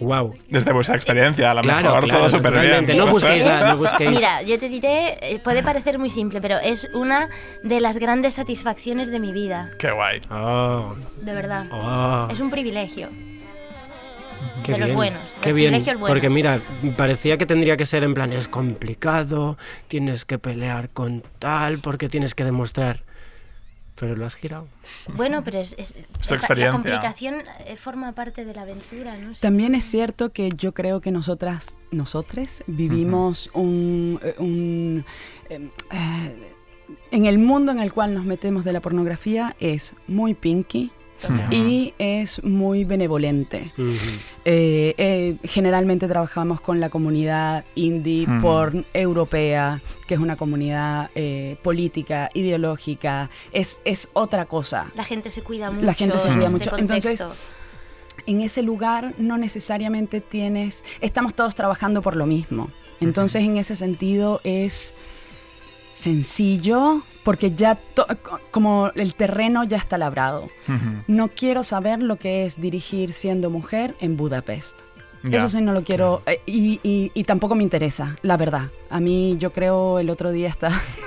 Wow. 0.02 0.34
Desde 0.48 0.72
vuestra 0.72 0.96
experiencia, 0.96 1.50
a 1.50 1.54
lo 1.54 1.62
Claro, 1.62 1.88
mejor 1.90 2.04
claro, 2.04 2.18
todo 2.20 2.28
súper 2.28 2.60
bien. 2.60 2.96
No 2.98 3.06
busquéis 3.06 3.44
la- 3.44 3.70
no 3.72 3.76
busquéis. 3.78 4.10
Mira, 4.10 4.42
yo 4.42 4.58
te 4.58 4.68
diré, 4.68 5.18
eh, 5.22 5.38
puede 5.42 5.62
parecer 5.62 5.98
muy 5.98 6.10
simple, 6.10 6.40
pero 6.40 6.58
es 6.58 6.88
una 6.94 7.28
de 7.62 7.80
las 7.80 7.98
grandes 7.98 8.34
satisfacciones 8.34 9.10
de 9.10 9.20
mi 9.20 9.32
vida, 9.32 9.70
Qué 9.78 9.90
guay. 9.90 10.20
Oh, 10.30 10.94
de 11.20 11.34
verdad. 11.34 11.66
oh, 11.70 12.28
Es 12.30 12.40
un 12.40 12.50
privilegio. 12.50 13.08
qué 14.64 14.72
de 14.72 14.78
los 14.78 14.92
buenos, 14.92 15.22
Qué 15.40 15.48
los 15.50 15.56
bien. 15.56 15.70
privilegios 15.70 15.98
buenos. 15.98 16.08
Porque 16.08 16.30
mira, 16.30 16.60
parecía 16.96 17.36
que 17.38 17.46
tendría 17.46 17.76
que 17.76 17.86
ser 17.86 18.02
en 18.04 18.14
plan, 18.14 18.32
es 18.32 18.48
complicado, 18.48 19.56
tienes 19.88 20.24
que 20.24 20.38
pelear 20.38 20.88
con 20.90 21.22
tal, 21.38 21.78
porque 21.78 22.08
tienes 22.08 22.34
que 22.34 22.44
demostrar. 22.44 23.00
Pero 24.02 24.16
lo 24.16 24.26
has 24.26 24.34
girado. 24.34 24.66
Bueno, 25.14 25.44
pero 25.44 25.60
es, 25.60 25.76
la- 26.28 26.72
complicación 26.72 27.36
eh, 27.66 27.76
forma 27.76 28.10
parte 28.10 28.44
de 28.44 28.52
la 28.52 28.62
aventura, 28.62 29.16
¿no? 29.16 29.32
También 29.40 29.76
es 29.76 29.84
cierto 29.84 30.32
que 30.32 30.50
yo 30.56 30.74
creo 30.74 31.00
que 31.00 31.12
nosotras, 31.12 31.76
nosotres, 31.92 32.64
vivimos 32.66 33.48
un, 33.54 34.18
eh, 34.24 34.34
un, 34.38 35.04
eh, 35.50 35.70
eh, 35.92 36.36
en 37.12 37.26
el 37.26 37.38
mundo 37.38 37.70
en 37.70 37.78
el 37.78 37.92
cual 37.92 38.12
nos 38.12 38.24
metemos 38.24 38.64
de 38.64 38.72
la 38.72 38.80
pornografía 38.80 39.54
es 39.60 39.94
muy 40.08 40.34
pinky 40.34 40.90
y 41.50 41.94
es 41.98 42.42
muy 42.42 42.84
benevolente. 42.84 43.72
Eh, 44.44 44.94
eh, 44.96 45.36
generalmente 45.44 46.08
trabajamos 46.08 46.60
con 46.60 46.80
la 46.80 46.90
comunidad 46.90 47.64
indie 47.74 48.26
Ujú. 48.26 48.40
porn 48.40 48.86
europea, 48.92 49.80
que 50.06 50.14
es 50.14 50.20
una 50.20 50.36
comunidad 50.36 51.10
eh, 51.14 51.56
política, 51.62 52.30
ideológica, 52.34 53.30
es, 53.52 53.78
es 53.84 54.08
otra 54.12 54.46
cosa. 54.46 54.90
La 54.94 55.04
gente 55.04 55.30
se 55.30 55.42
cuida 55.42 55.70
mucho. 55.70 55.86
La 55.86 55.94
gente 55.94 56.18
se 56.18 56.28
en 56.28 56.34
cuida 56.34 56.46
este 56.46 56.58
mucho. 56.58 56.76
Entonces, 56.76 57.22
en 58.26 58.40
ese 58.40 58.62
lugar 58.62 59.14
no 59.18 59.38
necesariamente 59.38 60.20
tienes, 60.20 60.84
estamos 61.00 61.34
todos 61.34 61.54
trabajando 61.54 62.02
por 62.02 62.16
lo 62.16 62.26
mismo. 62.26 62.70
Entonces 63.00 63.42
en 63.42 63.56
ese 63.56 63.74
sentido 63.74 64.40
es 64.44 64.92
sencillo 65.96 67.02
porque 67.24 67.52
ya 67.52 67.78
como 68.50 68.90
el 68.94 69.14
terreno 69.14 69.64
ya 69.64 69.76
está 69.76 69.96
labrado. 69.98 70.48
No 71.06 71.28
quiero 71.28 71.62
saber 71.64 72.02
lo 72.02 72.16
que 72.16 72.44
es 72.46 72.60
dirigir 72.60 73.12
siendo 73.12 73.48
mujer 73.50 73.94
en 74.00 74.16
Budapest. 74.16 74.80
Eso 75.38 75.48
sí 75.50 75.60
no 75.60 75.72
lo 75.72 75.84
quiero 75.84 76.20
eh, 76.26 76.40
y, 76.46 76.80
y- 76.82 77.12
y 77.14 77.22
tampoco 77.22 77.54
me 77.54 77.62
interesa, 77.62 78.16
la 78.22 78.36
verdad. 78.36 78.70
A 78.90 78.98
mí 78.98 79.36
yo 79.38 79.52
creo 79.52 80.00
el 80.00 80.10
otro 80.10 80.32
día 80.32 80.48
está 80.48 80.70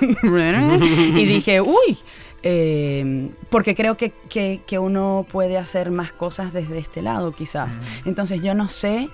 y 1.20 1.24
dije, 1.26 1.60
uy, 1.60 1.98
eh, 2.42 3.28
porque 3.50 3.74
creo 3.74 3.98
que, 3.98 4.12
que- 4.30 4.60
que 4.66 4.78
uno 4.78 5.26
puede 5.30 5.58
hacer 5.58 5.90
más 5.90 6.12
cosas 6.12 6.54
desde 6.54 6.78
este 6.78 7.02
lado 7.02 7.32
quizás. 7.32 7.78
Entonces 8.06 8.40
yo 8.40 8.54
no 8.54 8.70
sé 8.70 9.10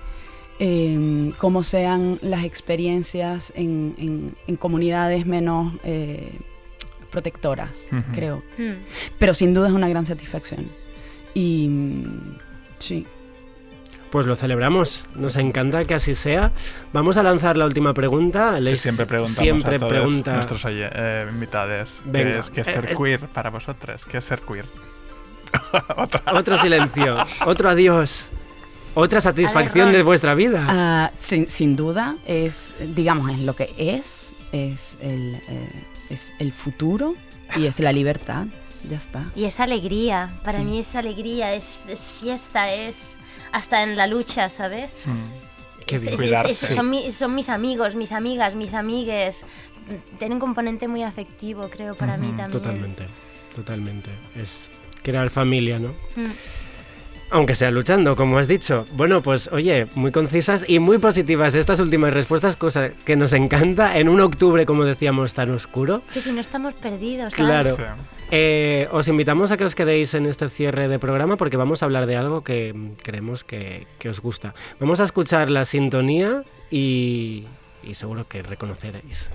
eh, 0.59 1.33
cómo 1.37 1.63
sean 1.63 2.17
las 2.21 2.45
experiencias 2.45 3.51
en, 3.57 3.95
en- 3.97 4.35
en 4.47 4.55
comunidades 4.55 5.25
menos 5.25 5.73
eh, 5.83 6.39
protectoras, 7.13 7.87
creo. 8.13 8.43
Mm. 8.57 8.73
Pero 9.19 9.33
sin 9.33 9.53
duda 9.53 9.67
es 9.67 9.73
una 9.73 9.87
gran 9.87 10.05
satisfacción. 10.05 10.67
Y 11.33 11.69
sí. 12.79 13.05
Pues 14.11 14.25
lo 14.27 14.35
celebramos, 14.35 15.05
nos 15.15 15.35
encanta 15.37 15.85
que 15.85 15.93
así 15.95 16.13
sea. 16.13 16.51
Vamos 16.91 17.17
a 17.17 17.23
lanzar 17.23 17.55
la 17.57 17.65
última 17.65 17.93
pregunta. 17.93 18.55
Que 18.55 18.61
Leis 18.61 18.81
siempre 18.81 19.05
preguntamos 19.07 19.37
siempre 19.39 19.75
a 19.77 19.79
todos 19.79 19.91
pregunta. 19.91 20.33
nuestros 20.35 20.65
oye- 20.65 20.89
eh, 20.93 21.25
invitados 21.31 22.01
Venga. 22.05 22.33
¿qué 22.33 22.37
es, 22.39 22.49
qué 22.51 22.61
es 22.61 22.67
ser 22.67 22.85
Eh, 22.85 22.89
eh. 22.91 22.95
queer 22.95 23.27
para 23.29 23.49
vosotros? 23.49 24.05
¿Qué 24.05 24.17
es 24.17 24.23
ser 24.23 24.41
queer? 24.41 24.65
Otro 26.33 26.57
silencio, 26.57 27.15
otro 27.45 27.69
adiós, 27.69 28.29
otra 28.95 29.21
satisfacción 29.21 29.91
de 29.91 30.01
vuestra 30.03 30.33
vida. 30.35 30.65
Ah, 30.67 31.11
sin, 31.17 31.47
sin 31.47 31.75
duda 31.75 32.15
es, 32.25 32.73
digamos, 32.95 33.31
es 33.31 33.39
lo 33.39 33.55
que 33.55 33.71
es, 33.77 34.33
es 34.51 34.97
el, 35.01 35.35
eh, 35.47 35.69
es 36.13 36.31
el 36.39 36.51
futuro 36.53 37.15
y 37.55 37.65
es 37.65 37.79
la 37.79 37.91
libertad. 37.91 38.45
Ya 38.89 38.97
está. 38.97 39.25
Y 39.35 39.45
es 39.45 39.59
alegría, 39.59 40.33
para 40.43 40.59
Sí. 40.59 40.65
mí 40.65 40.79
es 40.79 40.95
alegría, 40.95 41.53
es, 41.53 41.79
es 41.87 42.11
fiesta, 42.11 42.71
es 42.73 42.95
hasta 43.51 43.83
en 43.83 43.95
la 43.95 44.07
lucha, 44.07 44.49
¿sabes? 44.49 44.91
Qué 45.85 45.95
Es- 45.97 46.01
bien. 46.01 46.13
es- 46.13 46.19
es- 46.19 46.25
Cuidarse. 46.25 46.73
son, 46.73 46.89
mi- 46.89 47.11
son 47.11 47.33
mis 47.35 47.49
amigos, 47.49 47.95
mis 47.95 48.11
amigas, 48.11 48.55
mis 48.55 48.73
amigues. 48.73 49.37
Tienen 50.17 50.33
un 50.35 50.39
componente 50.39 50.87
muy 50.87 51.03
afectivo, 51.03 51.69
creo, 51.69 51.95
para 51.95 52.17
mí 52.17 52.27
también. 52.27 52.51
Totalmente, 52.51 53.05
totalmente. 53.55 54.09
Es 54.35 54.69
crear 55.01 55.29
familia, 55.29 55.79
¿no? 55.79 55.89
Mm. 56.15 56.31
Aunque 57.29 57.55
sea 57.55 57.71
luchando, 57.71 58.15
como 58.15 58.37
has 58.37 58.47
dicho. 58.47 58.85
Bueno, 58.93 59.21
pues 59.21 59.49
oye, 59.51 59.87
muy 59.95 60.11
concisas 60.11 60.65
y 60.67 60.79
muy 60.79 60.99
positivas 60.99 61.55
estas 61.55 61.79
últimas 61.79 62.13
respuestas, 62.13 62.55
cosa 62.55 62.89
que 63.05 63.15
nos 63.15 63.33
encanta 63.33 63.97
en 63.97 64.07
un 64.07 64.21
octubre, 64.21 64.65
como 64.65 64.85
decíamos, 64.85 65.33
tan 65.33 65.49
oscuro. 65.49 66.01
Que 66.13 66.19
si 66.19 66.31
no 66.31 66.41
estamos 66.41 66.75
perdidos, 66.75 67.33
¿sabes? 67.33 67.45
Claro. 67.45 67.75
Sí. 67.75 67.83
Eh, 68.31 68.87
os 68.91 69.07
invitamos 69.07 69.51
a 69.51 69.57
que 69.57 69.65
os 69.65 69.75
quedéis 69.75 70.13
en 70.15 70.25
este 70.25 70.49
cierre 70.49 70.87
de 70.87 70.97
programa 70.97 71.37
porque 71.37 71.57
vamos 71.57 71.83
a 71.83 71.85
hablar 71.85 72.07
de 72.07 72.15
algo 72.17 72.43
que 72.43 72.73
creemos 73.03 73.43
que, 73.43 73.85
que 73.99 74.09
os 74.09 74.21
gusta. 74.21 74.55
Vamos 74.79 74.99
a 74.99 75.03
escuchar 75.03 75.51
la 75.51 75.65
sintonía 75.65 76.43
y, 76.71 77.45
y 77.83 77.93
seguro 77.93 78.27
que 78.27 78.41
reconoceréis. 78.41 79.29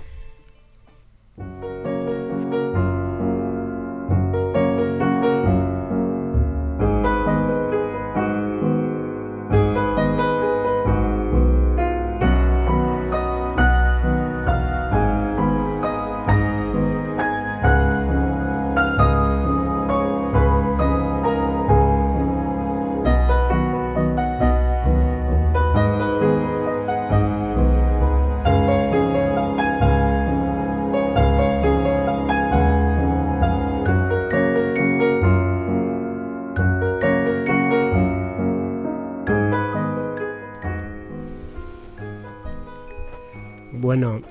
Bueno, 43.81 44.21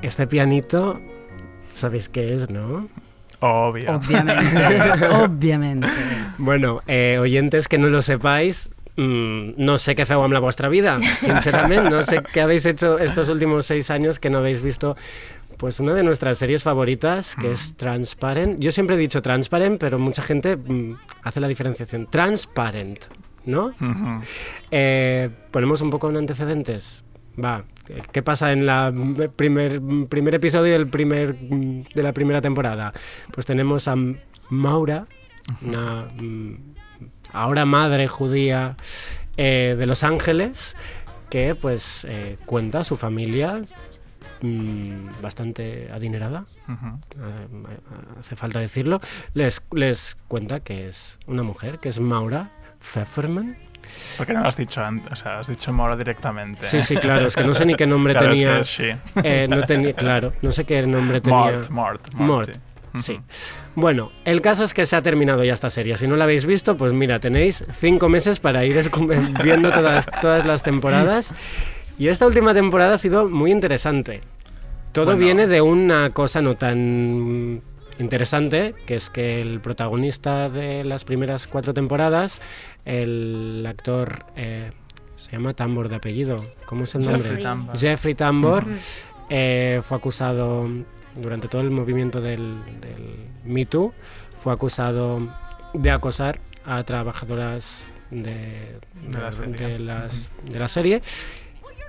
este 0.00 0.26
pianito, 0.26 0.98
¿sabéis 1.70 2.08
qué 2.08 2.32
es, 2.32 2.48
no? 2.48 2.88
Obvio. 3.40 3.96
Obviamente. 3.96 5.06
obviamente. 5.10 5.86
Bueno, 6.38 6.80
eh, 6.86 7.18
oyentes 7.20 7.68
que 7.68 7.76
no 7.76 7.90
lo 7.90 8.00
sepáis, 8.00 8.74
mm, 8.96 9.62
no 9.62 9.76
sé 9.76 9.94
qué 9.94 10.06
feo 10.06 10.22
amb 10.22 10.32
la 10.32 10.40
vuestra 10.40 10.70
vida, 10.70 10.98
sinceramente. 11.20 11.90
No 11.90 12.02
sé 12.02 12.22
qué 12.32 12.40
habéis 12.40 12.64
hecho 12.64 12.98
estos 12.98 13.28
últimos 13.28 13.66
seis 13.66 13.90
años 13.90 14.18
que 14.18 14.30
no 14.30 14.38
habéis 14.38 14.62
visto. 14.62 14.96
Pues 15.58 15.80
una 15.80 15.92
de 15.92 16.02
nuestras 16.02 16.38
series 16.38 16.62
favoritas, 16.62 17.36
que 17.36 17.52
es 17.52 17.76
Transparent. 17.76 18.58
Yo 18.58 18.72
siempre 18.72 18.96
he 18.96 18.98
dicho 18.98 19.20
Transparent, 19.20 19.78
pero 19.78 19.98
mucha 19.98 20.22
gente 20.22 20.56
mm, 20.56 20.96
hace 21.22 21.40
la 21.40 21.48
diferenciación. 21.48 22.06
Transparent, 22.06 23.00
¿no? 23.44 23.74
Eh, 24.70 25.28
ponemos 25.50 25.82
un 25.82 25.90
poco 25.90 26.08
en 26.08 26.16
antecedentes. 26.16 27.04
Va, 27.38 27.64
¿qué 28.12 28.22
pasa 28.22 28.52
en 28.52 28.64
mm, 28.64 29.30
primer, 29.36 29.80
primer 30.08 30.34
episodio 30.34 30.72
del 30.72 30.88
primer, 30.88 31.36
de 31.38 32.02
la 32.02 32.12
primera 32.12 32.40
temporada? 32.40 32.92
Pues 33.32 33.46
tenemos 33.46 33.88
a 33.88 33.94
Maura, 34.50 35.06
una 35.62 36.08
mm, 36.14 36.74
ahora 37.32 37.64
madre 37.64 38.08
judía 38.08 38.76
eh, 39.36 39.74
de 39.78 39.86
Los 39.86 40.04
Ángeles, 40.04 40.76
que 41.30 41.54
pues 41.54 42.06
eh, 42.08 42.36
cuenta 42.46 42.80
a 42.80 42.84
su 42.84 42.96
familia 42.96 43.62
mm, 44.40 45.20
bastante 45.20 45.90
adinerada, 45.92 46.44
eh, 46.68 47.78
hace 48.18 48.36
falta 48.36 48.60
decirlo, 48.60 49.00
les, 49.34 49.60
les 49.72 50.16
cuenta 50.28 50.60
que 50.60 50.88
es 50.88 51.18
una 51.26 51.42
mujer, 51.42 51.78
que 51.80 51.88
es 51.88 52.00
Maura 52.00 52.52
Pfefferman. 52.78 53.56
¿Por 54.16 54.26
qué 54.26 54.32
no 54.32 54.40
lo 54.42 54.48
has 54.48 54.56
dicho 54.56 54.82
antes? 54.82 55.12
O 55.12 55.16
sea, 55.16 55.38
has 55.40 55.46
dicho 55.48 55.72
Mora 55.72 55.96
directamente. 55.96 56.66
Sí, 56.66 56.80
sí, 56.82 56.96
claro, 56.96 57.26
es 57.28 57.36
que 57.36 57.44
no 57.44 57.54
sé 57.54 57.64
ni 57.66 57.74
qué 57.74 57.86
nombre 57.86 58.12
Claro, 58.18 58.32
es 58.32 58.38
tenía. 58.38 58.54
que 58.56 58.60
es 58.60 58.66
she. 58.68 58.96
Eh, 59.22 59.46
no 59.48 59.62
tenía, 59.66 59.92
claro, 59.94 60.32
no 60.42 60.52
sé 60.52 60.64
qué 60.64 60.86
nombre 60.86 61.20
tenía. 61.20 61.38
Mort, 61.38 61.70
Mort, 61.70 62.14
Mort. 62.14 62.50
Sí. 62.98 63.20
Bueno, 63.74 64.12
el 64.24 64.40
caso 64.40 64.62
es 64.62 64.72
que 64.72 64.86
se 64.86 64.94
ha 64.94 65.02
terminado 65.02 65.42
ya 65.42 65.52
esta 65.52 65.68
serie. 65.68 65.96
Si 65.98 66.06
no 66.06 66.14
la 66.14 66.24
habéis 66.24 66.46
visto, 66.46 66.76
pues 66.76 66.92
mira, 66.92 67.18
tenéis 67.18 67.64
cinco 67.72 68.08
meses 68.08 68.38
para 68.38 68.64
ir 68.64 68.76
viendo 69.42 69.72
todas, 69.72 70.06
todas 70.20 70.46
las 70.46 70.62
temporadas. 70.62 71.32
Y 71.98 72.06
esta 72.08 72.26
última 72.26 72.54
temporada 72.54 72.94
ha 72.94 72.98
sido 72.98 73.28
muy 73.28 73.50
interesante. 73.50 74.20
Todo 74.92 75.06
Bueno. 75.06 75.18
viene 75.20 75.46
de 75.48 75.60
una 75.60 76.10
cosa 76.10 76.40
no 76.40 76.54
tan 76.54 77.62
interesante, 77.98 78.74
que 78.86 78.94
es 78.96 79.10
que 79.10 79.40
el 79.40 79.60
protagonista 79.60 80.48
de 80.48 80.84
las 80.84 81.04
primeras 81.04 81.46
cuatro 81.46 81.74
temporadas, 81.74 82.40
el 82.84 83.64
actor, 83.68 84.26
eh, 84.36 84.70
se 85.16 85.32
llama 85.32 85.54
Tambor 85.54 85.88
de 85.88 85.96
apellido, 85.96 86.44
¿cómo 86.66 86.84
es 86.84 86.94
el 86.94 87.02
nombre? 87.02 87.22
Jeffrey 87.22 87.42
Tambor. 87.42 87.76
Jeffrey 87.78 88.14
Tambor 88.14 88.64
eh, 89.30 89.80
fue 89.84 89.96
acusado 89.96 90.68
durante 91.16 91.48
todo 91.48 91.62
el 91.62 91.70
movimiento 91.70 92.20
del, 92.20 92.56
del 92.80 93.16
Me 93.44 93.64
Too, 93.66 93.92
fue 94.42 94.52
acusado 94.52 95.20
de 95.72 95.90
acosar 95.90 96.40
a 96.66 96.82
trabajadoras 96.84 97.86
de, 98.10 98.78
De 99.08 99.18
la 99.20 99.32
serie. 99.32 99.66
de 99.68 99.78
las- 99.78 100.30
de 100.50 100.58
la 100.58 100.68
serie. 100.68 101.00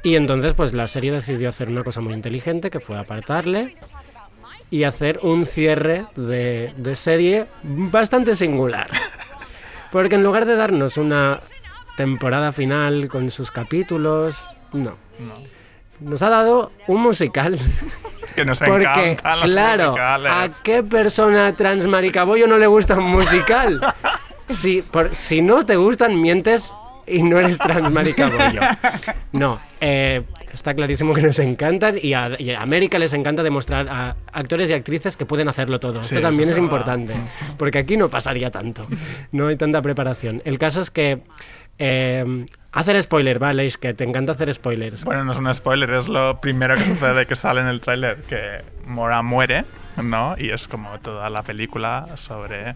Y 0.04 0.16
entonces 0.16 0.54
pues 0.54 0.74
la 0.74 0.88
serie 0.88 1.12
decidió 1.12 1.50
hacer 1.50 1.68
una 1.68 1.84
cosa 1.84 2.00
muy 2.00 2.14
inteligente 2.14 2.70
que 2.70 2.80
fue 2.80 2.98
apartarle 2.98 3.76
y 4.76 4.84
hacer 4.84 5.20
un 5.22 5.46
cierre 5.46 6.04
de, 6.18 6.74
de 6.76 6.96
serie 6.98 7.46
bastante 7.64 8.36
singular. 8.36 8.90
Porque 9.90 10.16
en 10.16 10.24
lugar 10.24 10.46
de 10.46 10.58
darnos 10.58 10.98
una 10.98 11.40
temporada 11.96 12.52
final 12.52 13.08
con 13.08 13.32
sus 13.32 13.52
capítulos, 13.52 14.46
no. 14.74 14.98
No. 15.18 15.34
Nos 16.02 16.22
ha 16.24 16.30
dado 16.30 16.74
un 16.88 17.02
musical. 17.02 17.58
Que 18.36 18.44
nos 18.44 18.60
Porque, 18.60 19.16
los 19.24 19.44
claro, 19.46 19.92
musicales. 19.92 20.32
¿a 20.34 20.50
qué 20.62 20.84
persona 20.84 21.56
transmaricabollo 21.56 22.46
no 22.46 22.58
le 22.58 22.68
gusta 22.68 22.98
un 22.98 23.06
musical? 23.12 23.80
Si, 24.50 24.82
por, 24.82 25.16
si 25.16 25.42
no 25.42 25.66
te 25.66 25.78
gustan, 25.78 26.22
mientes 26.22 26.74
y 27.08 27.24
no 27.24 27.40
eres 27.40 27.58
transmaricabollo. 27.60 28.60
No, 29.32 29.62
eh, 29.80 30.24
está 30.56 30.74
clarísimo 30.74 31.14
que 31.14 31.22
nos 31.22 31.38
encantan 31.40 31.96
y 32.02 32.14
a, 32.14 32.32
y 32.40 32.50
a 32.52 32.62
América 32.62 32.98
les 32.98 33.14
encanta 33.14 33.44
demostrar 33.44 33.88
a 33.90 34.16
actores 34.34 34.70
y 34.70 34.74
actrices 34.74 35.16
que 35.18 35.26
pueden 35.26 35.48
hacerlo 35.48 35.80
todo. 35.80 36.04
Sí, 36.04 36.16
Esto 36.16 36.28
también 36.28 36.50
es 36.50 36.58
importante, 36.58 37.14
porque 37.58 37.78
aquí 37.80 37.98
no 37.98 38.10
pasaría 38.10 38.50
tanto. 38.52 38.88
No 39.32 39.48
hay 39.48 39.56
tanta 39.58 39.82
preparación. 39.82 40.42
El 40.46 40.58
caso 40.58 40.82
es 40.82 40.90
que... 40.90 41.22
eh, 41.78 42.46
hacer 42.72 43.02
spoiler, 43.02 43.40
¿vale? 43.40 43.66
Es 43.66 43.78
que 43.78 43.94
te 43.94 44.04
encanta 44.04 44.34
hacer 44.34 44.54
spoilers. 44.54 45.04
Bueno, 45.06 45.24
no 45.26 45.32
es 45.34 45.38
un 45.38 45.54
spoiler, 45.54 45.92
es 45.92 46.08
lo 46.08 46.40
primero 46.42 46.76
que 46.76 46.84
sucede 46.84 47.26
que 47.26 47.36
sale 47.36 47.62
en 47.62 47.68
el 47.68 47.80
tráiler, 47.82 48.24
que 48.24 48.64
Mora 48.86 49.22
muere, 49.22 49.66
¿no? 50.02 50.36
Y 50.38 50.50
es 50.52 50.68
como 50.68 50.98
toda 51.00 51.30
la 51.30 51.44
película 51.44 52.06
sobre 52.16 52.76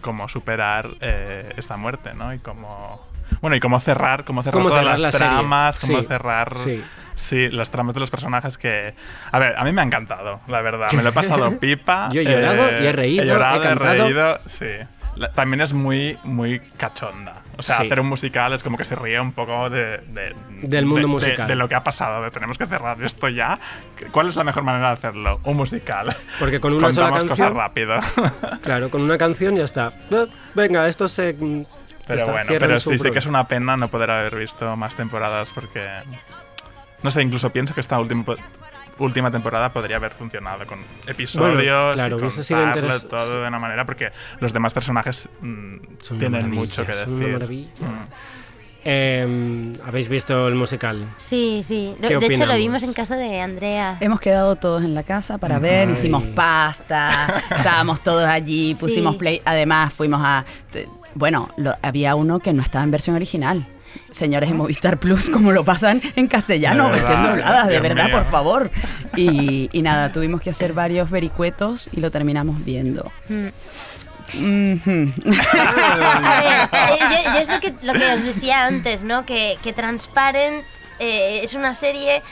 cómo 0.00 0.28
superar 0.28 0.88
eh, 1.00 1.52
esta 1.56 1.76
muerte, 1.76 2.12
¿no? 2.14 2.32
Y 2.32 2.38
cómo 2.38 3.07
Bueno, 3.40 3.56
y 3.56 3.60
cómo 3.60 3.78
cerrar, 3.80 4.24
cómo 4.24 4.42
cerrar 4.42 4.52
Cómo 4.54 4.68
todas 4.68 4.82
cerrar 4.84 5.00
las 5.00 5.14
la 5.14 5.18
tramas, 5.18 5.80
cómo 5.80 6.00
Sí, 6.00 6.06
cerrar... 6.06 6.54
sí. 6.54 6.84
Sí, 7.14 7.48
las 7.48 7.68
tramas 7.70 7.94
de 7.94 8.00
los 8.00 8.10
personajes 8.12 8.56
que... 8.58 8.94
A 9.32 9.40
ver, 9.40 9.56
a 9.58 9.64
mí 9.64 9.72
me 9.72 9.80
ha 9.80 9.84
encantado, 9.84 10.38
la 10.46 10.62
verdad. 10.62 10.86
Me 10.92 11.02
lo 11.02 11.08
he 11.08 11.12
pasado 11.12 11.50
pipa. 11.58 12.10
Yo 12.12 12.20
he 12.20 12.24
llorado 12.24 12.80
y 12.80 12.86
he 12.86 12.92
reído, 12.92 13.24
He 13.24 13.26
llorado, 13.26 13.60
he 13.64 13.66
he, 13.72 13.74
reído, 13.74 14.38
sí. 14.46 14.66
También 15.34 15.60
es 15.62 15.72
muy, 15.72 16.16
muy 16.22 16.60
cachonda. 16.76 17.42
O 17.56 17.62
sea, 17.62 17.78
Sí. 17.78 17.86
hacer 17.86 17.98
un 17.98 18.06
musical 18.08 18.52
es 18.52 18.62
como 18.62 18.76
que 18.78 18.84
se 18.84 18.94
ríe 18.94 19.18
un 19.20 19.32
poco 19.32 19.68
de... 19.68 19.98
de- 19.98 20.36
Del 20.62 20.84
mundo 20.86 20.94
de- 20.98 21.00
de- 21.02 21.06
musical. 21.08 21.48
De, 21.48 21.56
lo 21.56 21.68
que 21.68 21.74
ha 21.74 21.82
pasado, 21.82 22.22
de 22.22 22.30
tenemos 22.30 22.56
que 22.56 22.66
cerrar 22.68 23.02
esto 23.02 23.28
ya. 23.28 23.58
¿Cuál 24.12 24.28
es 24.28 24.36
la 24.36 24.44
mejor 24.44 24.62
manera 24.62 24.86
de 24.90 24.94
hacerlo? 24.94 25.40
Un 25.42 25.56
musical. 25.56 26.14
Porque 26.38 26.60
con 26.60 26.72
una 26.72 26.92
sola 26.92 27.08
canción- 27.10 27.28
cosas 27.30 27.52
rápido. 27.52 27.98
Claro, 28.62 28.90
con 28.90 29.02
una 29.02 29.18
canción 29.18 29.56
ya 29.56 29.64
está. 29.64 29.90
Eh, 30.12 30.26
Venga, 30.54 30.86
esto 30.86 31.08
se. 31.08 31.34
Pero 32.08 32.20
está, 32.20 32.32
bueno, 32.32 32.52
pero 32.58 32.80
sí, 32.80 32.98
sí 32.98 33.10
que 33.10 33.18
es 33.18 33.26
una 33.26 33.46
pena 33.46 33.76
no 33.76 33.88
poder 33.88 34.10
haber 34.10 34.34
visto 34.36 34.74
más 34.76 34.96
temporadas 34.96 35.50
porque... 35.54 35.86
No 37.02 37.10
sé, 37.12 37.22
incluso 37.22 37.50
pienso 37.50 37.74
que 37.74 37.80
esta 37.80 38.00
última, 38.00 38.24
última 38.98 39.30
temporada 39.30 39.68
podría 39.72 39.96
haber 39.96 40.10
funcionado 40.12 40.66
con 40.66 40.80
episodios 41.06 41.54
Bueno, 41.54 41.92
claro, 41.94 42.26
y 42.26 42.30
sido 42.42 42.60
interes- 42.66 43.06
todo 43.08 43.42
de 43.42 43.46
una 43.46 43.58
manera 43.60 43.84
porque 43.84 44.10
los 44.40 44.52
demás 44.52 44.74
personajes 44.74 45.28
mm, 45.40 45.76
tienen 46.18 46.50
mucho 46.50 46.82
que 46.84 46.88
decir. 46.92 47.04
son 47.04 47.14
una 47.14 47.28
maravilla. 47.34 47.70
Mm. 47.80 48.06
Eh, 48.84 49.76
¿Habéis 49.86 50.08
visto 50.08 50.48
el 50.48 50.54
musical? 50.54 51.04
Sí, 51.18 51.62
sí. 51.66 51.94
Lo- 52.00 52.08
¿Qué 52.08 52.16
De 52.18 52.26
hecho, 52.26 52.46
lo 52.46 52.54
vimos 52.56 52.82
en 52.84 52.92
casa 52.94 53.16
de 53.16 53.40
Andrea. 53.40 53.98
Hemos 54.00 54.20
quedado 54.20 54.56
todos 54.56 54.82
en 54.82 54.94
la 54.94 55.02
casa 55.02 55.36
para 55.38 55.58
ver, 55.58 55.88
Ay. 55.88 55.94
hicimos 55.94 56.22
pasta, 56.28 57.42
estábamos 57.56 58.00
todos 58.00 58.24
allí, 58.26 58.74
pusimos 58.80 59.12
Sí. 59.14 59.18
play, 59.18 59.42
además 59.44 59.92
fuimos 59.92 60.20
a... 60.24 60.44
Bueno, 61.14 61.48
lo- 61.56 61.76
había 61.82 62.14
uno 62.14 62.40
que 62.40 62.52
no 62.52 62.62
estaba 62.62 62.84
en 62.84 62.90
versión 62.90 63.16
original. 63.16 63.66
Señores 64.10 64.50
de 64.50 64.54
Movistar 64.54 64.98
Plus, 64.98 65.30
como 65.30 65.50
lo 65.50 65.64
pasan 65.64 66.02
en 66.14 66.28
castellano, 66.28 66.84
De 66.86 66.90
versión 67.00 67.22
verdad, 67.22 67.30
doblada, 67.30 67.66
de 67.66 67.80
verdad, 67.80 68.04
mío. 68.06 68.14
por 68.16 68.30
favor. 68.30 68.70
Y, 69.16 69.70
y 69.72 69.82
nada, 69.82 70.12
tuvimos 70.12 70.42
que 70.42 70.50
hacer 70.50 70.72
varios 70.74 71.10
vericuetos 71.10 71.88
y 71.92 72.00
lo 72.00 72.10
terminamos 72.10 72.62
viendo. 72.64 73.10
Mm. 73.28 73.48
A 75.40 76.40
ver, 76.42 76.90
eh, 76.92 76.98
yo, 77.00 77.32
yo 77.32 77.38
es 77.40 77.48
lo 77.48 77.60
que, 77.60 77.74
lo 77.82 77.92
que 77.94 78.12
os 78.12 78.22
decía 78.24 78.66
antes, 78.66 79.02
¿no? 79.04 79.24
Que, 79.24 79.56
que 79.62 79.72
Transparent 79.72 80.64
eh, 80.98 81.40
es 81.42 81.54
una 81.54 81.72
serie 81.72 82.22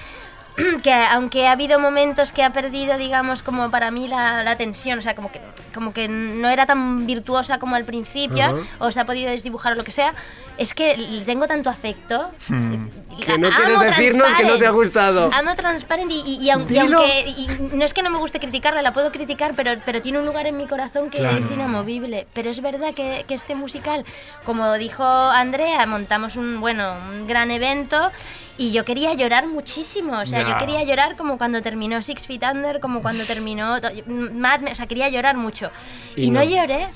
que 0.83 0.93
aunque 0.93 1.47
ha 1.47 1.53
habido 1.53 1.79
momentos 1.79 2.33
que 2.33 2.43
ha 2.43 2.53
perdido, 2.53 2.97
digamos, 2.99 3.43
como 3.43 3.71
para 3.71 3.91
mí 3.91 4.09
la, 4.09 4.43
la 4.43 4.57
tensión, 4.57 4.99
o 4.99 5.03
sea, 5.03 5.15
como 5.15 5.31
que, 5.31 5.41
como 5.75 5.93
que 5.93 6.09
no 6.09 6.49
era 6.49 6.67
tan 6.67 7.07
virtuosa 7.07 7.59
como 7.59 7.77
al 7.77 7.85
principio, 7.85 8.65
o 8.79 8.91
se 8.91 9.01
ha 9.01 9.05
podido 9.05 9.31
desdibujar 9.31 9.73
o 9.73 9.77
lo 9.77 9.85
que 9.85 9.93
sea, 9.93 10.15
es 10.59 10.75
que 10.75 10.97
le 10.97 11.21
tengo 11.25 11.47
tanto 11.47 11.71
afecto. 11.71 12.31
Hmm. 12.49 12.87
Que 13.21 13.39
no 13.39 13.49
quieres 13.51 13.81
decirnos 13.81 14.35
que 14.35 14.45
no 14.45 14.59
te 14.59 14.67
ha 14.67 14.71
gustado. 14.71 15.31
Amo 15.33 15.55
Transparent 15.55 16.11
y, 16.13 16.51
aunque 16.51 16.75
y 16.75 17.49
no 17.75 17.85
es 17.85 17.95
que 17.95 18.03
no 18.03 18.11
me 18.11 18.19
guste 18.19 18.39
criticarla, 18.39 18.83
la 18.83 18.93
puedo 18.93 19.11
criticar, 19.11 19.53
pero, 19.57 19.73
pero 19.85 20.03
tiene 20.03 20.19
un 20.19 20.27
lugar 20.27 20.47
en 20.47 20.57
mi 20.57 20.67
corazón 20.67 21.09
que 21.11 21.19
Claro. 21.19 21.39
es 21.39 21.51
inamovible. 21.51 22.27
Pero 22.35 22.51
es 22.51 22.61
verdad 22.61 22.93
que, 22.95 23.25
que 23.27 23.35
este 23.35 23.55
musical, 23.55 24.05
como 24.45 24.73
dijo 24.75 25.03
Andrea, 25.05 25.87
montamos 25.87 26.37
un, 26.37 26.61
bueno, 26.61 26.95
un 27.11 27.27
gran 27.27 27.51
evento 27.51 28.11
y 28.59 28.73
yo 28.73 28.85
quería 28.85 29.13
llorar 29.15 29.47
muchísimo. 29.47 30.19
O 30.21 30.27
sea, 30.27 30.47
yo 30.49 30.57
quería 30.59 30.83
llorar 30.85 31.17
como 31.17 31.39
cuando 31.39 31.63
terminó 31.63 32.01
Six 32.03 32.27
Feet 32.27 32.43
Under, 32.51 32.81
como 32.81 33.03
cuando 33.03 33.25
terminó 33.25 33.77
Mad 34.07 34.61
Men, 34.61 34.73
o 34.73 34.75
sea, 34.75 34.87
quería 34.87 35.09
llorar 35.09 35.37
mucho. 35.37 35.71
Y 36.17 36.25
Y, 36.27 36.31
no. 36.31 36.41
no. 36.41 36.47
lloré. 36.47 36.89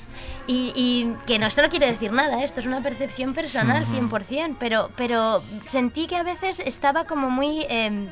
Y, 0.47 0.73
y 0.75 1.15
que 1.27 1.37
no, 1.39 1.45
esto 1.47 1.61
no 1.61 1.69
quiere 1.69 1.89
decir 1.91 2.11
nada, 2.11 2.41
¿eh? 2.41 2.43
esto 2.43 2.59
es 2.59 2.65
una 2.65 2.81
percepción 2.81 3.33
personal, 3.33 3.85
100%, 3.85 4.55
pero, 4.59 4.89
pero 4.97 5.41
sentí 5.65 6.07
que 6.07 6.17
a 6.17 6.23
veces 6.23 6.59
estaba 6.65 7.05
como 7.05 7.29
muy, 7.29 7.65
eh, 7.69 8.09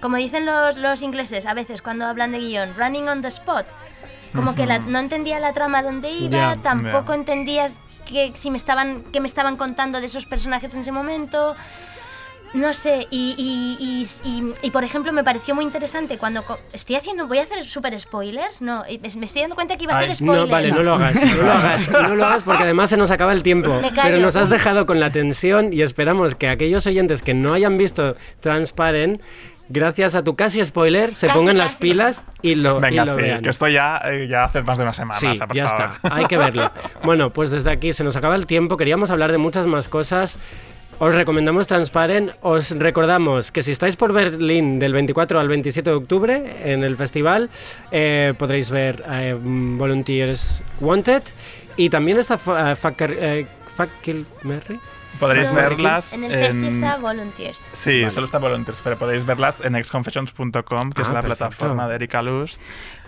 como 0.00 0.16
dicen 0.16 0.46
los, 0.46 0.76
los 0.78 1.02
ingleses, 1.02 1.46
a 1.46 1.54
veces 1.54 1.82
cuando 1.82 2.06
hablan 2.06 2.32
de 2.32 2.38
guion, 2.38 2.74
running 2.76 3.08
on 3.08 3.20
the 3.22 3.28
spot. 3.28 3.66
Como 4.34 4.54
que 4.56 4.66
la- 4.66 4.80
no 4.80 4.98
entendía 4.98 5.38
la 5.38 5.52
trama 5.52 5.82
donde 5.82 6.10
iba, 6.10 6.56
tampoco 6.56 7.12
ya. 7.12 7.14
entendías 7.20 7.78
que, 8.04 8.32
si 8.34 8.50
me 8.50 8.56
estaban, 8.56 9.04
que 9.12 9.20
me 9.20 9.28
estaban 9.28 9.56
contando 9.56 10.00
de 10.00 10.06
esos 10.06 10.26
personajes 10.26 10.74
en 10.74 10.80
ese 10.80 10.90
momento. 10.92 11.54
No 12.54 12.72
sé, 12.72 13.06
y, 13.10 13.34
y, 13.36 13.76
y, 13.84 14.30
y- 14.30 14.54
y, 14.62 14.70
por 14.70 14.84
ejemplo 14.84 15.12
me 15.12 15.24
pareció 15.24 15.54
muy 15.56 15.64
interesante 15.64 16.18
cuando... 16.18 16.44
co- 16.44 16.58
Estoy 16.72 16.94
haciendo... 16.96 17.26
¿Voy 17.26 17.38
a 17.38 17.42
hacer 17.42 17.64
super 17.64 17.98
spoilers? 17.98 18.62
No, 18.62 18.84
y 18.88 18.98
me 19.18 19.26
estoy 19.26 19.42
dando 19.42 19.56
cuenta 19.56 19.76
que 19.76 19.84
iba 19.84 19.92
a 19.94 19.98
Ay, 19.98 20.04
hacer 20.04 20.16
spoilers. 20.16 20.46
No, 20.46 20.52
vale, 20.52 20.70
no 20.70 20.82
lo 20.84 20.94
hagas, 20.94 21.14
no 21.16 21.42
lo 21.42 21.52
hagas, 21.52 21.90
no 21.90 22.14
lo 22.14 22.24
hagas 22.24 22.42
porque 22.44 22.62
además 22.62 22.90
se 22.90 22.96
nos 22.96 23.10
acaba 23.10 23.32
el 23.32 23.42
tiempo. 23.42 23.70
Me 23.80 23.90
callo. 23.90 24.02
Pero 24.04 24.18
nos 24.20 24.36
has 24.36 24.48
dejado 24.50 24.86
con 24.86 25.00
la 25.00 25.10
tensión 25.10 25.72
y 25.72 25.82
esperamos 25.82 26.36
que 26.36 26.48
aquellos 26.48 26.86
oyentes 26.86 27.22
que 27.22 27.34
no 27.34 27.54
hayan 27.54 27.76
visto 27.76 28.14
Transparent, 28.40 29.20
gracias 29.68 30.14
a 30.14 30.22
tu 30.22 30.36
casi 30.36 30.64
spoiler, 30.64 31.16
se 31.16 31.26
Casi, 31.26 31.38
pongan 31.38 31.58
las 31.58 31.72
casi. 31.72 31.82
pilas 31.82 32.22
y 32.42 32.54
lo, 32.54 32.78
y 32.78 32.82
Venga, 32.82 33.04
lo 33.04 33.14
sí, 33.16 33.20
vean. 33.22 33.42
que 33.42 33.48
esto 33.50 33.66
ya, 33.66 34.00
eh, 34.04 34.28
ya 34.30 34.44
hace 34.44 34.62
más 34.62 34.78
de 34.78 34.84
una 34.84 34.94
semana. 34.94 35.18
Sí, 35.18 35.26
o 35.26 35.34
sea, 35.34 35.46
por 35.48 35.56
ya 35.56 35.66
favor. 35.66 35.90
está, 35.96 36.14
hay 36.14 36.26
que 36.26 36.36
verlo. 36.38 36.70
Bueno, 37.02 37.32
pues 37.32 37.50
desde 37.50 37.72
aquí 37.72 37.92
se 37.92 38.04
nos 38.04 38.14
acaba 38.14 38.36
el 38.36 38.46
tiempo, 38.46 38.76
queríamos 38.76 39.10
hablar 39.10 39.32
de 39.32 39.38
muchas 39.38 39.66
más 39.66 39.88
cosas. 39.88 40.38
Os 41.00 41.12
recomendamos 41.14 41.66
Transparent, 41.66 42.30
os 42.40 42.70
recordamos 42.70 43.50
que 43.50 43.62
si 43.62 43.72
estáis 43.72 43.96
por 43.96 44.12
Berlín 44.12 44.78
del 44.78 44.92
24 44.92 45.40
al 45.40 45.48
27 45.48 45.90
de 45.90 45.96
octubre 45.96 46.56
en 46.64 46.84
el 46.84 46.96
festival, 46.96 47.50
eh, 47.90 48.32
podréis 48.38 48.70
ver 48.70 49.02
eh, 49.10 49.34
mm, 49.34 49.76
Volunteers 49.76 50.62
Wanted 50.80 51.22
y 51.76 51.90
también 51.90 52.18
está 52.18 52.38
Fa- 52.38 52.76
Fakir, 52.76 53.16
eh, 53.20 53.46
Fakir 53.76 54.24
Merry. 54.44 54.78
Podréis 55.18 55.52
verlas 55.52 56.12
En 56.12 56.24
el 56.24 56.30
festi 56.30 56.66
en- 56.66 56.74
está 56.82 56.96
Volunteers. 56.96 57.60
Sí, 57.72 58.04
solo 58.10 58.26
está 58.26 58.38
Volunteers, 58.38 58.80
pero 58.82 58.96
podéis 58.96 59.26
verlas 59.26 59.60
en 59.62 59.74
exconfessions.com, 59.76 60.92
que 60.92 61.02
es 61.02 61.08
Ah, 61.08 61.12
la 61.12 61.20
perfecto. 61.22 61.48
plataforma 61.48 61.88
de 61.88 61.94
Erika 61.96 62.22
Lust. 62.22 62.60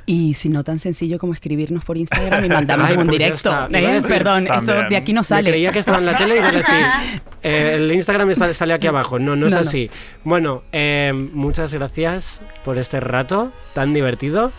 Y 0.09 0.34
si 0.34 0.48
no 0.48 0.62
tan 0.62 0.78
sencillo 0.78 1.18
como 1.18 1.32
escribirnos 1.32 1.84
por 1.84 1.96
Instagram 1.96 2.44
y 2.44 2.48
mandamos 2.48 2.86
Ay, 2.88 2.96
un 2.96 3.07
pues 3.07 3.18
directo. 3.18 3.50
¿eh? 3.72 4.02
Perdón, 4.07 4.44
esto 4.46 4.64
también. 4.64 4.88
de 4.88 4.96
aquí 4.96 5.12
no 5.12 5.20
Me 5.22 5.24
sale. 5.24 5.50
creía 5.50 5.72
que 5.72 5.80
estaba 5.80 5.98
en 5.98 6.07
la 6.07 6.16
tele 6.16 6.36
y 6.36 6.38
iba 6.38 6.48
a 6.48 6.52
decir, 6.52 6.74
eh, 7.42 7.72
el 7.74 7.90
Instagram 7.90 8.30
está- 8.30 8.54
sale 8.54 8.72
aquí 8.74 8.86
abajo. 8.86 9.18
No, 9.18 9.34
no 9.34 9.48
es 9.48 9.52
No, 9.54 9.61
no. 9.62 9.68
así. 9.68 9.90
Bueno, 10.22 10.62
eh, 10.70 11.12
muchas 11.32 11.74
gracias 11.74 12.40
por 12.64 12.78
este 12.78 13.00
rato 13.00 13.52
tan 13.74 13.92
divertido, 13.94 14.52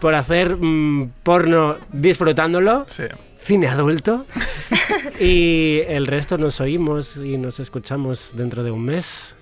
por 0.00 0.14
hacer 0.14 0.56
mm, 0.56 1.10
porno 1.22 1.76
disfrutándolo, 1.92 2.86
Sí. 2.88 3.04
cine 3.44 3.68
adulto. 3.68 4.24
y 5.20 5.80
el 5.88 6.06
resto 6.06 6.38
nos 6.38 6.60
oímos 6.62 7.18
y 7.18 7.36
nos 7.36 7.60
escuchamos 7.60 8.32
dentro 8.34 8.64
de 8.64 8.70
un 8.70 8.82
mes. 8.84 9.34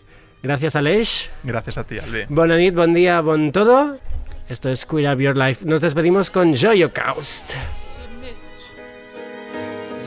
Gracias, 0.43 0.75
Aleix. 0.77 1.31
Gracias 1.45 1.79
a 1.79 1.85
ti, 1.85 1.97
Albi. 1.99 2.25
Bona 2.29 2.57
nit, 2.57 2.75
bon 2.75 2.93
dia, 2.93 3.21
bon 3.21 3.53
todo. 3.53 3.99
Esto 4.47 4.69
es 4.69 4.85
Queer 4.85 5.11
Up 5.11 5.21
Your 5.21 5.37
Life. 5.37 5.65
Nos 5.65 5.81
despedimos 5.81 6.29
con 6.29 6.53
Joyocaust. 6.53 7.55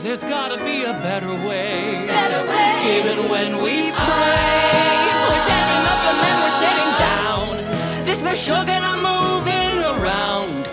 There's 0.04 0.22
gotta 0.22 0.56
be 0.64 0.84
a 0.84 0.92
better 1.02 1.34
way. 1.48 2.06
Better 2.06 2.46
way. 2.46 2.98
Even 2.98 3.28
when 3.28 3.60
we 3.64 3.90
pray, 3.90 5.10
we're 5.26 5.42
standing 5.42 5.84
up 5.90 6.04
and 6.06 6.18
then 6.22 6.38
we're 6.40 6.58
sitting 6.62 6.92
down. 6.98 7.58
This 8.04 8.22
sugar 8.46 8.70
and 8.70 9.02
moving 9.02 9.82
around. 9.82 10.68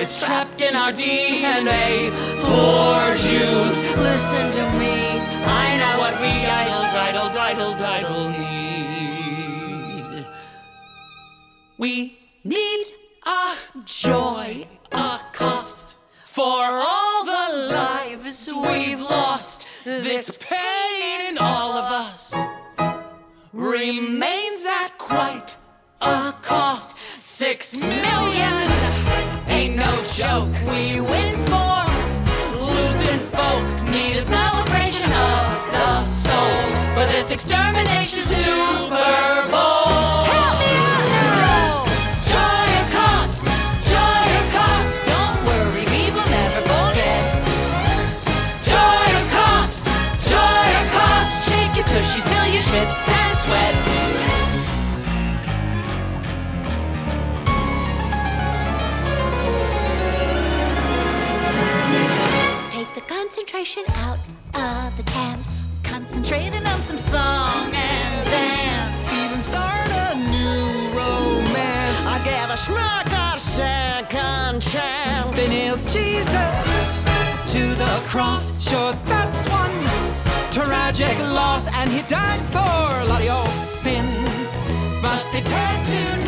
It's 0.00 0.24
trapped 0.24 0.62
in 0.62 0.76
our 0.76 0.92
DNA. 0.92 2.12
Poor 2.42 3.16
Jews, 3.16 3.90
listen 3.96 4.52
to 4.52 4.62
me. 4.78 5.18
I 5.44 5.76
know 5.78 5.98
what 5.98 6.14
we 6.20 6.30
idle, 6.46 6.84
idle, 6.94 7.28
idle, 7.36 7.74
idle 7.74 8.28
need. 8.30 8.70
We 11.76 12.16
need 12.44 12.99
a 13.30 13.56
joy, 13.84 14.66
a 14.90 15.20
cost 15.32 15.96
for 16.24 16.62
all 16.90 17.24
the 17.24 17.48
lives 17.72 18.50
we've 18.52 19.00
lost. 19.00 19.66
This 19.84 20.36
pain 20.40 21.20
in 21.28 21.38
all 21.38 21.72
of 21.72 21.84
us 21.84 22.34
remains 23.52 24.66
at 24.66 24.98
quite 24.98 25.54
a 26.00 26.34
cost. 26.42 26.98
Six 26.98 27.84
million 27.86 28.56
ain't 29.46 29.76
no 29.76 29.92
joke. 30.22 30.52
We 30.72 31.00
win 31.00 31.36
for 31.50 31.76
losing 32.68 33.22
folk. 33.36 33.66
Need 33.94 34.16
a 34.16 34.20
celebration 34.20 35.10
of 35.12 35.44
the 35.76 36.02
soul 36.02 36.62
for 36.94 37.06
this 37.12 37.30
extermination 37.30 38.20
Super 38.20 38.89
Take 63.62 63.90
out 63.90 64.16
of 64.54 64.96
the 64.96 65.02
camps. 65.02 65.60
concentrating 65.82 66.66
on 66.66 66.80
some 66.80 66.96
song 66.96 67.70
and 67.74 68.24
dance. 68.24 69.12
Even 69.22 69.42
start 69.42 69.86
a 69.90 70.14
new 70.16 70.88
romance. 70.96 72.06
I 72.06 72.22
gave 72.24 72.48
a 72.48 72.56
schmuck 72.56 73.06
a 73.12 73.38
second 73.38 74.62
chance. 74.62 75.36
They 75.36 75.48
nailed 75.54 75.80
Jesus 75.80 77.00
to 77.52 77.74
the 77.74 78.02
cross. 78.08 78.66
Sure, 78.66 78.94
that's 79.04 79.46
one 79.50 79.78
tragic 80.50 81.18
loss, 81.18 81.68
and 81.76 81.90
he 81.90 82.00
died 82.08 82.40
for 82.54 83.00
a 83.02 83.04
lot 83.04 83.20
of 83.20 83.26
your 83.26 83.46
sins. 83.48 84.56
But 85.02 85.22
they 85.34 85.42
tattooed 85.42 86.24